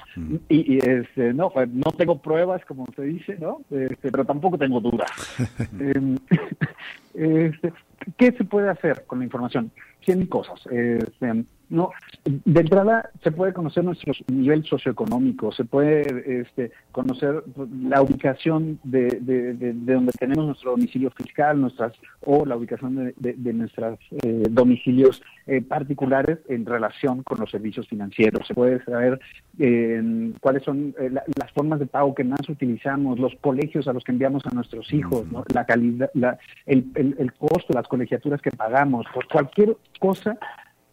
Y, 0.49 0.73
y, 0.73 0.77
este, 0.79 1.35
no, 1.35 1.51
no 1.71 1.91
tengo 1.91 2.19
pruebas, 2.19 2.65
como 2.65 2.87
se 2.95 3.03
dice, 3.03 3.37
¿no? 3.39 3.61
Este, 3.69 4.11
pero 4.11 4.25
tampoco 4.25 4.57
tengo 4.57 4.79
dudas. 4.79 5.11
Em, 5.79 6.17
este, 7.13 7.73
¿Qué 8.17 8.31
se 8.31 8.43
puede 8.43 8.69
hacer 8.69 9.05
con 9.05 9.19
la 9.19 9.25
información? 9.25 9.71
100 10.05 10.27
cosas. 10.27 10.59
Este, 10.71 11.45
no, 11.72 11.91
de 12.26 12.61
entrada 12.61 13.09
se 13.24 13.32
puede 13.32 13.53
conocer 13.53 13.84
nuestro 13.84 14.13
nivel 14.28 14.63
socioeconómico, 14.65 15.53
se 15.53 15.63
puede 15.63 16.41
este, 16.41 16.72
conocer 16.91 17.43
la 17.84 18.01
ubicación 18.01 18.78
de, 18.84 19.07
de, 19.22 19.53
de, 19.53 19.74
donde 19.74 20.11
tenemos 20.11 20.45
nuestro 20.45 20.72
domicilio 20.72 21.09
fiscal, 21.11 21.59
nuestras 21.59 21.93
o 22.26 22.45
la 22.45 22.57
ubicación 22.57 23.13
de, 23.17 23.53
nuestros 23.53 23.99
eh, 24.22 24.43
domicilios 24.49 25.22
eh, 25.47 25.61
particulares 25.61 26.39
en 26.49 26.65
relación 26.65 27.24
con 27.24 27.39
los 27.39 27.49
servicios 27.49 27.88
financieros. 27.88 28.45
Se 28.45 28.53
puede 28.53 28.84
saber 28.84 29.19
eh, 29.57 30.32
cuáles 30.41 30.63
son 30.63 30.93
las 30.99 31.51
formas 31.53 31.80
de 31.80 31.86
pago 31.86 32.13
que 32.13 32.26
más 32.26 32.47
utilizamos, 32.49 33.17
los 33.17 33.34
colegios 33.39 33.88
a 33.88 33.93
los 33.93 34.03
que 34.03 34.11
enviamos 34.11 34.45
a 34.45 34.53
nuestros 34.53 34.91
hijos, 34.93 35.26
la 35.53 35.65
calidad, 35.65 36.11
la, 36.15 36.38
el, 36.65 36.91
el, 36.95 37.15
el 37.17 37.34
costo, 37.34 37.74
las 37.74 37.88
colegiaturas 37.88 38.41
que 38.41 38.51
pagamos, 38.51 39.05
por 39.13 39.26
cualquier 39.30 39.78
cosa 39.99 40.38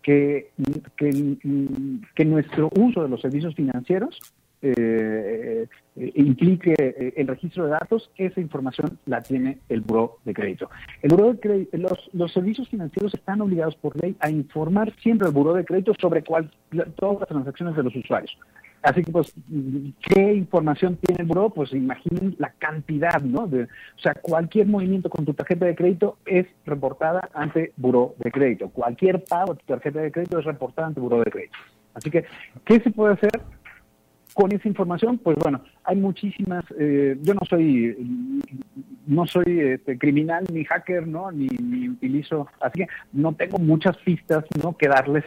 que, 0.09 0.49
que, 2.15 2.25
nuestro 2.25 2.71
uso 2.79 3.03
de 3.03 3.11
los 3.11 3.21
servicios 3.21 3.55
financieros 3.55 4.19
eh, 4.63 5.67
implique 5.97 6.75
eh, 6.79 7.13
el 7.15 7.27
registro 7.27 7.65
de 7.65 7.73
datos, 7.73 8.11
esa 8.17 8.41
información 8.41 8.99
la 9.05 9.21
tiene 9.21 9.59
el 9.69 9.83
Buró 9.83 10.17
de 10.25 10.33
Crédito. 10.33 10.71
El 11.03 11.11
Buró 11.11 11.35
de 11.35 11.41
Crédito, 11.41 11.77
los, 12.15 12.33
servicios 12.33 12.71
financieros 12.71 13.13
están 13.13 13.43
obligados 13.43 13.77
por 13.77 14.03
ley 14.03 14.17
a 14.21 14.31
informar 14.31 14.95
siempre 15.03 15.27
al 15.27 15.35
Buró 15.35 15.53
de 15.53 15.67
Crédito 15.67 15.93
sobre 16.01 16.25
cuál, 16.25 16.51
todas 16.97 17.21
las 17.21 17.29
transacciones 17.29 17.77
de 17.77 17.83
los 17.83 17.95
usuarios. 17.95 18.35
Así 18.83 19.03
que, 19.03 19.11
pues, 19.11 19.33
¿qué 20.01 20.35
información 20.35 20.97
tiene 20.97 21.23
el 21.23 21.27
buró? 21.27 21.51
Pues 21.51 21.73
imaginen 21.73 22.37
la 22.39 22.53
cantidad, 22.59 23.21
¿no? 23.21 23.47
De, 23.47 23.65
o 23.65 23.99
sea, 23.99 24.15
cualquier 24.15 24.67
movimiento 24.67 25.11
con 25.11 25.25
tu 25.25 25.35
tarjeta 25.35 25.67
de 25.67 25.75
crédito 25.75 26.19
es 26.27 26.47
reportada 26.65 27.29
ante 27.35 27.73
buró 27.77 28.15
de 28.19 28.31
crédito. 28.31 28.69
Cualquier 28.69 29.25
pago 29.25 29.55
de 29.55 29.61
tu 29.61 29.67
tarjeta 29.67 30.01
de 30.01 30.13
crédito 30.13 30.39
es 30.39 30.45
reportada 30.45 30.89
ante 30.89 31.01
buró 31.01 31.19
de 31.19 31.31
crédito. 31.31 31.59
Así 31.95 32.11
que, 32.11 32.25
¿qué 32.65 32.81
se 32.81 32.91
puede 32.91 33.15
hacer 33.15 33.41
con 34.33 34.53
esa 34.53 34.69
información? 34.69 35.19
Pues 35.19 35.37
bueno, 35.37 35.63
hay 35.83 35.97
muchísimas. 35.97 36.65
Eh, 36.79 37.19
yo 37.23 37.35
no 37.35 37.41
soy 37.49 37.97
no 39.07 39.27
soy 39.27 39.61
este, 39.61 39.99
criminal 39.99 40.45
ni 40.53 40.65
hacker, 40.65 41.09
¿no? 41.09 41.33
Ni, 41.33 41.47
ni 41.47 41.89
utilizo, 41.89 42.47
así 42.61 42.81
que 42.81 42.89
no 43.13 43.33
tengo 43.33 43.59
muchas 43.59 43.97
pistas, 43.99 44.45
¿no? 44.63 44.77
Que 44.77 44.87
darles 44.87 45.25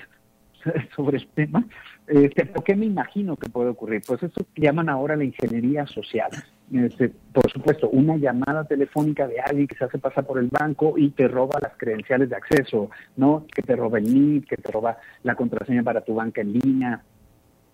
sobre 0.95 1.17
el 1.17 1.27
tema. 1.27 1.65
Este, 2.11 2.45
¿Por 2.45 2.65
qué 2.65 2.75
me 2.75 2.85
imagino 2.85 3.37
que 3.37 3.49
puede 3.49 3.69
ocurrir? 3.69 4.01
Pues 4.05 4.21
eso 4.21 4.45
que 4.53 4.61
llaman 4.61 4.89
ahora 4.89 5.15
la 5.15 5.23
ingeniería 5.23 5.87
social. 5.87 6.29
Este, 6.69 7.09
por 7.31 7.49
supuesto, 7.49 7.89
una 7.89 8.17
llamada 8.17 8.65
telefónica 8.65 9.29
de 9.29 9.39
alguien 9.39 9.65
que 9.65 9.77
se 9.77 9.85
hace 9.85 9.97
pasar 9.97 10.25
por 10.25 10.37
el 10.37 10.49
banco 10.49 10.95
y 10.97 11.11
te 11.11 11.29
roba 11.29 11.57
las 11.61 11.71
credenciales 11.77 12.29
de 12.29 12.35
acceso, 12.35 12.89
¿no? 13.15 13.45
Que 13.55 13.61
te 13.61 13.77
roba 13.77 13.99
el 13.99 14.13
NIP, 14.13 14.49
que 14.49 14.57
te 14.57 14.69
roba 14.69 14.97
la 15.23 15.35
contraseña 15.35 15.83
para 15.83 16.01
tu 16.01 16.13
banca 16.13 16.41
en 16.41 16.51
línea. 16.51 17.01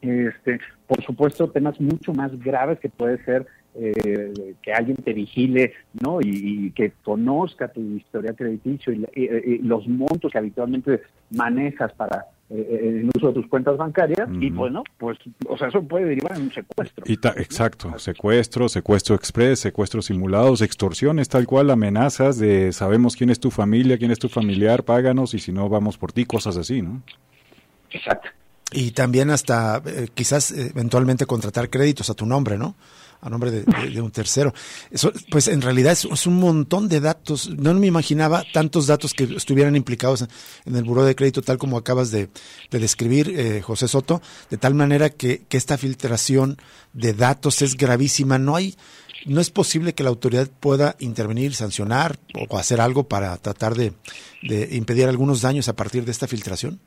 Este, 0.04 0.60
por 0.86 1.04
supuesto, 1.04 1.50
temas 1.50 1.82
mucho 1.82 2.14
más 2.14 2.38
graves 2.40 2.80
que 2.80 2.90
puede 2.90 3.18
ser 3.26 3.48
eh, 3.74 4.54
que 4.62 4.72
alguien 4.72 4.98
te 4.98 5.14
vigile, 5.14 5.74
¿no? 6.00 6.20
Y, 6.22 6.72
que 6.76 6.92
conozca 7.04 7.70
tu 7.70 7.82
historia 7.82 8.34
crediticio 8.34 8.94
y, 8.94 9.58
los 9.64 9.88
montos 9.88 10.32
que 10.32 10.38
habitualmente 10.38 11.02
manejas 11.32 11.92
para 11.94 12.28
el 12.50 13.10
uso 13.14 13.28
de 13.28 13.34
tus 13.34 13.48
cuentas 13.48 13.76
bancarias 13.78 14.30
y 14.40 14.50
bueno, 14.50 14.84
pues, 14.98 15.18
o 15.48 15.58
sea, 15.58 15.68
eso 15.68 15.82
puede 15.84 16.06
derivar 16.06 16.38
en 16.38 16.44
un 16.44 16.54
secuestro. 16.54 17.04
Y 17.06 17.14
exacto, 17.14 18.00
secuestro, 18.00 18.70
secuestro 18.70 19.16
express, 19.16 19.60
secuestros 19.60 20.06
simulados, 20.06 20.62
extorsiones, 20.62 21.28
tal 21.28 21.46
cual, 21.46 21.70
amenazas 21.70 22.40
de 22.40 22.72
sabemos 22.72 23.16
quién 23.16 23.30
es 23.30 23.40
tu 23.40 23.52
familia, 23.52 23.98
quién 23.98 24.12
es 24.12 24.20
tu 24.20 24.30
familiar, 24.30 24.84
páganos 24.84 25.34
y 25.34 25.40
si 25.40 25.52
no 25.52 25.68
vamos 25.68 25.98
por 25.98 26.14
ti, 26.14 26.26
cosas 26.26 26.56
así, 26.56 26.82
¿no? 26.82 27.02
Exacto. 27.92 28.30
Y 28.72 28.92
también 28.92 29.30
hasta 29.30 29.82
eh, 29.86 30.08
quizás 30.14 30.52
eventualmente 30.52 31.26
contratar 31.26 31.70
créditos 31.70 32.10
a 32.10 32.14
tu 32.14 32.26
nombre, 32.26 32.58
¿no? 32.58 32.76
A 33.22 33.30
nombre 33.30 33.52
de, 33.52 34.02
un 34.02 34.12
tercero. 34.12 34.54
Eso, 34.92 35.12
pues 35.30 35.48
en 35.48 35.62
realidad 35.62 35.94
es, 35.94 36.28
un 36.28 36.40
montón 36.40 36.88
de 36.88 37.00
datos. 37.00 37.50
No 37.50 37.74
me 37.74 37.88
imaginaba 37.88 38.44
tantos 38.54 38.88
datos 38.88 39.14
que 39.14 39.24
estuvieran 39.24 39.76
implicados 39.76 40.28
en, 40.66 40.76
el 40.76 40.84
buró 40.84 41.04
de 41.04 41.16
crédito, 41.16 41.42
tal 41.42 41.58
como 41.58 41.78
acabas 41.78 42.12
de, 42.12 42.30
describir, 42.72 43.34
eh, 43.36 43.62
José 43.62 43.88
Soto, 43.88 44.22
de 44.50 44.58
tal 44.58 44.74
manera 44.74 45.10
que, 45.10 45.46
esta 45.58 45.80
filtración 45.80 46.58
de 46.94 47.14
datos 47.14 47.64
es 47.64 47.76
gravísima. 47.76 48.38
No 48.38 48.56
hay, 48.56 48.76
no 49.26 49.42
es 49.42 49.50
posible 49.50 49.94
que 49.94 50.04
la 50.04 50.10
autoridad 50.10 50.48
pueda 50.48 50.96
intervenir, 51.00 51.56
sancionar 51.56 52.20
o 52.48 52.58
hacer 52.60 52.80
algo 52.80 53.08
para 53.08 53.36
tratar 53.38 53.74
de, 53.74 53.94
de 54.44 54.76
impedir 54.76 55.08
algunos 55.08 55.42
daños 55.42 55.68
a 55.68 55.76
partir 55.76 56.06
de 56.06 56.12
esta 56.12 56.28
filtración. 56.28 56.80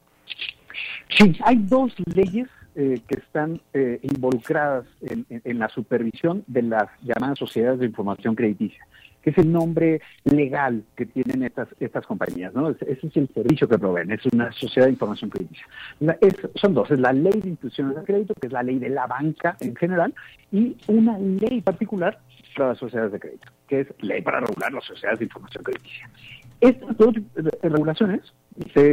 Sí, 1.19 1.37
hay 1.45 1.57
dos 1.57 1.93
leyes 2.15 2.47
eh, 2.77 3.01
que 3.09 3.19
están 3.19 3.61
eh, 3.75 3.99
involucradas 4.03 4.87
en, 5.03 5.59
la 5.59 5.69
supervisión 5.69 6.45
de 6.47 6.63
las 6.63 6.89
llamadas 7.03 7.39
sociedades 7.39 7.81
de 7.81 7.87
información 7.87 8.35
crediticia, 8.35 8.87
que 9.23 9.31
es 9.31 9.39
el 9.39 9.51
nombre 9.51 10.01
legal 10.25 10.85
que 10.97 11.07
tienen 11.07 11.43
estas, 11.43 11.69
estas 11.81 12.07
compañías. 12.07 12.55
¿no? 12.55 12.71
Ese 12.71 12.87
es 12.91 13.17
el 13.17 13.29
servicio 13.35 13.69
que 13.69 13.79
proveen, 13.79 14.13
es 14.13 14.25
una 14.33 14.53
sociedad 14.53 14.87
de 14.87 14.93
información 14.93 15.31
crediticia. 15.31 15.67
son 16.55 16.75
dos, 16.75 16.91
es 16.91 17.01
la 17.01 17.13
ley 17.13 17.41
de 17.41 17.49
instituciones 17.49 17.97
de 17.97 18.05
crédito, 18.05 18.35
que 18.35 18.47
es 18.47 18.53
la 18.53 18.63
ley 18.63 18.79
de 18.79 18.89
la 18.89 19.07
banca 19.07 19.57
en 19.61 19.75
general, 19.75 20.15
y 20.53 20.77
una 20.87 21.19
ley 21.19 21.61
particular 21.61 22.21
para 22.57 22.71
las 22.71 22.79
sociedades 22.79 23.13
de 23.13 23.21
crédito, 23.21 23.49
que 23.69 23.81
es 23.81 23.89
ley 24.01 24.23
para 24.23 24.41
regular 24.41 24.73
las 24.73 24.85
sociedades 24.85 25.19
de 25.19 25.25
información 25.25 25.65
crediticia. 25.65 26.11
Estas 26.61 26.97
dos 26.99 27.15
regulaciones 27.63 28.33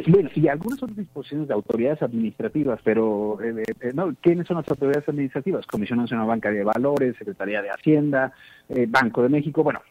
bueno, 0.07 0.29
y 0.33 0.47
algunas 0.47 0.81
otras 0.81 0.97
disposiciones 0.97 1.47
de 1.47 1.53
autoridades 1.53 2.01
administrativas, 2.01 2.79
pero 2.83 3.39
eh, 3.41 3.63
eh, 3.81 3.91
no, 3.93 4.15
¿quiénes 4.21 4.47
son 4.47 4.57
las 4.57 4.69
autoridades 4.69 5.07
administrativas? 5.09 5.65
Comisión 5.65 5.99
Nacional 5.99 6.27
Bancaria 6.27 6.59
de 6.59 6.65
Valores, 6.65 7.15
Secretaría 7.17 7.61
de 7.61 7.69
Hacienda, 7.69 8.31
eh, 8.69 8.85
Banco 8.87 9.21
de 9.23 9.29
México, 9.29 9.63
bueno, 9.63 9.81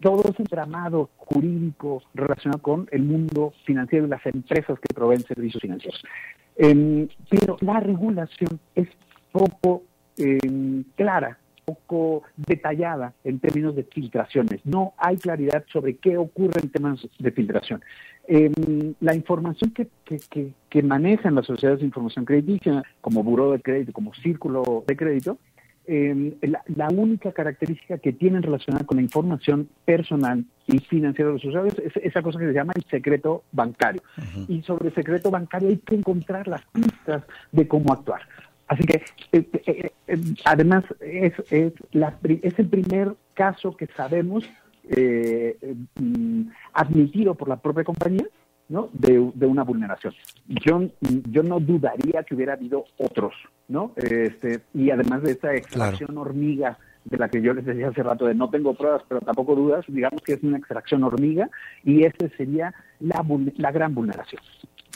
todo 0.00 0.22
ese 0.30 0.44
tramado 0.44 1.08
jurídico 1.16 2.02
relacionado 2.12 2.60
con 2.60 2.88
el 2.90 3.04
mundo 3.04 3.54
financiero 3.64 4.04
y 4.04 4.10
las 4.10 4.24
empresas 4.26 4.78
que 4.78 4.94
proveen 4.94 5.22
servicios 5.22 5.62
financieros. 5.62 6.04
Em, 6.56 7.08
pero 7.30 7.56
la 7.62 7.80
regulación 7.80 8.60
es 8.74 8.86
poco 9.32 9.82
em, 10.18 10.84
clara 10.94 11.38
poco 11.64 12.22
detallada 12.36 13.14
en 13.24 13.38
términos 13.38 13.74
de 13.76 13.84
filtraciones. 13.84 14.60
No 14.64 14.94
hay 14.96 15.16
claridad 15.16 15.64
sobre 15.72 15.96
qué 15.96 16.16
ocurre 16.16 16.60
en 16.62 16.70
temas 16.70 17.06
de 17.18 17.30
filtración. 17.30 17.82
Em, 18.28 18.94
la 19.00 19.14
información 19.14 19.72
que, 19.72 19.88
que, 20.04 20.52
que, 20.68 20.82
manejan 20.82 21.34
las 21.34 21.46
sociedades 21.46 21.80
de 21.80 21.86
información 21.86 22.24
crediticia, 22.24 22.82
como 23.00 23.24
buró 23.24 23.50
de 23.50 23.60
crédito, 23.60 23.92
como 23.92 24.14
círculo 24.14 24.84
de 24.86 24.96
crédito, 24.96 25.38
em, 25.86 26.34
la, 26.40 26.88
única 26.88 27.32
característica 27.32 27.98
que 27.98 28.12
tienen 28.12 28.44
relacionada 28.44 28.86
con 28.86 28.98
la 28.98 29.02
información 29.02 29.68
personal 29.84 30.44
y 30.68 30.78
financiera 30.78 31.30
de 31.30 31.34
los 31.34 31.44
usuarios 31.44 31.76
es 31.80 31.92
esa 31.96 32.22
cosa 32.22 32.38
que 32.38 32.46
se 32.46 32.52
llama 32.52 32.72
el 32.76 32.84
secreto 32.84 33.42
bancario. 33.50 34.02
Y 34.46 34.62
sobre 34.62 34.88
el 34.88 34.94
secreto 34.94 35.32
bancario 35.32 35.70
hay 35.70 35.78
que 35.78 35.96
encontrar 35.96 36.46
las 36.46 36.62
pistas 36.66 37.24
de 37.50 37.66
cómo 37.66 37.92
actuar. 37.92 38.22
Así 38.72 38.84
que, 38.84 39.02
eh, 39.32 39.46
eh, 39.66 39.90
eh, 40.06 40.18
además, 40.46 40.84
es, 41.00 41.34
es, 41.50 41.74
la, 41.92 42.16
es 42.24 42.58
el 42.58 42.68
primer 42.68 43.14
caso 43.34 43.76
que 43.76 43.86
sabemos 43.88 44.48
mm, 44.88 46.42
admitido 46.72 47.34
por 47.34 47.48
la 47.48 47.56
propia 47.56 47.84
compañía 47.84 48.26
¿no? 48.70 48.88
De, 48.94 49.18
una 49.18 49.64
vulneración. 49.64 50.14
Yo, 50.48 50.88
yo 51.30 51.42
no 51.42 51.60
dudaría 51.60 52.22
que 52.22 52.34
hubiera 52.34 52.54
habido 52.54 52.86
otros, 52.96 53.34
¿no? 53.68 53.92
Este, 53.96 54.62
y 54.72 54.90
además 54.90 55.22
de 55.22 55.32
esta 55.32 55.54
extracción 55.54 56.16
hormiga 56.16 56.78
de 57.04 57.18
la 57.18 57.28
que 57.28 57.42
yo 57.42 57.52
les 57.52 57.66
decía 57.66 57.88
hace 57.88 58.02
rato 58.02 58.24
de 58.24 58.34
no 58.34 58.48
tengo 58.48 58.72
pruebas, 58.72 59.02
pero 59.06 59.20
tampoco 59.20 59.54
dudas, 59.54 59.84
digamos 59.88 60.22
que 60.22 60.34
es 60.34 60.42
una 60.42 60.56
extracción 60.56 61.04
hormiga 61.04 61.50
y 61.84 62.04
esta 62.04 62.26
sería 62.38 62.72
la, 63.00 63.22
la 63.56 63.72
gran 63.72 63.94
vulneración. 63.94 64.40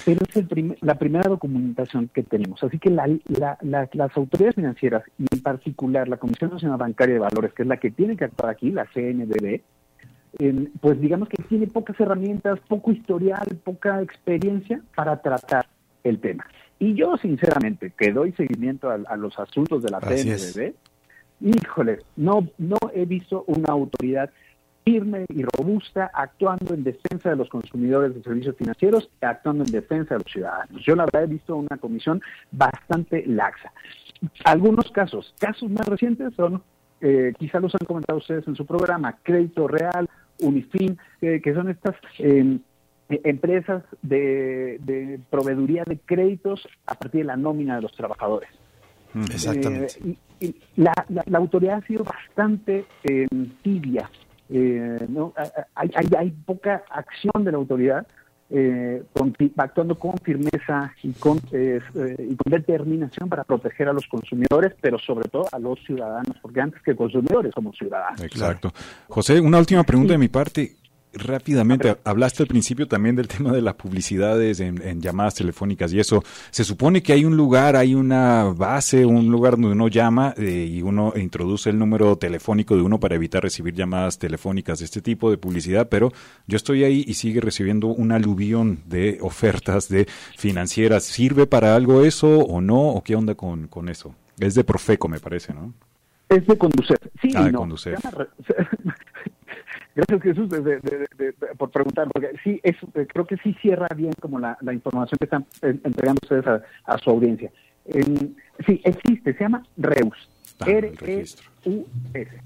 Pero 0.04 0.20
es 0.28 0.36
el 0.36 0.76
la 0.80 0.96
primera 0.96 1.28
documentación 1.28 2.08
que 2.08 2.22
tenemos. 2.22 2.62
Así 2.62 2.78
que 2.78 2.90
la, 2.90 3.08
las 3.62 4.16
autoridades 4.16 4.54
financieras, 4.54 5.04
y 5.18 5.26
en 5.30 5.40
particular 5.40 6.08
la 6.08 6.18
Comisión 6.18 6.50
Nacional 6.50 6.78
Bancaria 6.78 7.14
de 7.14 7.20
Valores, 7.20 7.52
que 7.54 7.62
es 7.62 7.68
la 7.68 7.78
que 7.78 7.90
tiene 7.90 8.16
que 8.16 8.24
actuar 8.24 8.50
aquí, 8.50 8.70
la 8.70 8.86
CNBB, 8.92 9.60
pues 10.80 11.00
digamos 11.00 11.28
que 11.28 11.42
tiene 11.44 11.66
pocas 11.66 11.98
herramientas, 11.98 12.58
poco 12.68 12.92
historial, 12.92 13.46
poca 13.64 14.02
experiencia 14.02 14.82
para 14.94 15.20
tratar 15.22 15.66
el 16.04 16.20
tema. 16.20 16.46
Y 16.78 16.94
yo, 16.94 17.16
sinceramente, 17.16 17.92
que 17.96 18.12
doy 18.12 18.32
seguimiento 18.32 18.90
a, 18.90 19.16
los 19.16 19.38
asuntos 19.38 19.82
de 19.82 19.90
la 19.90 20.00
CNBB, 20.00 20.74
híjole, 21.40 22.00
no, 22.16 22.46
no 22.58 22.76
he 22.92 23.06
visto 23.06 23.44
una 23.46 23.72
autoridad 23.72 24.30
firme 24.86 25.26
y 25.28 25.42
robusta 25.42 26.12
actuando 26.14 26.72
en 26.72 26.84
defensa 26.84 27.30
de 27.30 27.36
los 27.36 27.48
consumidores 27.48 28.14
de 28.14 28.22
servicios 28.22 28.54
financieros 28.56 29.10
y 29.20 29.26
actuando 29.26 29.64
en 29.64 29.72
defensa 29.72 30.14
de 30.14 30.22
los 30.22 30.32
ciudadanos. 30.32 30.80
Yo 30.84 30.94
la 30.94 31.06
verdad 31.06 31.24
he 31.24 31.26
visto 31.26 31.56
una 31.56 31.76
comisión 31.76 32.22
bastante 32.52 33.24
laxa. 33.26 33.72
Algunos 34.44 34.92
casos, 34.92 35.34
casos 35.40 35.68
más 35.70 35.86
recientes 35.88 36.32
son, 36.36 36.62
eh, 37.00 37.32
quizá 37.36 37.58
los 37.58 37.74
han 37.74 37.84
comentado 37.84 38.18
ustedes 38.18 38.46
en 38.46 38.54
su 38.54 38.64
programa, 38.64 39.18
Crédito 39.24 39.66
Real, 39.66 40.08
Unifin, 40.38 40.96
eh, 41.20 41.40
que 41.42 41.52
son 41.52 41.68
estas 41.68 41.96
em, 42.18 42.60
empresas 43.08 43.82
de, 44.02 44.78
de, 44.82 45.18
proveeduría 45.30 45.82
de 45.84 45.98
créditos 45.98 46.66
a 46.86 46.94
partir 46.94 47.22
de 47.22 47.26
la 47.26 47.36
nómina 47.36 47.74
de 47.74 47.82
los 47.82 47.92
trabajadores. 47.92 48.50
Mm. 49.14 49.22
Exactamente. 49.22 49.94
Eh, 50.04 50.16
y, 50.38 50.56
la, 50.76 50.92
la, 51.08 51.38
autoridad 51.38 51.78
ha 51.82 51.86
sido 51.86 52.04
bastante 52.04 52.84
em, 53.02 53.50
tibia 53.62 54.08
eh, 54.50 55.06
no 55.08 55.32
hay, 55.74 55.90
hay, 55.94 56.06
hay, 56.18 56.30
poca 56.30 56.84
acción 56.90 57.44
de 57.44 57.52
la 57.52 57.58
autoridad 57.58 58.06
eh, 58.48 59.02
actuando 59.56 59.98
con 59.98 60.16
firmeza 60.18 60.92
y 61.02 61.12
con, 61.12 61.40
eh, 61.50 61.80
y 62.18 62.36
con 62.36 62.52
determinación 62.52 63.28
para 63.28 63.42
proteger 63.42 63.88
a 63.88 63.92
los 63.92 64.06
consumidores, 64.06 64.72
pero 64.80 64.98
sobre 64.98 65.28
todo 65.28 65.46
a 65.50 65.58
los 65.58 65.80
ciudadanos, 65.84 66.36
porque 66.40 66.60
antes 66.60 66.80
que 66.82 66.94
consumidores 66.94 67.52
somos 67.54 67.76
ciudadanos. 67.76 68.22
Exacto. 68.22 68.72
José, 69.08 69.40
una 69.40 69.58
última 69.58 69.82
pregunta 69.82 70.12
de 70.12 70.18
mi 70.18 70.28
parte 70.28 70.76
rápidamente, 71.16 71.96
hablaste 72.04 72.42
al 72.42 72.48
principio 72.48 72.86
también 72.86 73.16
del 73.16 73.28
tema 73.28 73.52
de 73.52 73.62
las 73.62 73.74
publicidades 73.74 74.60
en, 74.60 75.00
llamadas 75.00 75.34
telefónicas 75.34 75.92
y 75.92 76.00
eso. 76.00 76.22
Se 76.50 76.64
supone 76.64 77.02
que 77.02 77.12
hay 77.12 77.24
un 77.24 77.36
lugar, 77.36 77.76
hay 77.76 77.94
una 77.94 78.44
base, 78.44 79.04
un 79.04 79.30
lugar 79.30 79.52
donde 79.52 79.72
uno 79.72 79.88
llama 79.88 80.34
eh, 80.36 80.68
y 80.70 80.82
uno 80.82 81.12
introduce 81.16 81.70
el 81.70 81.78
número 81.78 82.16
telefónico 82.16 82.76
de 82.76 82.82
uno 82.82 83.00
para 83.00 83.14
evitar 83.14 83.42
recibir 83.42 83.74
llamadas 83.74 84.18
telefónicas 84.18 84.78
de 84.78 84.84
este 84.84 85.02
tipo 85.02 85.30
de 85.30 85.38
publicidad, 85.38 85.88
pero 85.88 86.12
yo 86.46 86.56
estoy 86.56 86.84
ahí 86.84 87.04
y 87.06 87.14
sigue 87.14 87.40
recibiendo 87.40 87.88
un 87.88 88.12
aluvión 88.12 88.80
de 88.86 89.18
ofertas 89.20 89.88
de 89.88 90.06
financieras. 90.36 91.04
¿Sirve 91.04 91.46
para 91.46 91.74
algo 91.74 92.04
eso 92.04 92.38
o 92.40 92.60
no? 92.60 92.88
¿O 92.90 93.02
qué 93.02 93.16
onda 93.16 93.34
con, 93.34 93.68
con 93.68 93.88
eso? 93.88 94.14
Es 94.38 94.54
de 94.54 94.64
Profeco, 94.64 95.08
me 95.08 95.18
parece, 95.18 95.54
¿no? 95.54 95.72
Es 96.28 96.46
de 96.46 96.58
conducir. 96.58 96.98
Sí, 97.22 97.30
ah, 97.36 97.44
de 97.44 97.52
no. 97.52 97.60
conducir. 97.60 97.94
Gracias 99.96 100.22
Jesús 100.22 100.50
por 101.56 101.70
preguntar, 101.70 102.06
porque 102.12 102.32
sí, 102.44 102.60
es, 102.62 102.76
eh, 102.94 103.06
creo 103.10 103.26
que 103.26 103.38
sí 103.38 103.56
cierra 103.62 103.88
bien 103.96 104.12
como 104.20 104.38
la, 104.38 104.58
información 104.70 105.16
que 105.18 105.24
están 105.24 105.46
entregando 105.62 106.20
ustedes 106.22 106.44
a, 106.84 106.98
su 106.98 107.08
audiencia. 107.08 107.50
sí, 107.86 108.82
existe, 108.84 109.32
se 109.32 109.40
llama 109.40 109.62
REUS. 109.78 110.28
Ah, 110.60 110.66
R-E-U-S. 110.68 111.38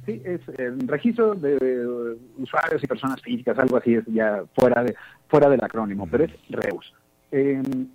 Sí, 0.07 0.23
es 0.25 0.41
el 0.59 0.87
registro 0.87 1.35
de 1.35 2.17
usuarios 2.39 2.85
y 2.85 2.87
personas 2.87 3.21
físicas, 3.21 3.59
algo 3.59 3.79
así, 3.79 3.95
es 3.95 4.05
ya 4.07 4.45
fuera, 4.55 4.85
de, 4.85 4.95
fuera 5.29 5.49
del 5.49 5.63
acrónimo, 5.65 6.07
pero 6.09 6.25
es 6.25 6.31
REUS. 6.51 6.95
Em, 7.33 7.89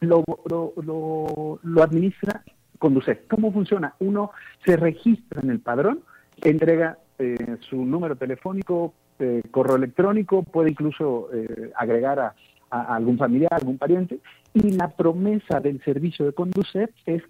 lo, 0.00 0.22
lo, 0.50 1.58
lo, 1.62 1.82
administra 1.82 2.42
Conducet. 2.78 3.26
¿Cómo 3.26 3.52
funciona? 3.52 3.94
Uno 4.00 4.32
se 4.66 4.76
registra 4.76 5.40
en 5.42 5.48
el 5.48 5.60
padrón, 5.60 6.00
entrega 6.42 6.98
eh, 7.18 7.56
su 7.68 7.84
número 7.84 8.14
telefónico, 8.16 8.94
eh, 9.18 9.42
correo 9.50 9.76
electrónico, 9.76 10.44
puede 10.44 10.70
incluso 10.70 11.28
eh, 11.34 11.72
agregar 11.74 12.20
a, 12.20 12.34
algún 12.70 13.18
familiar, 13.18 13.52
algún 13.52 13.78
pariente, 13.78 14.20
y 14.52 14.72
la 14.72 14.88
promesa 14.90 15.58
del 15.58 15.82
servicio 15.82 16.26
de 16.26 16.32
conducir 16.32 16.92
es 17.06 17.22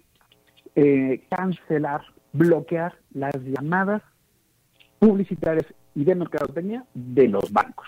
cancelar, 1.29 2.01
bloquear 2.31 2.93
las 3.13 3.33
llamadas 3.43 4.01
publicitarias 4.99 5.65
y 5.95 6.03
de 6.05 6.15
mercadotecnia 6.15 6.85
de 6.93 7.27
los 7.27 7.51
bancos. 7.51 7.87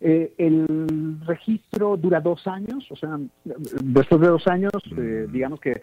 el 0.00 1.18
registro 1.26 1.96
dura 1.96 2.20
dos 2.20 2.46
años, 2.46 2.86
o 2.90 2.96
sea, 2.96 3.18
después 3.44 4.20
de 4.20 4.28
dos 4.28 4.46
años, 4.46 4.72
mm. 4.90 5.32
digamos 5.32 5.60
que 5.60 5.82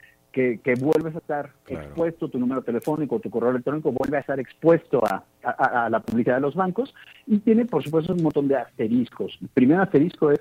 que, 0.63 0.75
vuelves 0.79 1.15
a 1.15 1.17
estar 1.17 1.51
expuesto, 1.67 2.29
tu 2.29 2.37
número 2.37 2.61
telefónico, 2.61 3.19
tu 3.19 3.29
correo 3.29 3.49
electrónico 3.49 3.91
vuelve 3.91 4.17
a 4.17 4.19
estar 4.19 4.39
expuesto 4.39 5.01
a, 5.03 5.89
la 5.89 5.99
publicidad 5.99 6.35
de 6.35 6.41
los 6.41 6.55
bancos 6.55 6.93
y 7.25 7.39
tiene, 7.39 7.65
por 7.65 7.83
supuesto, 7.83 8.13
un 8.13 8.21
montón 8.21 8.47
de 8.47 8.57
asteriscos. 8.57 9.37
El 9.41 9.47
primer 9.47 9.79
asterisco 9.79 10.31
es 10.31 10.39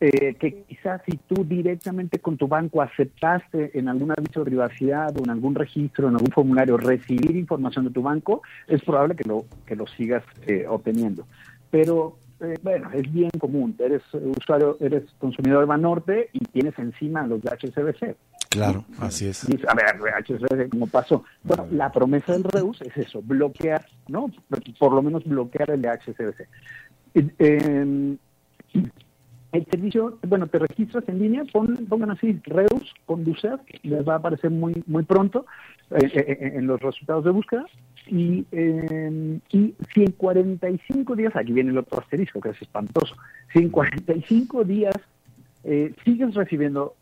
eh, 0.00 0.34
que 0.34 0.64
quizás 0.68 1.00
si 1.06 1.16
tú 1.16 1.44
directamente 1.44 2.18
con 2.18 2.36
tu 2.36 2.46
banco 2.46 2.82
aceptaste 2.82 3.76
en 3.76 3.88
algún 3.88 4.12
aviso 4.12 4.40
de 4.40 4.46
privacidad 4.46 5.16
o 5.16 5.24
en 5.24 5.30
algún 5.30 5.54
registro, 5.54 6.08
en 6.08 6.14
algún 6.14 6.30
formulario, 6.30 6.76
recibir 6.76 7.34
información 7.36 7.86
de 7.86 7.90
tu 7.90 8.02
banco, 8.02 8.42
es 8.68 8.82
probable 8.82 9.16
que 9.16 9.26
lo, 9.26 9.46
que 9.66 9.74
lo 9.74 9.86
sigas 9.86 10.22
eh, 10.46 10.66
obteniendo. 10.68 11.26
Pero 11.70 12.18
eh, 12.40 12.58
bueno, 12.62 12.90
es 12.92 13.12
bien 13.12 13.30
común. 13.38 13.76
Eres 13.78 14.02
usuario, 14.12 14.76
eres 14.80 15.04
consumidor 15.18 15.66
Banorte 15.66 16.30
y 16.32 16.40
tienes 16.40 16.78
encima 16.78 17.26
los 17.26 17.42
de 17.42 17.50
HSBC. 17.50 18.16
Claro, 18.50 18.84
así 19.00 19.26
es. 19.26 19.44
a 19.44 19.74
ver, 19.74 20.24
HSBC, 20.24 20.70
¿cómo 20.70 20.86
pasó? 20.86 21.24
Bueno, 21.42 21.66
la 21.72 21.90
promesa 21.90 22.32
del 22.32 22.44
REUS 22.44 22.82
es 22.82 22.96
eso, 22.96 23.20
bloquear, 23.20 23.84
¿no? 24.06 24.30
Por 24.78 24.92
lo 24.92 25.02
menos 25.02 25.24
bloquear 25.24 25.70
el 25.70 25.82
de 25.82 25.88
HSBC. 25.88 26.48
Eh, 27.14 28.16
el 29.54 29.66
servicio, 29.66 30.18
bueno, 30.26 30.48
te 30.48 30.58
registras 30.58 31.04
en 31.08 31.20
línea, 31.20 31.44
pongan 31.52 32.10
así, 32.10 32.40
Reus, 32.44 32.92
Conducer, 33.06 33.58
les 33.82 34.06
va 34.06 34.14
a 34.14 34.16
aparecer 34.16 34.50
muy 34.50 34.82
muy 34.86 35.04
pronto 35.04 35.46
eh, 35.90 36.10
eh, 36.12 36.38
eh, 36.40 36.52
en 36.56 36.66
los 36.66 36.80
resultados 36.80 37.24
de 37.24 37.30
búsqueda. 37.30 37.64
Y, 38.06 38.44
y 39.50 39.74
si 39.94 40.02
en 40.02 40.12
45 40.12 41.16
días, 41.16 41.34
aquí 41.36 41.52
viene 41.52 41.70
el 41.70 41.78
otro 41.78 42.00
asterisco 42.00 42.40
que 42.40 42.50
es 42.50 42.60
espantoso, 42.60 43.14
si 43.52 43.60
en 43.60 43.70
45 43.70 44.64
días 44.64 44.94
sigues 46.04 46.34
recibiendo 46.34 46.96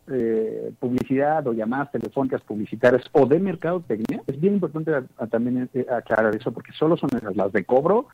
publicidad 0.79 1.45
o 1.45 1.51
llamadas 1.51 1.91
telefónicas 1.91 2.41
publicitarias 2.43 3.03
o 3.11 3.25
de 3.25 3.37
mercadotecnia, 3.39 4.21
es 4.25 4.39
bien 4.39 4.53
importante 4.53 4.93
también 5.29 5.69
aclarar 5.91 6.33
eso 6.33 6.53
porque 6.53 6.71
solo 6.71 6.95
son 6.95 7.09
esas, 7.17 7.35
las 7.35 7.51
de 7.51 7.65
cobro, 7.65 8.07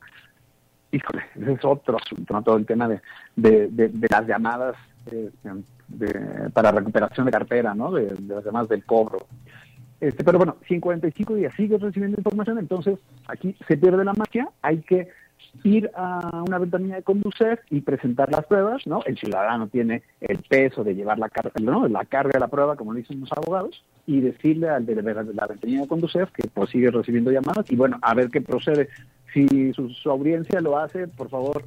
híjole, 0.92 1.22
ese 1.36 1.52
es 1.52 1.64
otro 1.64 1.96
asunto, 1.96 2.34
¿no? 2.34 2.42
todo 2.42 2.56
el 2.56 2.66
tema 2.66 2.88
de, 2.88 3.00
de, 3.36 4.08
las 4.08 4.26
llamadas 4.26 4.76
eh, 5.10 5.30
para 6.52 6.72
recuperación 6.72 7.26
de 7.26 7.32
cartera, 7.32 7.74
¿no? 7.74 7.92
de, 7.92 8.14
las 8.26 8.44
llamadas 8.44 8.68
del 8.68 8.84
cobro. 8.84 9.26
Este, 10.00 10.24
pero 10.24 10.38
bueno, 10.38 10.56
si 10.66 10.74
en 10.74 10.80
45 10.80 11.34
días 11.34 11.54
sigues 11.54 11.80
recibiendo 11.80 12.18
información, 12.18 12.58
entonces 12.58 12.98
aquí 13.28 13.54
se 13.68 13.76
pierde 13.76 14.04
la 14.04 14.14
magia, 14.14 14.48
hay 14.62 14.78
que 14.78 15.08
ir 15.64 15.90
a 15.94 16.42
una 16.46 16.58
ventanilla 16.58 16.96
de 16.96 17.02
conducir 17.02 17.60
y 17.70 17.80
presentar 17.80 18.30
las 18.30 18.46
pruebas, 18.46 18.86
¿no? 18.86 19.02
El 19.04 19.18
ciudadano 19.18 19.68
tiene 19.68 20.02
el 20.20 20.38
peso 20.38 20.84
de 20.84 20.94
llevar 20.94 21.18
la 21.18 21.28
carga, 21.28 21.52
¿no? 21.60 21.88
la 21.88 22.04
carga 22.04 22.32
de 22.34 22.40
la 22.40 22.48
prueba, 22.48 22.76
como 22.76 22.92
lo 22.92 22.98
dicen 22.98 23.20
los 23.20 23.32
abogados, 23.32 23.82
y 24.06 24.20
decirle 24.20 24.68
al 24.68 24.86
de 24.86 24.94
la 24.94 25.46
ventanilla 25.46 25.82
de 25.82 25.88
conducir 25.88 26.26
que 26.34 26.48
pues 26.48 26.70
sigue 26.70 26.90
recibiendo 26.90 27.30
llamadas 27.30 27.70
y 27.70 27.76
bueno, 27.76 27.98
a 28.02 28.14
ver 28.14 28.30
qué 28.30 28.40
procede. 28.40 28.88
Si 29.32 29.72
su, 29.72 30.10
audiencia 30.10 30.60
lo 30.60 30.78
hace, 30.78 31.06
por 31.06 31.28
favor, 31.28 31.64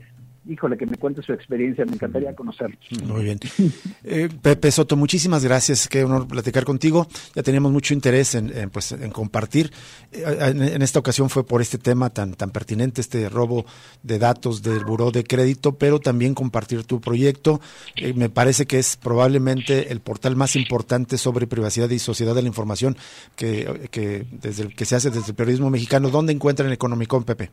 híjole, 0.48 0.78
que 0.78 0.86
me 0.86 0.98
cuente 0.98 1.22
su 1.22 1.34
experiencia, 1.34 1.86
me 1.86 1.94
encantaría 1.94 2.36
conocerlo. 2.36 2.78
Muy 3.06 3.24
bien. 3.24 3.40
Eh, 4.06 4.30
Pepe 4.42 4.70
Soto, 4.70 4.98
muchísimas 4.98 5.46
gracias, 5.46 5.88
qué 5.88 6.04
honor 6.04 6.28
platicar 6.28 6.66
contigo. 6.66 7.08
Ya 7.36 7.42
teníamos 7.42 7.72
mucho 7.72 7.94
interés 7.94 8.36
en, 8.36 8.70
pues, 8.70 8.92
en 8.92 9.12
compartir. 9.12 9.72
Eh, 10.12 10.24
en, 10.40 10.82
esta 10.82 11.00
ocasión 11.00 11.30
fue 11.30 11.46
por 11.46 11.62
este 11.62 11.78
tema 11.78 12.10
tan, 12.10 12.34
tan 12.34 12.52
pertinente, 12.52 13.00
este 13.00 13.30
robo 13.30 13.66
de 14.02 14.20
datos 14.20 14.62
del 14.62 14.84
Buró 14.84 15.12
de 15.12 15.24
Crédito, 15.24 15.78
pero 15.78 16.00
también 16.00 16.34
compartir 16.34 16.84
tu 16.84 17.00
proyecto. 17.00 17.62
Eh, 17.96 18.14
me 18.14 18.30
parece 18.30 18.66
que 18.66 18.80
es 18.80 18.98
probablemente 18.98 19.92
el 19.92 20.02
portal 20.02 20.36
más 20.36 20.56
importante 20.56 21.18
sobre 21.18 21.48
privacidad 21.48 21.90
y 21.90 22.00
sociedad 22.00 22.36
de 22.36 22.42
la 22.42 22.48
información 22.50 22.98
que, 23.36 23.88
que, 23.90 24.26
desde 24.32 24.64
el, 24.64 24.76
que 24.76 24.86
se 24.86 24.96
hace 24.96 25.10
desde 25.10 25.30
el 25.30 25.36
periodismo 25.36 25.70
mexicano. 25.70 26.10
¿Dónde 26.10 26.34
encuentran 26.34 26.72
Economicón, 26.72 27.24
Pepe? 27.24 27.52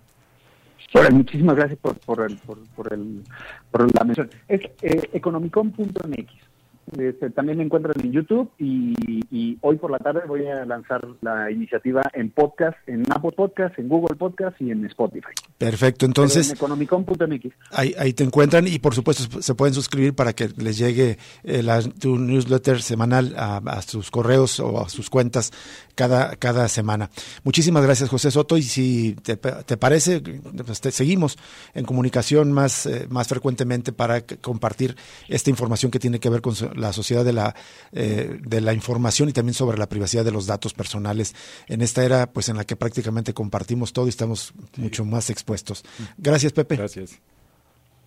Bueno, 0.93 1.17
muchísimas 1.17 1.57
gracias 1.57 1.79
por, 1.79 1.99
por, 2.01 2.21
el, 2.23 2.37
por, 2.39 2.59
por, 2.71 2.93
el, 2.93 3.23
por 3.71 3.95
la 3.95 4.05
mención. 4.05 4.31
Es 4.49 4.61
eh, 4.83 5.11
economicom.mx. 5.13 6.50
Este, 6.99 7.31
también 7.31 7.59
me 7.59 7.65
encuentran 7.65 7.95
en 8.03 8.13
YouTube 8.13 8.51
y, 8.59 9.59
hoy 9.63 9.77
por 9.77 9.91
la 9.91 9.99
tarde 9.99 10.23
voy 10.27 10.47
a 10.47 10.65
lanzar 10.65 11.07
la 11.23 11.51
iniciativa 11.51 12.03
en 12.13 12.31
podcast, 12.31 12.77
en 12.87 13.05
Apple 13.11 13.33
Podcast, 13.33 13.79
en 13.79 13.89
Google 13.89 14.17
Podcast 14.17 14.61
y 14.61 14.71
en 14.71 14.85
Spotify. 14.87 15.33
Perfecto, 15.59 16.07
entonces. 16.07 16.51
En 16.51 16.57
economicom.mx. 16.57 17.55
Ahí, 17.73 17.95
ahí 17.99 18.13
te 18.13 18.25
encuentran 18.25 18.67
y 18.67 18.79
por 18.79 18.95
supuesto 18.95 19.41
se 19.41 19.55
pueden 19.55 19.75
suscribir 19.75 20.15
para 20.15 20.33
que 20.33 20.49
les 20.57 20.79
llegue 20.79 21.19
eh, 21.45 21.63
la, 21.63 21.83
tu 21.83 22.19
newsletter 22.19 22.83
semanal 22.83 23.35
a, 23.37 23.83
sus 23.83 24.11
correos 24.11 24.61
o 24.61 24.85
a 24.85 24.89
sus 24.89 25.11
cuentas 25.11 25.53
cada, 25.95 26.37
cada 26.37 26.69
semana. 26.69 27.11
Muchísimas 27.45 27.85
gracias, 27.85 28.09
José 28.09 28.31
Soto. 28.31 28.57
Y 28.57 28.63
si 28.63 29.15
te, 29.23 29.37
parece, 29.37 30.21
pues 30.21 30.81
seguimos 30.95 31.39
en 31.75 31.85
comunicación 31.85 32.53
más, 32.53 32.87
eh, 32.87 33.07
más 33.11 33.29
frecuentemente 33.29 33.93
para 33.93 34.23
compartir 34.23 34.97
esta 35.29 35.51
información 35.51 35.91
que 35.91 35.99
tiene 35.99 36.19
que 36.19 36.31
ver 36.31 36.41
con 36.41 36.55
la 36.81 36.93
sociedad 36.93 37.25
de 37.25 37.33
la, 37.33 37.55
eh, 37.93 38.39
de 38.41 38.61
la 38.61 38.73
información 38.73 39.29
y 39.29 39.33
también 39.33 39.55
sobre 39.55 39.79
la 39.79 39.89
privacidad 39.89 40.25
de 40.25 40.33
los 40.33 40.47
datos 40.47 40.75
personales 40.75 41.35
en 41.69 41.83
esta 41.83 42.05
era 42.05 42.33
pues 42.33 42.49
en 42.49 42.57
la 42.57 42.65
que 42.65 42.77
prácticamente 42.77 43.35
compartimos 43.35 43.93
todo 43.93 44.07
y 44.07 44.11
estamos 44.11 44.53
mucho 44.77 45.05
más 45.05 45.31
expuestos. 45.31 45.85
Gracias, 46.19 46.53
Pepe. 46.53 46.77
Gracias. 46.77 47.21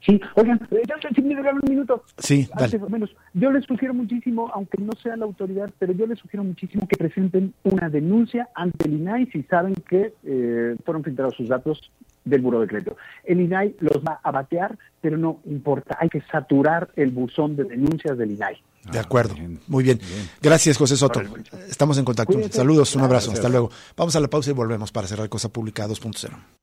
Sí, 0.05 0.19
oigan, 0.35 0.59
eh, 0.71 0.81
si 1.15 1.21
me 1.21 1.35
un 1.39 1.59
minuto. 1.69 2.03
Sí, 2.17 2.47
dale. 2.55 2.77
menos. 2.89 3.15
Yo 3.33 3.51
les 3.51 3.63
sugiero 3.65 3.93
muchísimo, 3.93 4.51
aunque 4.53 4.81
no 4.81 4.91
sea 5.01 5.15
la 5.15 5.25
autoridad, 5.25 5.69
pero 5.79 5.93
yo 5.93 6.05
les 6.05 6.19
sugiero 6.19 6.43
muchísimo 6.43 6.87
que 6.87 6.97
presenten 6.97 7.53
una 7.63 7.89
denuncia 7.89 8.49
ante 8.53 8.87
el 8.87 8.95
INAI 8.95 9.27
si 9.27 9.43
saben 9.43 9.75
que 9.87 10.13
eh, 10.23 10.75
fueron 10.83 11.03
filtrados 11.03 11.35
sus 11.35 11.47
datos 11.47 11.91
del 12.25 12.41
Buro 12.41 12.59
de 12.59 12.67
Crédito. 12.67 12.97
El 13.23 13.39
INAI 13.39 13.75
los 13.79 14.03
va 14.03 14.19
a 14.21 14.31
batear, 14.31 14.77
pero 14.99 15.17
no 15.17 15.39
importa, 15.45 15.97
hay 15.99 16.09
que 16.09 16.21
saturar 16.29 16.89
el 16.97 17.11
buzón 17.11 17.55
de 17.55 17.63
denuncias 17.63 18.17
del 18.17 18.31
INAI. 18.31 18.57
De 18.91 18.99
acuerdo, 18.99 19.35
muy 19.67 19.85
bien. 19.85 19.99
Gracias, 20.41 20.77
José 20.77 20.97
Soto. 20.97 21.21
Estamos 21.69 21.97
en 21.97 22.03
contacto. 22.03 22.37
Saludos, 22.49 22.93
un 22.97 23.03
abrazo, 23.03 23.31
hasta 23.31 23.47
luego. 23.47 23.69
Vamos 23.95 24.17
a 24.17 24.19
la 24.19 24.27
pausa 24.27 24.51
y 24.51 24.53
volvemos 24.53 24.91
para 24.91 25.07
cerrar 25.07 25.29
Cosa 25.29 25.47
Pública 25.47 25.87
2.0. 25.87 26.62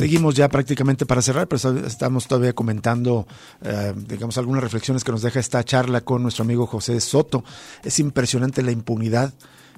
Seguimos 0.00 0.34
ya 0.34 0.48
prácticamente 0.48 1.04
para 1.04 1.20
cerrar, 1.20 1.46
pero 1.46 1.78
estamos 1.86 2.26
todavía 2.26 2.54
comentando, 2.54 3.26
eh, 3.60 3.92
digamos, 3.94 4.38
algunas 4.38 4.64
reflexiones 4.64 5.04
que 5.04 5.12
nos 5.12 5.20
deja 5.20 5.40
esta 5.40 5.62
charla 5.62 6.00
con 6.00 6.22
nuestro 6.22 6.42
amigo 6.42 6.66
José 6.66 6.98
Soto. 7.02 7.44
Es 7.84 7.98
impresionante 7.98 8.62
la 8.62 8.70
impunidad 8.70 9.34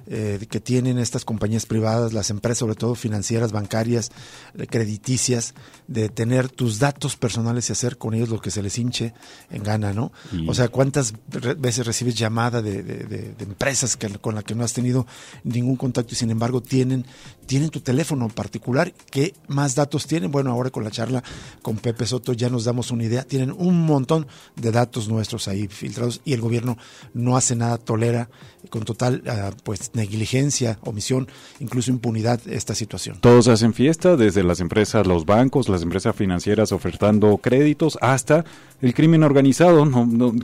eh, 0.07 0.45
que 0.49 0.59
tienen 0.59 0.97
estas 0.97 1.23
compañías 1.23 1.65
privadas, 1.65 2.13
las 2.13 2.29
empresas, 2.29 2.59
sobre 2.59 2.75
todo 2.75 2.95
financieras, 2.95 3.51
bancarias, 3.51 4.11
eh, 4.57 4.67
crediticias, 4.67 5.53
de 5.87 6.09
tener 6.09 6.49
tus 6.49 6.79
datos 6.79 7.15
personales 7.15 7.69
y 7.69 7.73
hacer 7.73 7.97
con 7.97 8.13
ellos 8.13 8.29
lo 8.29 8.41
que 8.41 8.51
se 8.51 8.61
les 8.61 8.77
hinche 8.77 9.13
en 9.49 9.63
gana, 9.63 9.93
¿no? 9.93 10.11
O 10.47 10.53
sea, 10.53 10.67
¿cuántas 10.67 11.13
veces 11.57 11.85
recibes 11.85 12.15
llamada 12.15 12.61
de, 12.61 13.35
empresas 13.39 13.95
que, 13.95 14.09
con 14.09 14.35
las 14.35 14.43
que 14.43 14.55
no 14.55 14.63
has 14.63 14.73
tenido 14.73 15.05
ningún 15.43 15.75
contacto 15.75 16.13
y 16.13 16.17
sin 16.17 16.31
embargo 16.31 16.61
tienen, 16.61 17.05
tienen 17.45 17.69
tu 17.69 17.81
teléfono 17.81 18.27
particular? 18.29 18.93
¿Qué 19.11 19.33
más 19.47 19.75
datos 19.75 20.07
tienen? 20.07 20.31
Bueno, 20.31 20.51
ahora 20.51 20.69
con 20.69 20.83
la 20.83 20.91
charla 20.91 21.23
con 21.61 21.77
Pepe 21.77 22.05
Soto 22.05 22.33
ya 22.33 22.49
nos 22.49 22.65
damos 22.65 22.91
una 22.91 23.03
idea. 23.03 23.23
Tienen 23.23 23.51
un 23.51 23.85
montón 23.85 24.27
de 24.55 24.71
datos 24.71 25.07
nuestros 25.07 25.47
ahí 25.47 25.67
filtrados 25.67 26.21
y 26.25 26.33
el 26.33 26.41
gobierno 26.41 26.77
no 27.13 27.37
hace 27.37 27.55
nada, 27.55 27.77
tolera 27.77 28.29
con 28.69 28.83
total 28.83 29.23
ah, 29.27 29.51
pues 29.63 29.92
negligencia, 29.93 30.79
omisión, 30.81 31.27
incluso 31.59 31.91
impunidad 31.91 32.39
esta 32.47 32.75
situación. 32.75 33.17
Todos 33.21 33.47
hacen 33.47 33.73
fiesta, 33.73 34.15
desde 34.15 34.43
las 34.43 34.59
empresas, 34.59 35.07
los 35.07 35.25
bancos, 35.25 35.69
las 35.69 35.81
empresas 35.81 36.15
financieras 36.15 36.71
ofertando 36.71 37.37
créditos, 37.37 37.97
hasta 38.01 38.43
el 38.81 38.93
crimen 38.93 39.23
organizado, 39.23 39.87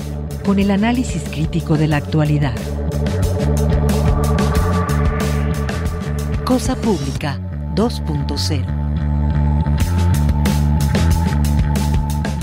con 0.45 0.59
el 0.59 0.71
análisis 0.71 1.25
crítico 1.25 1.77
de 1.77 1.89
la 1.89 1.99
actualidad. 1.99 2.55
Cosa 6.51 6.75
Pública 6.75 7.39
2.0. 7.77 8.65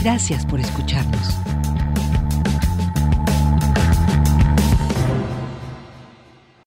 Gracias 0.02 0.46
por 0.46 0.62
escucharnos. 0.62 1.36